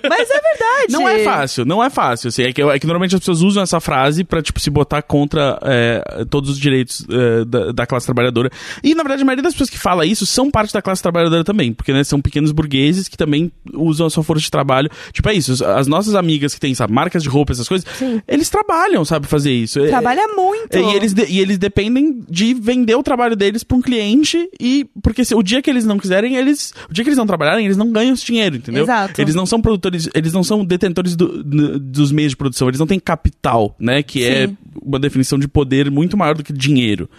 [0.08, 0.92] Mas é verdade.
[0.92, 2.28] Não é fácil, não é fácil.
[2.30, 5.02] Assim, é, que, é que normalmente as pessoas usam essa frase pra, tipo, se botar
[5.02, 8.50] contra é, todos os direitos é, da, da classe trabalhadora.
[8.84, 11.44] E, na verdade, a maioria das pessoas que fala isso são parte da classe trabalhadora
[11.44, 11.74] também.
[11.74, 14.90] Porque, né, são pequenos burgueses que também usam a sua força de trabalho.
[15.12, 15.66] Tipo, é isso.
[15.66, 18.22] As nossas amigas que têm, sabe, marcas de roupa, essas coisas, Sim.
[18.28, 19.80] eles trabalham, sabe, fazer isso.
[19.80, 20.76] É- Trabalha muito.
[20.76, 24.50] é, E eles, de- e eles dependem de vender o trabalho deles pra um cliente
[24.60, 26.74] e porque se, o dia que eles não quiserem, eles.
[26.90, 28.84] O dia que eles não trabalharem, eles não ganham esse dinheiro, entendeu?
[28.84, 29.22] Exato.
[29.22, 32.86] Eles não são produtores, eles não são detentores do- dos meios de produção, eles não
[32.88, 34.04] têm capital, né?
[34.04, 34.58] Que é Sim.
[34.84, 37.10] uma definição de poder muito maior do que dinheiro.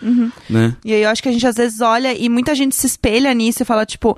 [0.48, 0.76] Né?
[0.84, 3.32] E aí eu acho que a gente às vezes olha e muita gente se espelha
[3.32, 4.16] nisso e fala, tipo,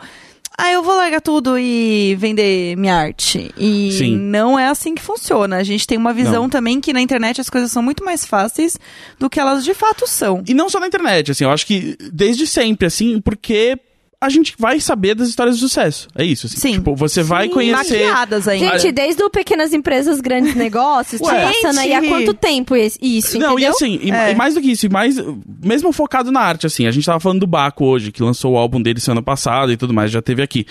[0.59, 3.50] ah, eu vou largar tudo e vender minha arte.
[3.57, 4.16] E Sim.
[4.16, 5.57] não é assim que funciona.
[5.57, 6.50] A gente tem uma visão Não.
[6.50, 8.76] também que na internet as coisas são muito mais fáceis
[9.18, 10.42] do que elas de fato são.
[10.46, 13.78] E não só na internet, assim, eu acho que desde sempre, assim, porque
[14.25, 16.09] a gente vai saber das histórias de sucesso.
[16.14, 16.57] É isso, assim.
[16.57, 16.73] Sim.
[16.75, 18.05] Tipo, você vai conhecer.
[18.07, 18.79] Maquiadas ainda.
[18.79, 22.99] Gente, desde o pequenas empresas, grandes negócios, tá passando aí há quanto tempo isso,
[23.39, 23.70] Não, e entendeu?
[23.70, 24.33] assim, e, É.
[24.33, 25.16] e mais do que isso, e mais,
[25.62, 28.57] mesmo focado na arte, assim, a gente tava falando do Baco hoje, que lançou o
[28.57, 30.64] álbum dele semana passada e tudo mais, já teve aqui.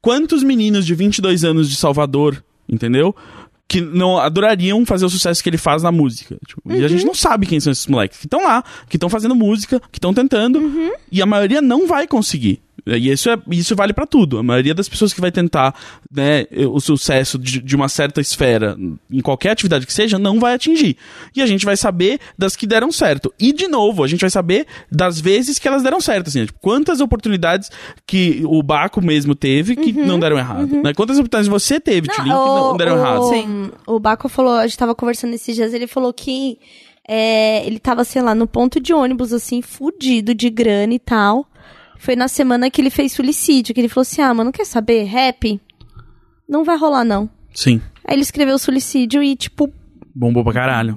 [0.00, 3.14] Quantos meninos de 22 anos de Salvador, entendeu?
[3.66, 6.36] Que não adorariam fazer o sucesso que ele faz na música.
[6.46, 6.88] Tipo, E a Uhum.
[6.88, 9.98] gente não sabe quem são esses moleques que estão lá, que estão fazendo música, que
[9.98, 10.92] estão tentando, Uhum.
[11.12, 12.62] e a maioria não vai conseguir.
[12.86, 14.38] E isso, é, isso vale pra tudo.
[14.38, 15.74] A maioria das pessoas que vai tentar
[16.10, 18.76] né, o sucesso de, de uma certa esfera,
[19.10, 20.96] em qualquer atividade que seja, não vai atingir.
[21.34, 23.32] E a gente vai saber das que deram certo.
[23.38, 26.28] E, de novo, a gente vai saber das vezes que elas deram certo.
[26.28, 27.70] Assim, tipo, quantas oportunidades
[28.06, 30.66] que o Baco mesmo teve que não deram errado.
[30.82, 30.92] Né?
[30.94, 33.28] Quantas oportunidades você teve, que não deram o, errado.
[33.28, 33.70] Sim.
[33.86, 36.58] O Baco falou, a gente tava conversando esses dias, ele falou que
[37.08, 41.47] é, ele tava, sei lá, no ponto de ônibus, assim, fudido de grana e tal.
[41.98, 45.04] Foi na semana que ele fez suicídio, que ele falou assim, ah, mano, quer saber?
[45.04, 45.60] Rap?
[46.48, 47.28] Não vai rolar, não.
[47.52, 47.80] Sim.
[48.04, 49.72] Aí ele escreveu suicídio e, tipo,
[50.14, 50.96] Bombou pra caralho.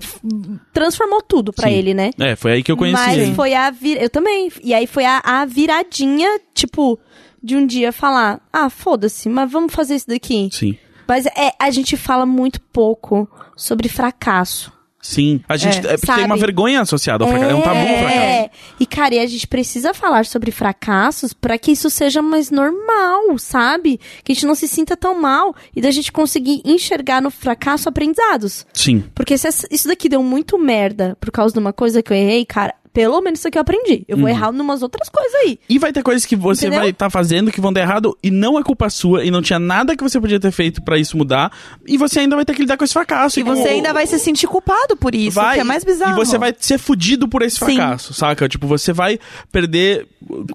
[0.73, 1.75] transformou tudo pra Sim.
[1.75, 2.09] ele, né?
[2.19, 3.35] É, foi aí que eu conheci Mas ele.
[3.35, 4.01] foi a vir...
[4.01, 4.51] Eu também.
[4.63, 6.99] E aí foi a, a viradinha, tipo,
[7.43, 10.49] de um dia falar, ah, foda-se, mas vamos fazer isso daqui.
[10.51, 10.75] Sim.
[11.07, 14.71] Mas é, a gente fala muito pouco sobre fracasso.
[15.01, 15.41] Sim.
[15.47, 15.79] A gente.
[15.85, 17.51] É, porque tem uma vergonha associada ao fracasso.
[17.51, 18.19] É um tabu o fracasso.
[18.19, 18.49] É.
[18.79, 23.37] E, cara, e a gente precisa falar sobre fracassos pra que isso seja mais normal,
[23.37, 23.99] sabe?
[24.23, 27.89] Que a gente não se sinta tão mal e da gente conseguir enxergar no fracasso
[27.89, 28.65] aprendizados.
[28.73, 29.03] Sim.
[29.15, 32.45] Porque se isso daqui deu muito merda por causa de uma coisa que eu errei,
[32.45, 34.03] cara, pelo menos isso aqui eu aprendi.
[34.07, 34.31] Eu vou Uhum.
[34.31, 35.59] errar numas outras coisas aí.
[35.69, 36.81] E vai ter coisas que você Entendeu?
[36.81, 39.59] vai estar fazendo que vão dar errado e não é culpa sua e não tinha
[39.59, 41.51] nada que você podia ter feito pra isso mudar
[41.87, 43.39] e você ainda vai ter que lidar com esse fracasso.
[43.39, 46.13] E você com- ainda vai se sentir culpado por isso, vai, que é mais bizarro.
[46.21, 47.75] E você vai ser fudido por esse Sim.
[47.75, 48.49] fracasso, saca?
[48.49, 49.17] Tipo, você vai
[49.51, 50.07] perder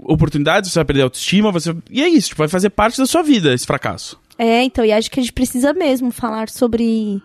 [0.05, 1.75] oportunidades, você vai perder autoestima, você...
[1.91, 4.19] E é isso, tipo, vai fazer parte da sua vida esse fracasso.
[4.39, 7.21] É, então, e acho que a gente precisa mesmo falar sobre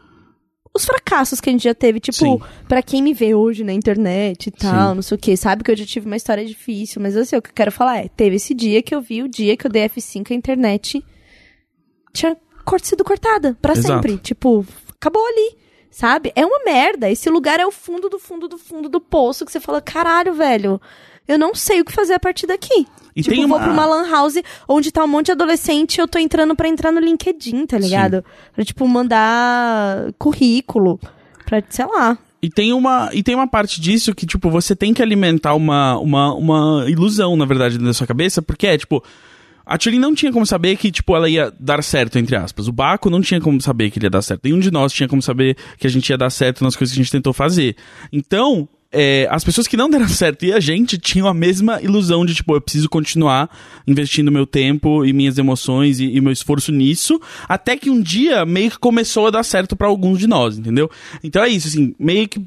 [0.74, 2.00] os fracassos que a gente já teve.
[2.00, 4.96] Tipo, pra quem me vê hoje na internet e tal, Sim.
[4.96, 7.42] não sei o quê, sabe que eu já tive uma história difícil, mas assim, o
[7.42, 9.72] que eu quero falar é, teve esse dia que eu vi o dia que eu
[9.72, 11.04] dei F5 a internet
[12.14, 12.38] tinha
[12.82, 13.88] sido cortada pra Exato.
[13.88, 14.18] sempre.
[14.18, 15.58] Tipo, acabou ali.
[15.90, 16.32] sabe?
[16.36, 17.10] É uma merda.
[17.10, 20.34] Esse lugar é o fundo do fundo do fundo do poço que você fala, caralho,
[20.34, 20.80] velho.
[21.32, 22.86] Eu não sei o que fazer a partir daqui.
[23.16, 24.36] E tipo, tem vou uma- pra uma lan house
[24.68, 27.78] onde tá um monte de adolescente e eu tô entrando pra entrar no LinkedIn, tá
[27.78, 28.24] ligado?
[28.56, 31.00] Pra, tipo, mandar currículo.
[31.46, 32.18] Pra, sei lá.
[32.42, 35.98] E tem uma, e tem uma parte disso que, tipo, você tem que alimentar uma,
[36.00, 39.04] uma, uma ilusão, na verdade, dentro da sua cabeça, porque é, tipo,
[39.66, 42.68] a Tulin não tinha como saber que, tipo, ela ia dar certo, entre aspas.
[42.68, 44.42] O Baco não tinha como saber que ele ia dar certo.
[44.46, 47.00] Nenhum de nós tinha como saber que a gente ia dar certo nas coisas que
[47.00, 47.76] a gente tentou fazer.
[48.12, 52.26] Então, é, as pessoas que não deram certo e a gente tinham a mesma ilusão
[52.26, 53.50] de, tipo, eu preciso continuar
[53.88, 58.46] investindo meu tempo e minhas emoções e, e meu esforço nisso, até que um dia
[58.46, 60.90] meio que começou a dar certo pra alguns de nós, entendeu?
[61.24, 62.42] Então é isso, assim, meio que.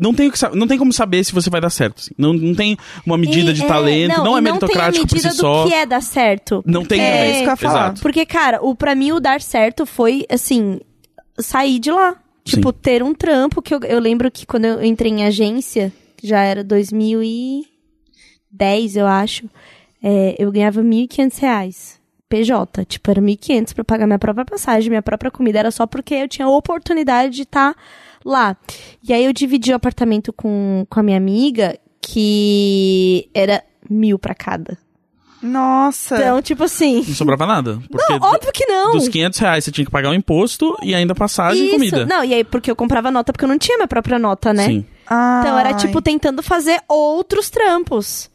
[0.00, 1.98] Não tem, que não tem como saber se você vai dar certo.
[2.00, 2.10] assim.
[2.18, 2.76] Não, não tem
[3.06, 5.36] uma medida E, de é, talento, não, é e meritocrático não por tem a si
[5.36, 5.66] só.
[5.68, 6.62] que é dar certo.
[6.66, 7.30] Não tem É, também.
[7.30, 7.84] isso que eu ia falar.
[7.84, 8.02] Exato.
[8.02, 10.80] Porque, cara, o, pra mim o dar certo foi, assim,
[11.38, 12.16] sair de lá.
[12.48, 12.78] Tipo, Sim.
[12.80, 15.92] ter um trampo que eu, eu lembro que quando eu entrei em agência,
[16.22, 19.44] já era 2010, eu acho,
[20.02, 22.00] é, eu ganhava 1.500 reais.
[22.26, 26.14] PJ, tipo, era 1.500 pra pagar minha própria passagem, minha própria comida, era só porque
[26.14, 27.76] eu tinha a oportunidade de estar
[28.24, 28.56] lá.
[29.06, 34.34] E aí eu dividi o apartamento com, com a minha amiga, que era mil pra
[34.34, 34.78] cada.
[35.42, 36.16] Nossa.
[36.16, 37.04] Então, tipo assim.
[37.06, 37.80] Não sobrava nada.
[37.90, 38.92] Porque Não, óbvio que não.
[38.92, 41.74] dos 500 reais você tinha que pagar o imposto e ainda passagem e Isso.
[41.74, 42.06] comida.
[42.06, 44.66] Não, e aí porque eu comprava nota porque eu não tinha minha própria nota, né?
[44.66, 44.84] Sim.
[45.06, 45.40] Ai.
[45.40, 48.30] Então era tipo tentando fazer outros trampos.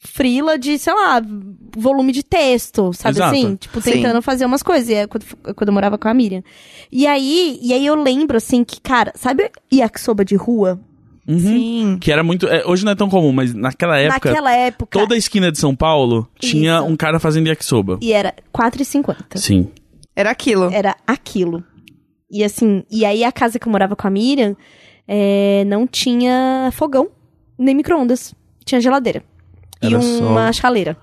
[0.00, 1.20] Frila de, sei lá,
[1.76, 3.34] volume de texto, sabe Exato.
[3.34, 3.56] assim?
[3.56, 3.92] Tipo, Sim.
[3.92, 4.88] tentando fazer umas coisas.
[4.88, 5.24] E é quando,
[5.56, 6.42] quando eu morava com a Miriam.
[6.90, 10.78] E aí, e aí eu lembro, assim, que, cara, sabe yakisoba de rua?
[11.28, 11.38] Uhum.
[11.40, 11.98] Sim.
[12.00, 12.48] Que era muito.
[12.48, 14.98] é, hoje não é tão comum, mas naquela época, Naquela época.
[14.98, 16.84] toda a esquina de São Paulo tinha Isso.
[16.86, 17.98] um cara fazendo yakisoba.
[18.00, 19.36] E era R$4,50.
[19.36, 19.68] Sim.
[20.16, 20.70] Era aquilo.
[20.72, 21.62] Era aquilo.
[22.30, 24.56] E assim, e aí a casa que eu morava com a Miriam
[25.06, 27.08] é, não tinha fogão,
[27.58, 28.34] nem micro-ondas.
[28.64, 29.22] Tinha geladeira.
[29.82, 30.96] e Era só- uma chaleira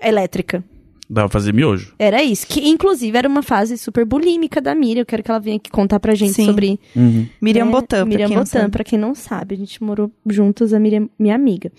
[0.00, 0.64] elétrica.
[1.10, 1.94] Dava pra fazer miojo.
[1.98, 2.46] Era isso.
[2.46, 5.02] Que inclusive era uma fase super bulímica da Miriam.
[5.02, 6.46] Eu quero que ela venha aqui contar pra gente Sim.
[6.46, 6.80] sobre.
[6.96, 7.28] Uhum.
[7.40, 8.70] Miriam né, Botan, Miriam pra quem não Botan, sabe.
[8.70, 9.54] pra quem não sabe.
[9.54, 11.70] A gente morou juntas, a Miriam, minha amiga.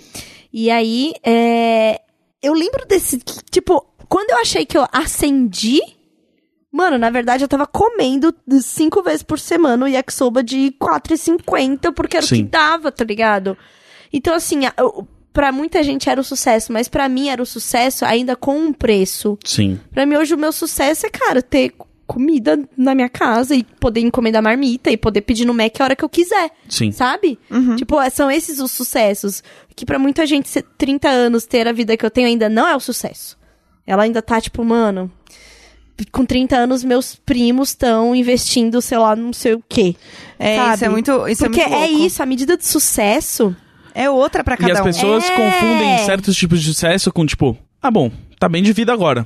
[0.52, 2.00] E aí, é,
[2.44, 3.18] eu lembro desse.
[3.50, 5.80] Tipo, quando eu achei que eu acendi.
[6.72, 12.18] Mano, na verdade eu tava comendo cinco vezes por semana o yakisoba de R$4,50, porque
[12.18, 12.38] era o Sim.
[12.38, 13.56] que dava, tá ligado?
[14.12, 18.06] Então, assim, eu- pra muita gente era o sucesso, mas pra mim era o sucesso
[18.06, 19.38] ainda com um preço.
[19.44, 19.80] Sim.
[19.92, 21.74] Pra mim, hoje, o meu sucesso é, cara, ter
[22.06, 25.96] comida na minha casa e poder encomendar marmita e poder pedir no Mac a hora
[25.96, 26.92] que eu quiser, Sim.
[26.92, 27.40] sabe?
[27.78, 29.42] Tipo, é- são esses os sucessos.
[29.76, 32.68] Que pra muita gente, ser 30 anos, ter a vida que eu tenho ainda não
[32.68, 33.38] é o sucesso.
[33.88, 35.12] Ela ainda tá, tipo, mano...
[36.12, 39.96] Com 30 anos, meus primos estão investindo, sei lá, não sei o quê.
[40.40, 40.74] É, sabe?
[40.76, 41.28] isso é muito.
[41.28, 43.56] Isso Porque é, muito é isso, a medida de sucesso...
[43.94, 44.84] É outra pra cada E as um.
[44.84, 45.36] pessoas É.
[45.36, 49.26] confundem certos tipos de sucesso com, tipo, ah, bom, tá bem de vida agora.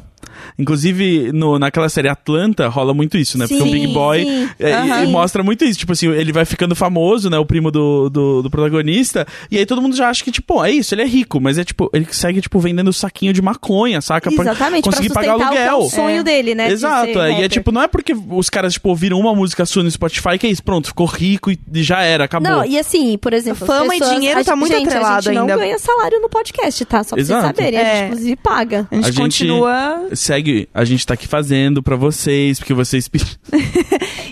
[0.57, 3.45] Inclusive, no, naquela série Atlanta, rola muito isso, né?
[3.47, 4.49] Porque o Sim, Big Boy sim.
[4.59, 5.03] é, e- Aham.
[5.03, 5.80] e mostra muito isso.
[5.80, 7.38] Tipo assim, ele vai ficando famoso, né?
[7.38, 9.26] O primo do, do, do protagonista.
[9.51, 11.39] E aí todo mundo já acha que, tipo, é isso, ele é rico.
[11.39, 14.32] Mas é tipo, ele segue, tipo, vendendo saquinho de maconha, saca?
[14.32, 15.88] Pra Exatamente, pra conseguir sustentar pagar o que é aluguel.
[15.88, 16.24] o sonho É.
[16.24, 16.72] dele, né?
[16.72, 17.39] Exato, é.
[17.39, 20.38] e é tipo, não é porque os caras, tipo, ouviram uma música sua no Spotify
[20.39, 22.49] que é isso, pronto, ficou rico e já era, acabou.
[22.49, 25.22] Não, e assim, por exemplo, Fama e pessoas- dinheiro a tá muito gente, atrelado A
[25.22, 25.53] gente ainda.
[25.53, 27.03] não ganha salário no podcast, tá?
[27.03, 27.41] Só pra Exato.
[27.43, 27.80] vocês saberem.
[27.80, 28.05] A gente, É.
[28.07, 28.88] inclusive, paga.
[28.91, 30.07] A gente, A gente- continua.
[30.14, 33.10] Segue, a gente tá aqui fazendo pra vocês, porque vocês.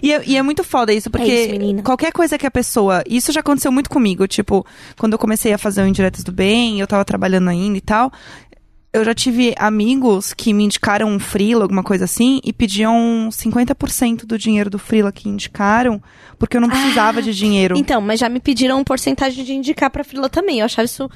[0.03, 3.01] E é, e é muito foda isso, porque É isso, qualquer coisa que a pessoa.
[3.09, 4.27] Isso já aconteceu muito comigo.
[4.27, 4.63] Tipo,
[4.99, 8.11] quando eu comecei a fazer o Indiretas do Bem, eu tava trabalhando ainda e tal.
[8.93, 14.25] Eu já tive amigos que me indicaram um Freela, alguma coisa assim, e pediam 50%
[14.25, 16.01] do dinheiro do Freela que indicaram,
[16.37, 17.75] porque eu não precisava Ah, de dinheiro.
[17.75, 20.59] Então, mas já me pediram porcentagem de indicar pra fila também.
[20.59, 21.09] Eu achava isso.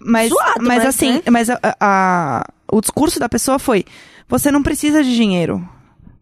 [0.00, 1.22] Mas, zoado, mas mas, assim, né?
[1.30, 3.84] mas a- a- o discurso da pessoa foi:
[4.28, 5.66] você não precisa de dinheiro.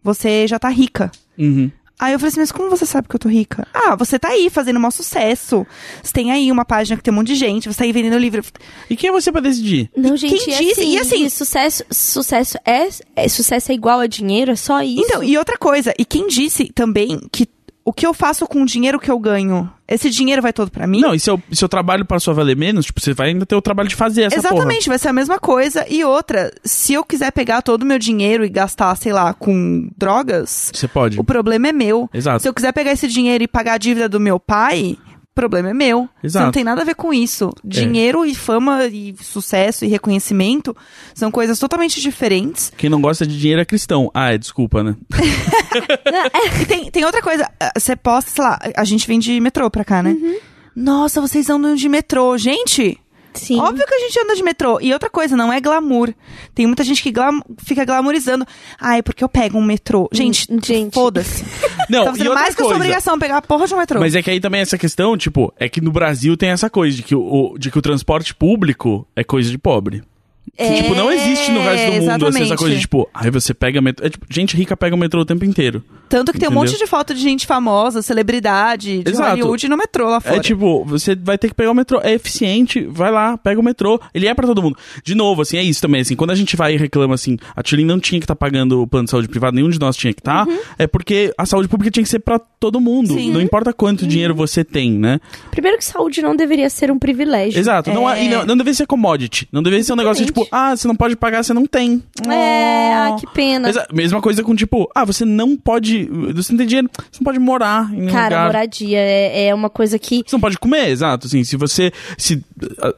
[0.03, 1.11] Você já tá rica.
[1.37, 1.71] Uhum.
[1.99, 3.65] Aí eu falei assim, mas como você sabe que eu tô rica?
[3.73, 5.65] Ah, você tá aí fazendo maior sucesso.
[6.01, 8.17] Você tem aí uma página que tem um monte de gente, você tá aí vendendo
[8.17, 8.43] livro.
[8.89, 9.89] E quem é você pra decidir?
[9.95, 13.75] Não, gente, quem e disse- assim, e assim- e sucesso, sucesso é, é- Sucesso é
[13.75, 14.51] igual a dinheiro?
[14.51, 15.01] É só isso?
[15.05, 17.47] Então, e outra coisa, e quem disse também que
[17.85, 20.87] o que eu faço com o dinheiro que eu ganho, esse dinheiro vai todo pra
[20.87, 21.01] mim?
[21.01, 23.45] Não, e se eu, se eu trabalho pra sua valer menos, tipo, você vai ainda
[23.45, 24.55] ter o trabalho de fazer essa porra.
[24.55, 25.85] Exatamente, vai ser a mesma coisa.
[25.89, 29.89] E outra, se eu quiser pegar todo o meu dinheiro e gastar, sei lá, com
[29.97, 31.19] drogas, Você pode.
[31.19, 32.09] o problema é meu.
[32.13, 32.41] Exato.
[32.41, 34.97] Se eu quiser pegar esse dinheiro e pagar a dívida do meu pai,
[35.35, 36.07] problema é meu.
[36.21, 36.45] Você Exato.
[36.45, 37.49] não tem nada a ver com isso.
[37.63, 40.75] Dinheiro e fama e sucesso e reconhecimento
[41.15, 42.71] são coisas totalmente diferentes.
[42.77, 44.09] Quem não gosta de dinheiro é cristão.
[44.13, 44.95] Ah, é desculpa, né?
[46.61, 47.49] E tem, tem outra coisa.
[47.59, 50.11] ah, Você posta, sei lá, a gente vem de metrô pra cá, né?
[50.11, 50.37] Uhum.
[50.75, 52.37] Nossa, vocês andam de metrô.
[52.37, 52.99] Gente,
[53.33, 53.59] Sim.
[53.59, 54.79] óbvio que a gente anda de metrô.
[54.81, 56.13] E outra coisa, não é glamour.
[56.53, 58.45] Tem muita gente que glam- fica glamourizando.
[58.79, 60.09] Ah, é porque eu pego um metrô.
[60.11, 60.93] Gente, gente.
[60.93, 61.43] foda-se.
[61.89, 62.75] Não, tá e fazendo outra mais que a sua coisa.
[62.83, 63.99] obrigação pegar a porra de um metrô.
[63.99, 66.95] Mas é que aí também essa questão, tipo, é que no Brasil tem essa coisa
[66.95, 70.01] de que o- de que o transporte público é coisa de pobre.
[70.55, 73.31] Que, É, tipo, não existe no resto do mundo assim, essa coisa de, tipo, aí
[73.31, 74.05] você pega metrô.
[74.05, 75.83] É, tipo, gente rica pega o metrô o tempo inteiro.
[76.07, 76.71] Tanto que tem um Entendeu?
[76.71, 79.29] monte de foto de gente famosa, celebridade, de Exato.
[79.31, 80.35] Hollywood no metrô lá fora.
[80.35, 81.99] É tipo, você vai ter que pegar o metrô.
[82.03, 83.99] É eficiente, vai lá, pega o metrô.
[84.13, 84.77] Ele é pra todo mundo.
[85.03, 86.01] De novo, assim, é isso também.
[86.01, 88.83] Assim, quando a gente vai e reclama assim, a Tulin não tinha que estar pagando
[88.83, 90.45] o plano de saúde privado, nenhum de nós tinha que estar.
[90.77, 93.15] É porque a saúde pública tinha que ser pra todo mundo.
[93.15, 93.31] Sim.
[93.31, 95.19] Não importa quanto dinheiro você tem, né?
[95.49, 97.59] Primeiro que saúde não deveria ser um privilégio.
[97.59, 97.91] Exato.
[97.91, 98.25] Não, é- É.
[98.25, 99.47] e não, não deveria ser commodity.
[99.51, 102.03] Não deveria ser um negócio de, tipo, ah, você não pode pagar, você não tem.
[102.29, 103.13] É, Oh.
[103.13, 103.69] ah, que pena.
[103.69, 106.05] Exa- mesma coisa com, tipo, ah, você não pode.
[106.33, 108.45] Você não tem dinheiro, você não pode morar em Cara, lugar.
[108.47, 110.23] moradia é, é uma coisa que.
[110.25, 111.27] Você não pode comer, exato.
[111.27, 111.91] Assim, se você.
[112.17, 112.43] Se,
[112.81, 112.93] ah,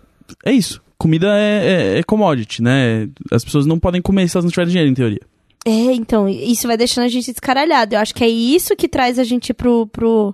[0.45, 0.81] é isso.
[0.97, 3.09] Comida é, é- é commodity, né?
[3.31, 5.21] As pessoas não podem comer se elas não tiverem dinheiro, em teoria.
[5.67, 7.95] É, então, isso vai deixando a gente descaralhado.
[7.95, 9.87] Eu acho que é isso que traz a gente pro.
[9.87, 10.33] pro.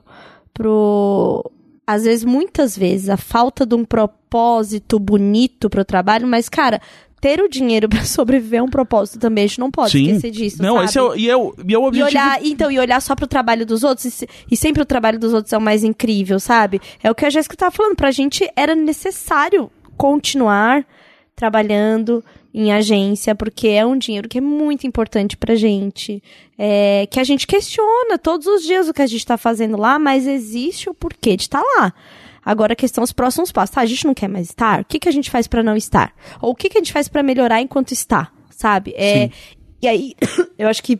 [0.54, 1.52] pro.
[1.86, 6.82] Às vezes, muitas vezes, a falta de um propósito bonito pro trabalho, mas, cara.
[7.20, 10.06] Ter o dinheiro pra sobreviver é um propósito também, a gente não pode Sim.
[10.08, 10.60] esquecer disso.
[10.64, 10.86] não, sabe?
[10.86, 12.08] esse é o, e, é o, e é o E objetivo.
[12.10, 15.20] olhar, então, e olhar só pro trabalho dos outros, e, se- e sempre o trabalho
[15.20, 16.82] dos outros é o mais incrível, sabe?
[17.04, 20.84] É o que a Jéssica tava falando, pra gente era necessário continuar
[21.36, 26.22] trabalhando em agência, porque é um dinheiro que é muito importante pra gente,
[26.58, 29.98] é, que a gente questiona todos os dias o que a gente tá fazendo lá,
[29.98, 31.94] mas existe o porquê de estar lá.
[32.44, 33.76] Agora a questão os próximos passos.
[33.76, 34.82] Tá, a gente não quer mais estar?
[34.82, 36.14] O que, que a gente faz pra não estar?
[36.42, 38.32] Ou o que, que a gente faz pra melhorar enquanto está?
[38.50, 38.94] Sabe?
[38.96, 39.32] É, Sim.
[39.82, 40.16] e aí,
[40.58, 41.00] eu acho que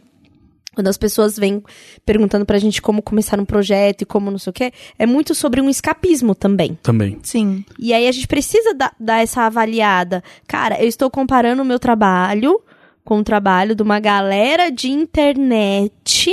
[0.74, 1.62] quando as pessoas vêm
[2.06, 5.36] perguntando pra gente como começar um projeto e como não sei o quê, é muito
[5.36, 6.78] sobre um escapismo também.
[6.82, 7.20] Também.
[7.24, 7.66] Sim.
[7.78, 10.24] E aí a gente precisa da- dar essa avaliada.
[10.48, 12.62] Cara, eu estou comparando o meu trabalho
[13.04, 16.32] com o trabalho de uma galera de internet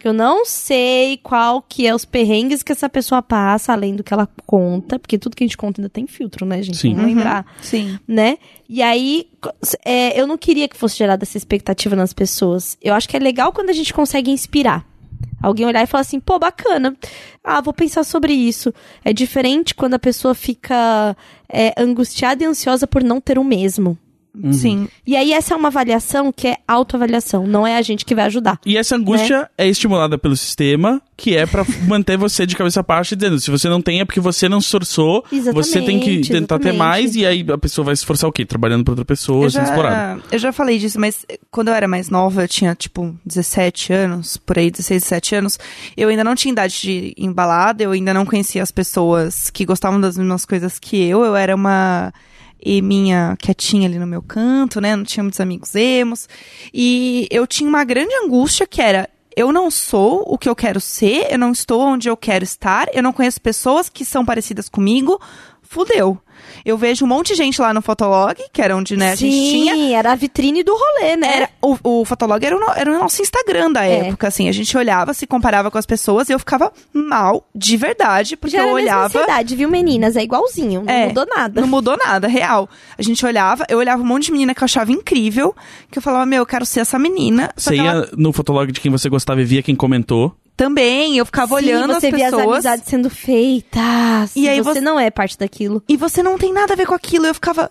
[0.00, 4.02] que eu não sei qual que é os perrengues que essa pessoa passa, além do
[4.02, 6.78] que ela conta, porque tudo que a gente conta ainda tem filtro, né, gente?
[6.78, 6.94] Sim.
[6.94, 7.98] Vamos lembrar Sim.
[8.08, 8.38] né?
[8.66, 9.28] E aí,
[9.84, 12.78] é, eu não queria que fosse gerada essa expectativa nas pessoas.
[12.80, 14.86] Eu acho que é legal quando a gente consegue inspirar.
[15.42, 16.96] Alguém olhar e falar assim, pô, bacana.
[17.44, 18.72] Ah, vou pensar sobre isso.
[19.04, 21.14] É diferente quando a pessoa fica
[21.46, 23.98] é, angustiada e ansiosa por não ter o mesmo.
[24.34, 24.52] Uhum.
[24.52, 24.88] Sim.
[25.06, 28.26] E aí, essa é uma avaliação que é autoavaliação, não é a gente que vai
[28.26, 28.58] ajudar.
[28.64, 29.48] E essa angústia Né?
[29.58, 33.68] é estimulada pelo sistema, que é pra manter você de cabeça baixa, dizendo, se você
[33.68, 36.78] não tem é porque você não se esforçou, você tem que Exatamente, tentar ter exatamente.
[36.78, 38.44] mais, e aí a pessoa vai se esforçar o quê?
[38.46, 40.20] Trabalhando pra outra pessoa, Eu sendo explorada.
[40.20, 43.92] já, eu já falei disso, mas quando eu era mais nova, eu tinha, tipo, 17
[43.92, 45.58] anos, por aí, 16, 17 anos,
[45.96, 50.00] eu ainda não tinha idade de embalada, eu ainda não conhecia as pessoas que gostavam
[50.00, 52.12] das mesmas coisas que eu, eu era uma
[52.64, 56.28] eminha quietinha ali no meu canto, né, não tinha muitos amigos emos,
[56.72, 60.80] e eu tinha uma grande angústia que era, eu não sou o que eu quero
[60.80, 64.68] ser, eu não estou onde eu quero estar, eu não conheço pessoas que são parecidas
[64.68, 65.20] comigo,
[65.62, 66.20] fudeu.
[66.64, 69.30] Eu vejo um monte de gente lá no Fotolog, que era onde né, a gente
[69.32, 69.74] tinha.
[69.74, 71.36] Sim, era a vitrine do rolê, né?
[71.36, 74.08] Era, o, o Fotolog era o, no- era o nosso Instagram da É.
[74.08, 74.48] época, assim.
[74.48, 78.56] A gente olhava, se comparava com as pessoas e eu ficava mal, de verdade, porque
[78.56, 79.06] Já eu olhava.
[79.06, 80.16] ansiedade, viu, meninas?
[80.16, 81.60] É igualzinho, não É, mudou nada.
[81.60, 82.68] Não mudou nada, real.
[82.98, 85.54] A gente olhava, eu olhava um monte de menina que eu achava incrível,
[85.90, 87.50] que eu falava, meu, eu quero ser essa menina.
[87.56, 90.34] Você que ia ela no fotolog de quem você gostava e via quem comentou.
[90.60, 92.52] Também, eu ficava Sim, olhando você as via as pessoas.
[92.66, 94.36] amizades sendo feitas.
[94.36, 95.82] E E aí você, você- não é parte daquilo.
[95.88, 97.24] E você não tem nada a ver com aquilo.
[97.26, 97.70] Eu ficava.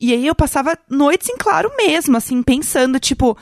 [0.00, 3.36] E aí eu passava noites em claro mesmo, assim, pensando, tipo.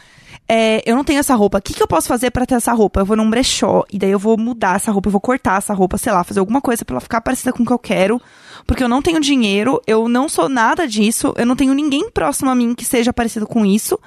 [0.47, 1.57] é, eu não tenho essa roupa.
[1.57, 3.01] O que, que eu posso fazer pra ter essa roupa?
[3.01, 5.73] Eu vou num brechó e daí eu vou mudar essa roupa, eu vou cortar essa
[5.73, 8.21] roupa, sei lá, fazer alguma coisa pra ela ficar parecida com o que eu quero.
[8.67, 12.51] Porque eu não tenho dinheiro, eu não sou nada disso, eu não tenho ninguém próximo
[12.51, 13.99] a mim que seja parecido com isso.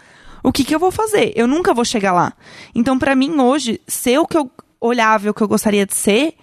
[0.43, 1.33] O que, que eu vou fazer?
[1.35, 2.31] Eu nunca vou chegar lá.
[2.75, 4.49] Então, pra mim, hoje, ser o que eu
[4.79, 6.33] olhava e o que eu gostaria de ser,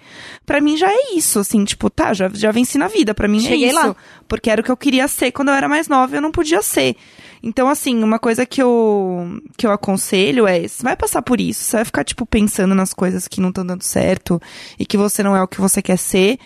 [0.45, 3.41] pra mim já é isso, assim, tipo, tá, já, já venci na vida, pra mim
[3.41, 3.77] Cheguei é isso.
[3.87, 3.97] lá.
[4.27, 6.33] Porque era o que eu queria ser quando eu era mais nova e eu não
[6.33, 6.97] podia ser.
[7.43, 11.63] Então, assim, uma coisa que eu, que eu aconselho é, você vai passar por isso,
[11.63, 14.41] você vai ficar, tipo, pensando nas coisas que não estão dando certo
[14.79, 16.39] e que você não é o que você quer ser.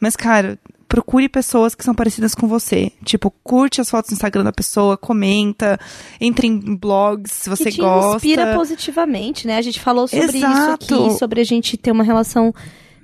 [0.00, 2.92] Mas, cara, procure pessoas que são parecidas com você.
[3.04, 5.78] Tipo, curte as fotos no Instagram da pessoa, comenta,
[6.20, 8.16] entre em blogs se você que te gosta.
[8.16, 9.56] inspira positivamente, né?
[9.56, 10.84] A gente falou sobre Exato.
[10.84, 12.54] isso aqui, sobre a gente ter uma relação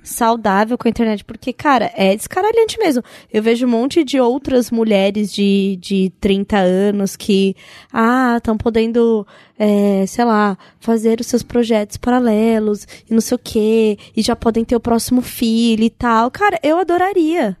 [0.03, 3.01] saudável com a internet, porque, cara, é descaralhante mesmo.
[3.31, 7.55] Eu vejo um monte de outras mulheres de, de 30 anos que,
[7.91, 9.25] ah, estão podendo,
[9.57, 14.35] é, sei lá, fazer os seus projetos paralelos e não sei o quê, e já
[14.35, 16.29] podem ter o próximo filho e tal.
[16.29, 17.57] Cara, eu adoraria.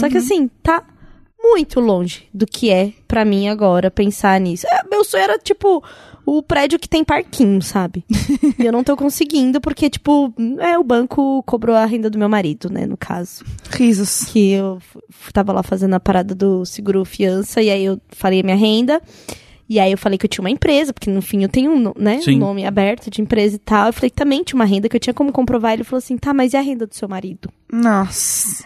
[0.00, 0.82] Só que assim, tá
[1.44, 4.66] muito longe do que é pra mim agora pensar nisso.
[4.66, 5.84] É, meu sonho era, tipo,
[6.24, 8.02] o prédio que tem parquinho, sabe?
[8.58, 12.28] e eu não tô conseguindo porque, tipo, é, o banco cobrou a renda do meu
[12.28, 13.44] marido, né, no caso.
[13.70, 14.24] Risos.
[14.24, 14.80] Que eu
[15.32, 19.02] tava lá fazendo a parada do seguro fiança e aí eu falei a minha renda.
[19.68, 21.92] E aí eu falei que eu tinha uma empresa, porque no fim eu tenho um,
[21.96, 22.36] né, Sim.
[22.36, 23.86] um nome aberto de empresa e tal.
[23.86, 25.72] Eu falei que também tinha uma renda que eu tinha como comprovar.
[25.72, 27.50] Ele falou assim, tá, mas e a renda do seu marido?
[27.72, 28.64] Nossa.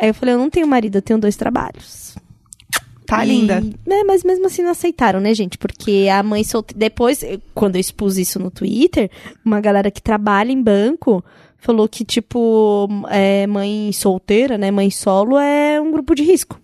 [0.00, 2.16] Aí eu falei, eu não tenho marido, eu tenho dois trabalhos.
[3.06, 3.62] Tá E- linda.
[3.88, 5.56] É, mas mesmo assim não aceitaram, né, gente?
[5.56, 6.78] Porque a mãe solteira.
[6.78, 9.10] Depois, quando eu expus isso no Twitter,
[9.44, 11.24] uma galera que trabalha em banco
[11.56, 14.70] falou que, tipo, é, mãe solteira, né?
[14.70, 16.60] Mãe solo é um grupo de risco.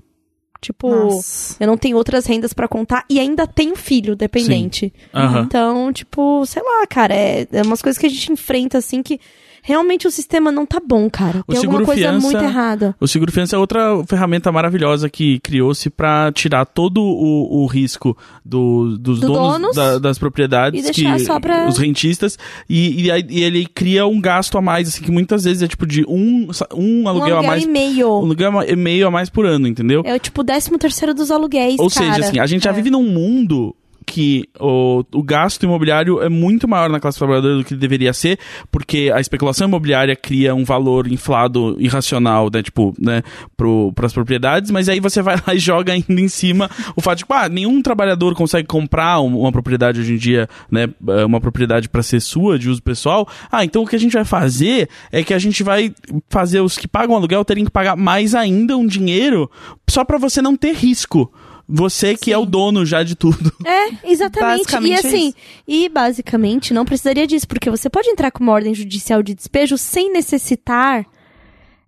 [0.60, 1.56] Tipo, Nossa.
[1.60, 4.92] eu não tenho outras rendas pra contar e ainda tenho filho dependente.
[5.12, 5.42] Aham.
[5.42, 9.18] Então, tipo, sei lá, cara, é, é umas coisas que a gente enfrenta assim que
[9.66, 11.42] realmente o sistema não tá bom, cara.
[11.48, 12.94] O Tem alguma coisa fiança- muito errada.
[13.00, 18.14] O seguro fiança é outra ferramenta maravilhosa que criou-se pra tirar todo o, o risco
[18.44, 22.38] do- dos Do donos, donos da- das propriedades, e deixar que, só pra- os rentistas,
[22.68, 25.86] e, e, e ele cria um gasto a mais, assim, que muitas vezes é tipo
[25.86, 27.64] de um, um Um aluguel, aluguel a mais.
[27.64, 28.08] e meio.
[28.12, 30.02] Um aluguel e meio a mais por ano, entendeu?
[30.04, 32.12] É o tipo décimo terceiro dos aluguéis, Ou cara.
[32.14, 32.72] seja, assim, a gente já É.
[32.74, 33.74] vive num mundo
[34.06, 38.38] que o, o gasto imobiliário é muito maior na classe trabalhadora do que deveria ser,
[38.70, 43.22] porque a especulação imobiliária cria um valor inflado irracional, né, tipo, né,
[43.56, 47.18] para as propriedades, mas aí você vai lá e joga ainda em cima o fato
[47.18, 51.24] de que, ah, nenhum trabalhador consegue comprar um- uma propriedade hoje em dia, né, eh,
[51.24, 53.26] uma propriedade para ser sua, de uso pessoal.
[53.50, 55.92] Ah, então o que a gente vai fazer é que a gente vai
[56.28, 59.50] fazer os que pagam aluguel terem que pagar mais ainda um dinheiro
[59.88, 61.32] só para você não ter risco.
[61.68, 63.52] Você que é o dono já de tudo.
[63.64, 64.54] É, exatamente.
[64.54, 65.36] E Basicamente é assim, isso.
[65.66, 69.78] e basicamente não precisaria disso, porque você pode entrar com uma ordem judicial de despejo
[69.78, 71.06] sem necessitar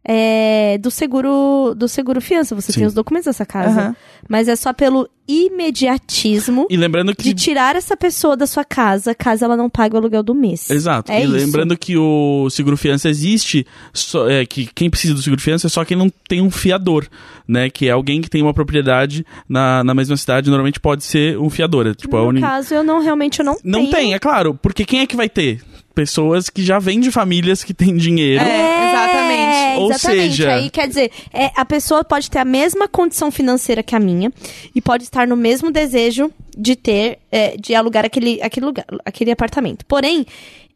[0.08, 2.54] é, do seguro do seguro fiança.
[2.54, 2.80] Você Sim.
[2.80, 3.80] tem os documentos dessa casa.
[3.80, 3.96] Aham.
[4.28, 9.14] Mas é só pelo imediatismo E lembrando que de tirar essa pessoa da sua casa,
[9.14, 10.70] caso ela não pague o aluguel do mês.
[10.70, 11.10] Exato.
[11.10, 11.32] É e isso.
[11.32, 15.70] lembrando que o seguro fiança existe, só- é, que quem precisa do seguro fiança é
[15.70, 17.06] só quem não tem um fiador,
[17.46, 17.68] né?
[17.70, 21.50] Que é alguém que tem uma propriedade na, na mesma cidade, normalmente pode ser um
[21.50, 21.86] fiador.
[21.88, 23.90] É, tipo, a no uni- caso, eu não realmente eu não, Não tenho.
[23.90, 25.60] tem, é claro, porque quem é que vai ter?
[25.97, 28.44] Pessoas que já vêm de famílias que têm dinheiro.
[28.44, 28.90] É.
[28.90, 29.81] exatamente.
[29.81, 30.31] Ou exatamente.
[30.36, 33.98] seja- Aí, quer dizer, é, a pessoa pode ter a mesma condição financeira que a
[33.98, 34.31] minha
[34.74, 39.31] e pode estar no mesmo desejo de ter, é, de alugar aquele, aquele lugar, aquele
[39.31, 39.86] apartamento.
[39.86, 40.27] Porém,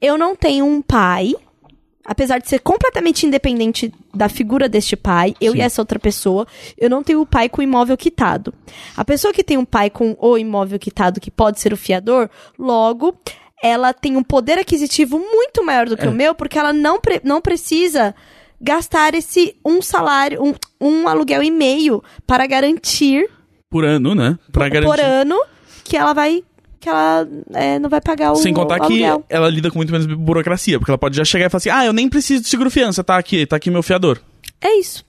[0.01, 1.35] eu não tenho um pai,
[2.03, 5.59] apesar de ser completamente independente da figura deste pai, eu Sim.
[5.59, 6.47] e essa outra pessoa,
[6.79, 8.55] eu não tenho o pai com o imóvel quitado.
[8.97, 12.29] A pessoa que tem um pai com o imóvel quitado, que pode ser o fiador,
[12.59, 13.15] logo
[13.62, 16.09] ela tem um poder aquisitivo muito maior do que É.
[16.09, 18.15] o meu, porque ela não, pre- não precisa
[18.61, 23.28] gastar esse um salário, um, um aluguel e meio para garantir
[23.70, 24.39] Por ano, né?
[24.53, 25.01] Por garantir.
[25.03, 25.37] ano
[25.85, 26.43] que ela vai
[26.78, 29.93] que ela é, não vai pagar o Sem contar o que ela lida com muito
[29.93, 32.49] menos burocracia, porque ela pode já chegar e falar assim: ah, eu nem preciso de
[32.49, 34.19] seguro fiança, tá aqui, tá aqui meu fiador.
[34.62, 35.05] É isso.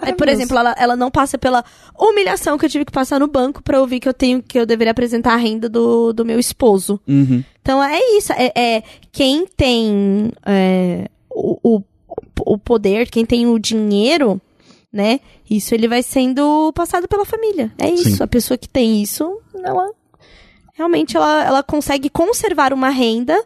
[0.00, 1.64] Aí, por exemplo, ela, ela não passa pela
[1.98, 4.66] humilhação que eu tive que passar no banco pra ouvir que eu tenho que eu
[4.66, 7.00] deveria apresentar a renda do, do meu esposo.
[7.06, 7.44] Uhum.
[7.60, 8.32] Então é isso.
[8.32, 11.82] É, é quem tem é, o, o,
[12.40, 14.40] o poder, quem tem o dinheiro,
[14.92, 15.20] né?
[15.48, 17.72] Isso ele vai sendo passado pela família.
[17.78, 18.16] É isso.
[18.16, 18.22] Sim.
[18.22, 19.90] A pessoa que tem isso, ela
[20.74, 23.38] realmente ela, ela consegue conservar uma renda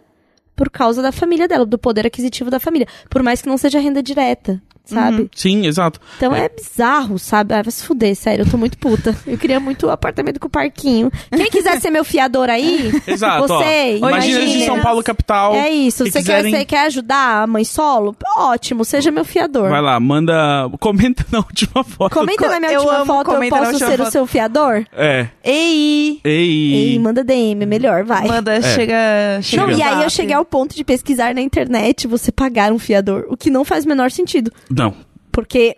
[0.54, 2.88] por causa da família dela, do poder aquisitivo da família.
[3.10, 5.30] Por mais que não seja renda direta, sabe?
[5.34, 6.00] Sim, exato.
[6.16, 6.48] Então é.
[6.48, 7.54] bizarro, sabe?
[7.54, 9.14] Ah, vai se fuder, sério, eu tô muito puta.
[9.26, 11.10] Eu queria muito apartamento com parquinho.
[11.30, 13.58] Quem quiser ser meu fiador aí, Exato, ó.
[13.58, 14.66] você, Imagina de imagina.
[14.66, 15.54] São Paulo capital.
[15.54, 16.04] é isso.
[16.04, 18.16] que Você quiserem- quer, você quer ajudar a mãe solo?
[18.36, 19.68] Ótimo, seja meu fiador.
[19.70, 20.34] Vai lá, manda.
[20.80, 22.12] Comenta na última foto.
[22.14, 24.10] Comenta na minha Eu última amo foto, eu posso ser o foto.
[24.12, 24.84] seu fiador?
[24.92, 25.28] É.
[25.44, 26.20] Ei!
[26.24, 26.74] Ei.
[26.74, 28.26] Ei, manda DM, melhor, vai.
[28.26, 29.62] Manda, chega, chega.
[29.66, 33.26] Não, e aí eu cheguei ao ponto de pesquisar na internet você pagar um fiador,
[33.28, 34.52] o que não faz o menor sentido.
[34.76, 34.94] Não.
[35.32, 35.76] Porque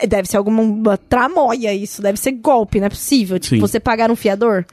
[0.00, 3.38] é, deve ser alguma tramóia isso, deve ser golpe, não é possível.
[3.38, 3.60] Tipo, Sim.
[3.60, 4.64] você pagar um fiador.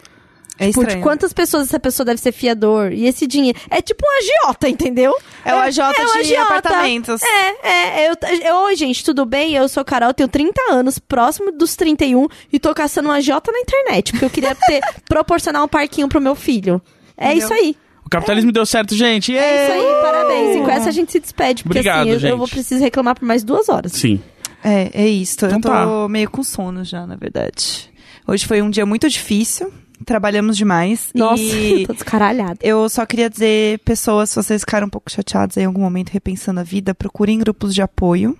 [0.59, 1.03] É Tipo, de estranho.
[1.03, 2.91] quantas pessoas essa pessoa deve ser fiador?
[2.91, 3.57] E esse dinheiro.
[3.67, 5.11] É tipo um agiota, entendeu?
[5.43, 6.55] É o agiota é o de agiota.
[6.57, 7.21] apartamentos.
[7.23, 8.09] É, é.
[8.11, 8.15] Eu,
[8.45, 9.55] eu, Oi, gente, tudo bem?
[9.55, 13.59] Eu sou Carol, tenho 30 anos, próximo dos 31, e tô caçando um agiota na
[13.59, 16.79] internet, porque eu queria ter, proporcionar um parquinho pro meu filho.
[17.17, 17.43] É Entendeu?
[17.45, 17.75] isso aí.
[18.11, 19.35] Capitalismo deu certo, gente.
[19.35, 20.57] É isso aí, parabéns.
[20.57, 22.37] E com essa a gente se despede, porque Obrigado, assim, eu, eu gente.
[22.37, 23.93] vou precisar reclamar por mais duas horas.
[23.93, 24.19] Sim.
[24.63, 25.35] É, é isso.
[25.37, 26.09] Então eu tô tá.
[26.09, 27.89] meio com sono já, na verdade.
[28.27, 29.71] Hoje foi um dia muito difícil.
[30.05, 31.09] Trabalhamos demais.
[31.15, 32.57] Nossa, E eu tô descaralhada.
[32.61, 36.59] eu só queria dizer, pessoas, se vocês ficaram um pouco chateados em algum momento repensando
[36.59, 38.37] a vida, procurem grupos de apoio.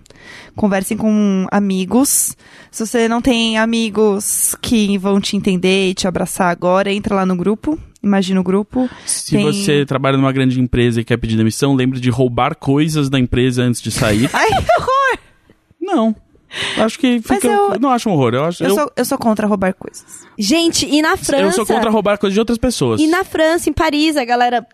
[0.55, 2.35] Conversem com amigos.
[2.69, 7.25] Se você não tem amigos que vão te entender e te abraçar agora, entra lá
[7.25, 7.79] no grupo.
[8.03, 8.89] Imagina o grupo.
[9.05, 13.09] Se Tem- você trabalha numa grande empresa e quer pedir demissão, lembre de roubar coisas
[13.09, 14.29] da empresa antes de sair.
[14.33, 15.19] Ai, que horror!
[15.79, 16.15] não.
[16.77, 17.47] Acho que fica.
[17.47, 18.33] eu- Não acho um horror.
[18.33, 20.27] Eu, acho, Eu, eu, sou, eu sou contra roubar coisas.
[20.37, 21.43] Gente, e na França...
[21.43, 22.99] eu sou contra roubar coisas de outras pessoas.
[22.99, 24.65] E na França, em Paris, a galera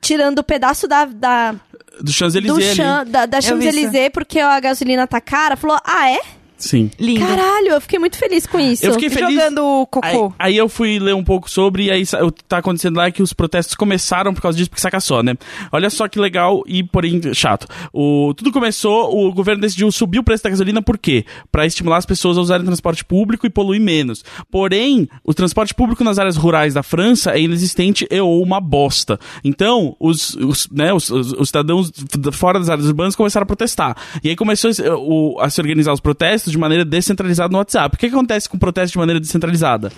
[0.00, 5.06] tirando o pedaço da, da, Do do Champs-Élysées chan, da, da Champs-Élysées porque a gasolina
[5.06, 5.54] tá cara.
[5.56, 6.20] Falou, ah, é?
[6.62, 6.90] Sim.
[6.98, 7.26] Lindo.
[7.26, 8.86] Caralho, eu fiquei muito feliz com isso.
[8.86, 9.34] Eu fiquei feliz.
[9.34, 10.34] Jogando Aí, cocô.
[10.38, 13.10] aí eu fui ler um pouco sobre, e aí o que tá acontecendo lá é
[13.10, 15.34] que os protestos começaram por causa disso, porque saca só, né?
[15.72, 17.66] Olha só que legal e, porém, chato.
[17.92, 21.24] O, tudo começou, o governo decidiu subir o preço da gasolina, por quê?
[21.50, 24.24] Pra estimular as pessoas a usarem transporte público e poluir menos.
[24.50, 29.18] Porém, o transporte público nas áreas rurais da França é inexistente e ou uma bosta.
[29.42, 31.90] Então, os, os, né, os, os- os cidadãos
[32.32, 33.96] fora das áreas urbanas começaram a protestar.
[34.22, 37.96] E aí começou o- a se organizar os protestos de maneira descentralizada no WhatsApp.
[37.96, 39.90] O que, acontece com o protesto de maneira descentralizada?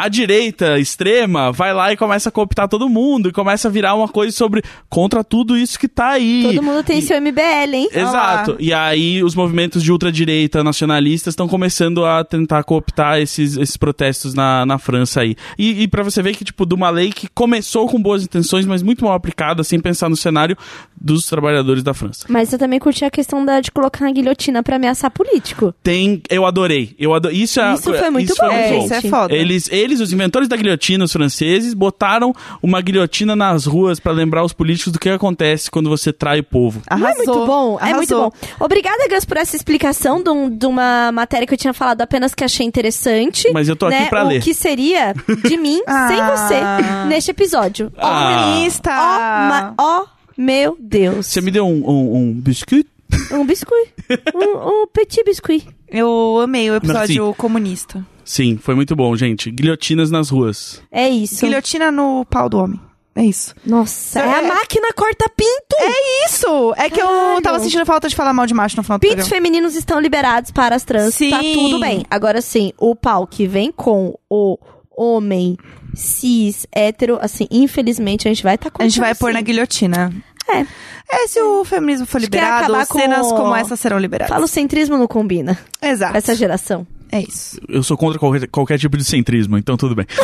[0.00, 3.96] A direita extrema vai lá e começa a cooptar todo mundo e começa a virar
[3.96, 6.42] uma coisa sobre contra tudo isso que tá aí.
[6.44, 7.88] Todo mundo tem E- seu MBL, hein?
[7.92, 8.56] Exato.
[8.60, 14.34] E aí os movimentos de ultradireita nacionalistas estão começando a tentar cooptar esses, esses protestos
[14.34, 15.34] na, na França aí.
[15.58, 18.66] E, e para você ver que, tipo, de uma lei que começou com boas intenções,
[18.66, 20.56] mas muito mal aplicada, sem pensar no cenário
[21.00, 22.26] dos trabalhadores da França.
[22.28, 25.74] Mas eu também curti a questão da, de colocar na guilhotina pra ameaçar político.
[25.82, 26.22] Tem.
[26.30, 26.94] Eu adorei.
[26.98, 27.30] Eu ado...
[27.30, 28.84] Isso, é, Isso foi muito bom, é, gente.
[28.84, 29.34] isso é foda.
[29.34, 34.44] Eles, eles, os inventores da guilhotina, os franceses, botaram uma guilhotina nas ruas pra lembrar
[34.44, 36.82] os políticos do que acontece quando você trai o povo.
[36.90, 37.24] Não é Arrasou.
[37.34, 37.78] muito bom?
[37.80, 37.96] É Arrasou.
[37.96, 38.14] muito
[38.58, 38.64] bom.
[38.64, 42.34] Obrigada, Gus, por essa explicação de, um- de uma matéria que eu tinha falado apenas
[42.34, 43.50] que achei interessante.
[43.52, 44.06] Mas eu tô aqui né?
[44.08, 44.42] pra o ler.
[44.42, 45.14] que seria
[45.48, 46.36] de mim sem Ah.
[46.36, 47.92] você neste episódio.
[47.96, 48.44] Ó, Ah.
[48.52, 48.90] Comunista!
[48.90, 50.04] ó, ma- ó,
[50.36, 51.26] meu Deus.
[51.26, 52.86] Você me deu um, um, um biscuit?
[53.32, 53.92] Um biscuit.
[54.34, 55.66] um, um petit biscuit.
[55.90, 57.38] Eu amei o episódio Merci.
[57.38, 58.04] comunista.
[58.28, 59.50] Sim, foi muito bom, gente.
[59.50, 60.82] Guilhotinas nas ruas.
[60.92, 61.46] É isso.
[61.46, 62.78] Guilhotina no pau do homem.
[63.16, 63.54] É isso.
[63.64, 65.74] Nossa, é a É- máquina corta-pinto.
[65.80, 66.74] É isso!
[66.76, 67.42] É que eu Caralho.
[67.42, 69.34] tava sentindo falta de falar mal de macho no final do Pintos programa.
[69.46, 71.14] femininos estão liberados para as trans.
[71.14, 71.30] Sim.
[71.30, 72.04] Tá tudo bem.
[72.10, 74.58] Agora sim, o pau que vem com o
[74.96, 75.56] homem
[75.94, 80.12] cis, hétero, assim, infelizmente a gente vai estar tá A gente vai pôr na guilhotina.
[80.48, 80.64] É.
[81.10, 84.32] É, se o feminismo for é liberado, acabar com cenas o- como essa serão liberadas.
[84.34, 86.12] Falocentrismo não combina Exato.
[86.12, 86.86] com essa geração.
[87.10, 87.58] É isso.
[87.68, 90.06] Eu sou contra qualquer, qualquer tipo de centrismo, então tudo bem.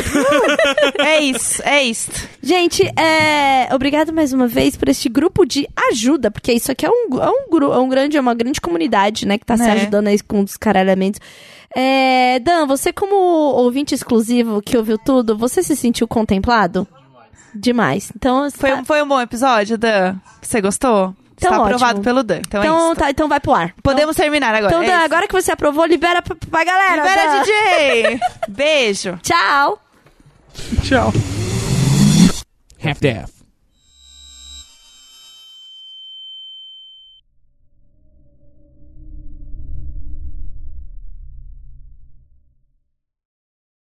[0.98, 1.62] É isso.
[1.64, 2.10] É isso.
[2.42, 3.68] Gente, é...
[3.74, 7.28] obrigado mais uma vez por este grupo de ajuda, porque isso aqui é um, é
[7.28, 9.72] um, gru- é um grande, é uma grande comunidade, né, que tá se Né.
[9.72, 11.20] ajudando aí com os caralhamentos.
[11.74, 16.86] É, Dan, você como ouvinte exclusivo que ouviu tudo, você se sentiu contemplado?
[17.54, 18.10] Demais.
[18.14, 20.16] Então, Foi, tá- um- foi um bom episódio, Dan?
[20.40, 21.14] Você gostou?
[21.46, 21.74] Então, Está ótimo.
[21.76, 22.38] aprovado pelo Dan.
[22.38, 22.96] Então, é então, isso.
[23.00, 23.74] tá, então vai pro ar.
[23.82, 24.72] Podemos terminar agora.
[24.72, 25.04] Então, é Dan, isso.
[25.04, 26.96] agora que você aprovou, libera pra, pra galera.
[27.02, 27.42] Libera, Dan.
[27.42, 28.20] DJ!
[28.48, 29.18] Beijo.
[29.22, 29.78] Tchau.
[30.82, 31.12] Tchau.
[32.82, 33.33] half-daff.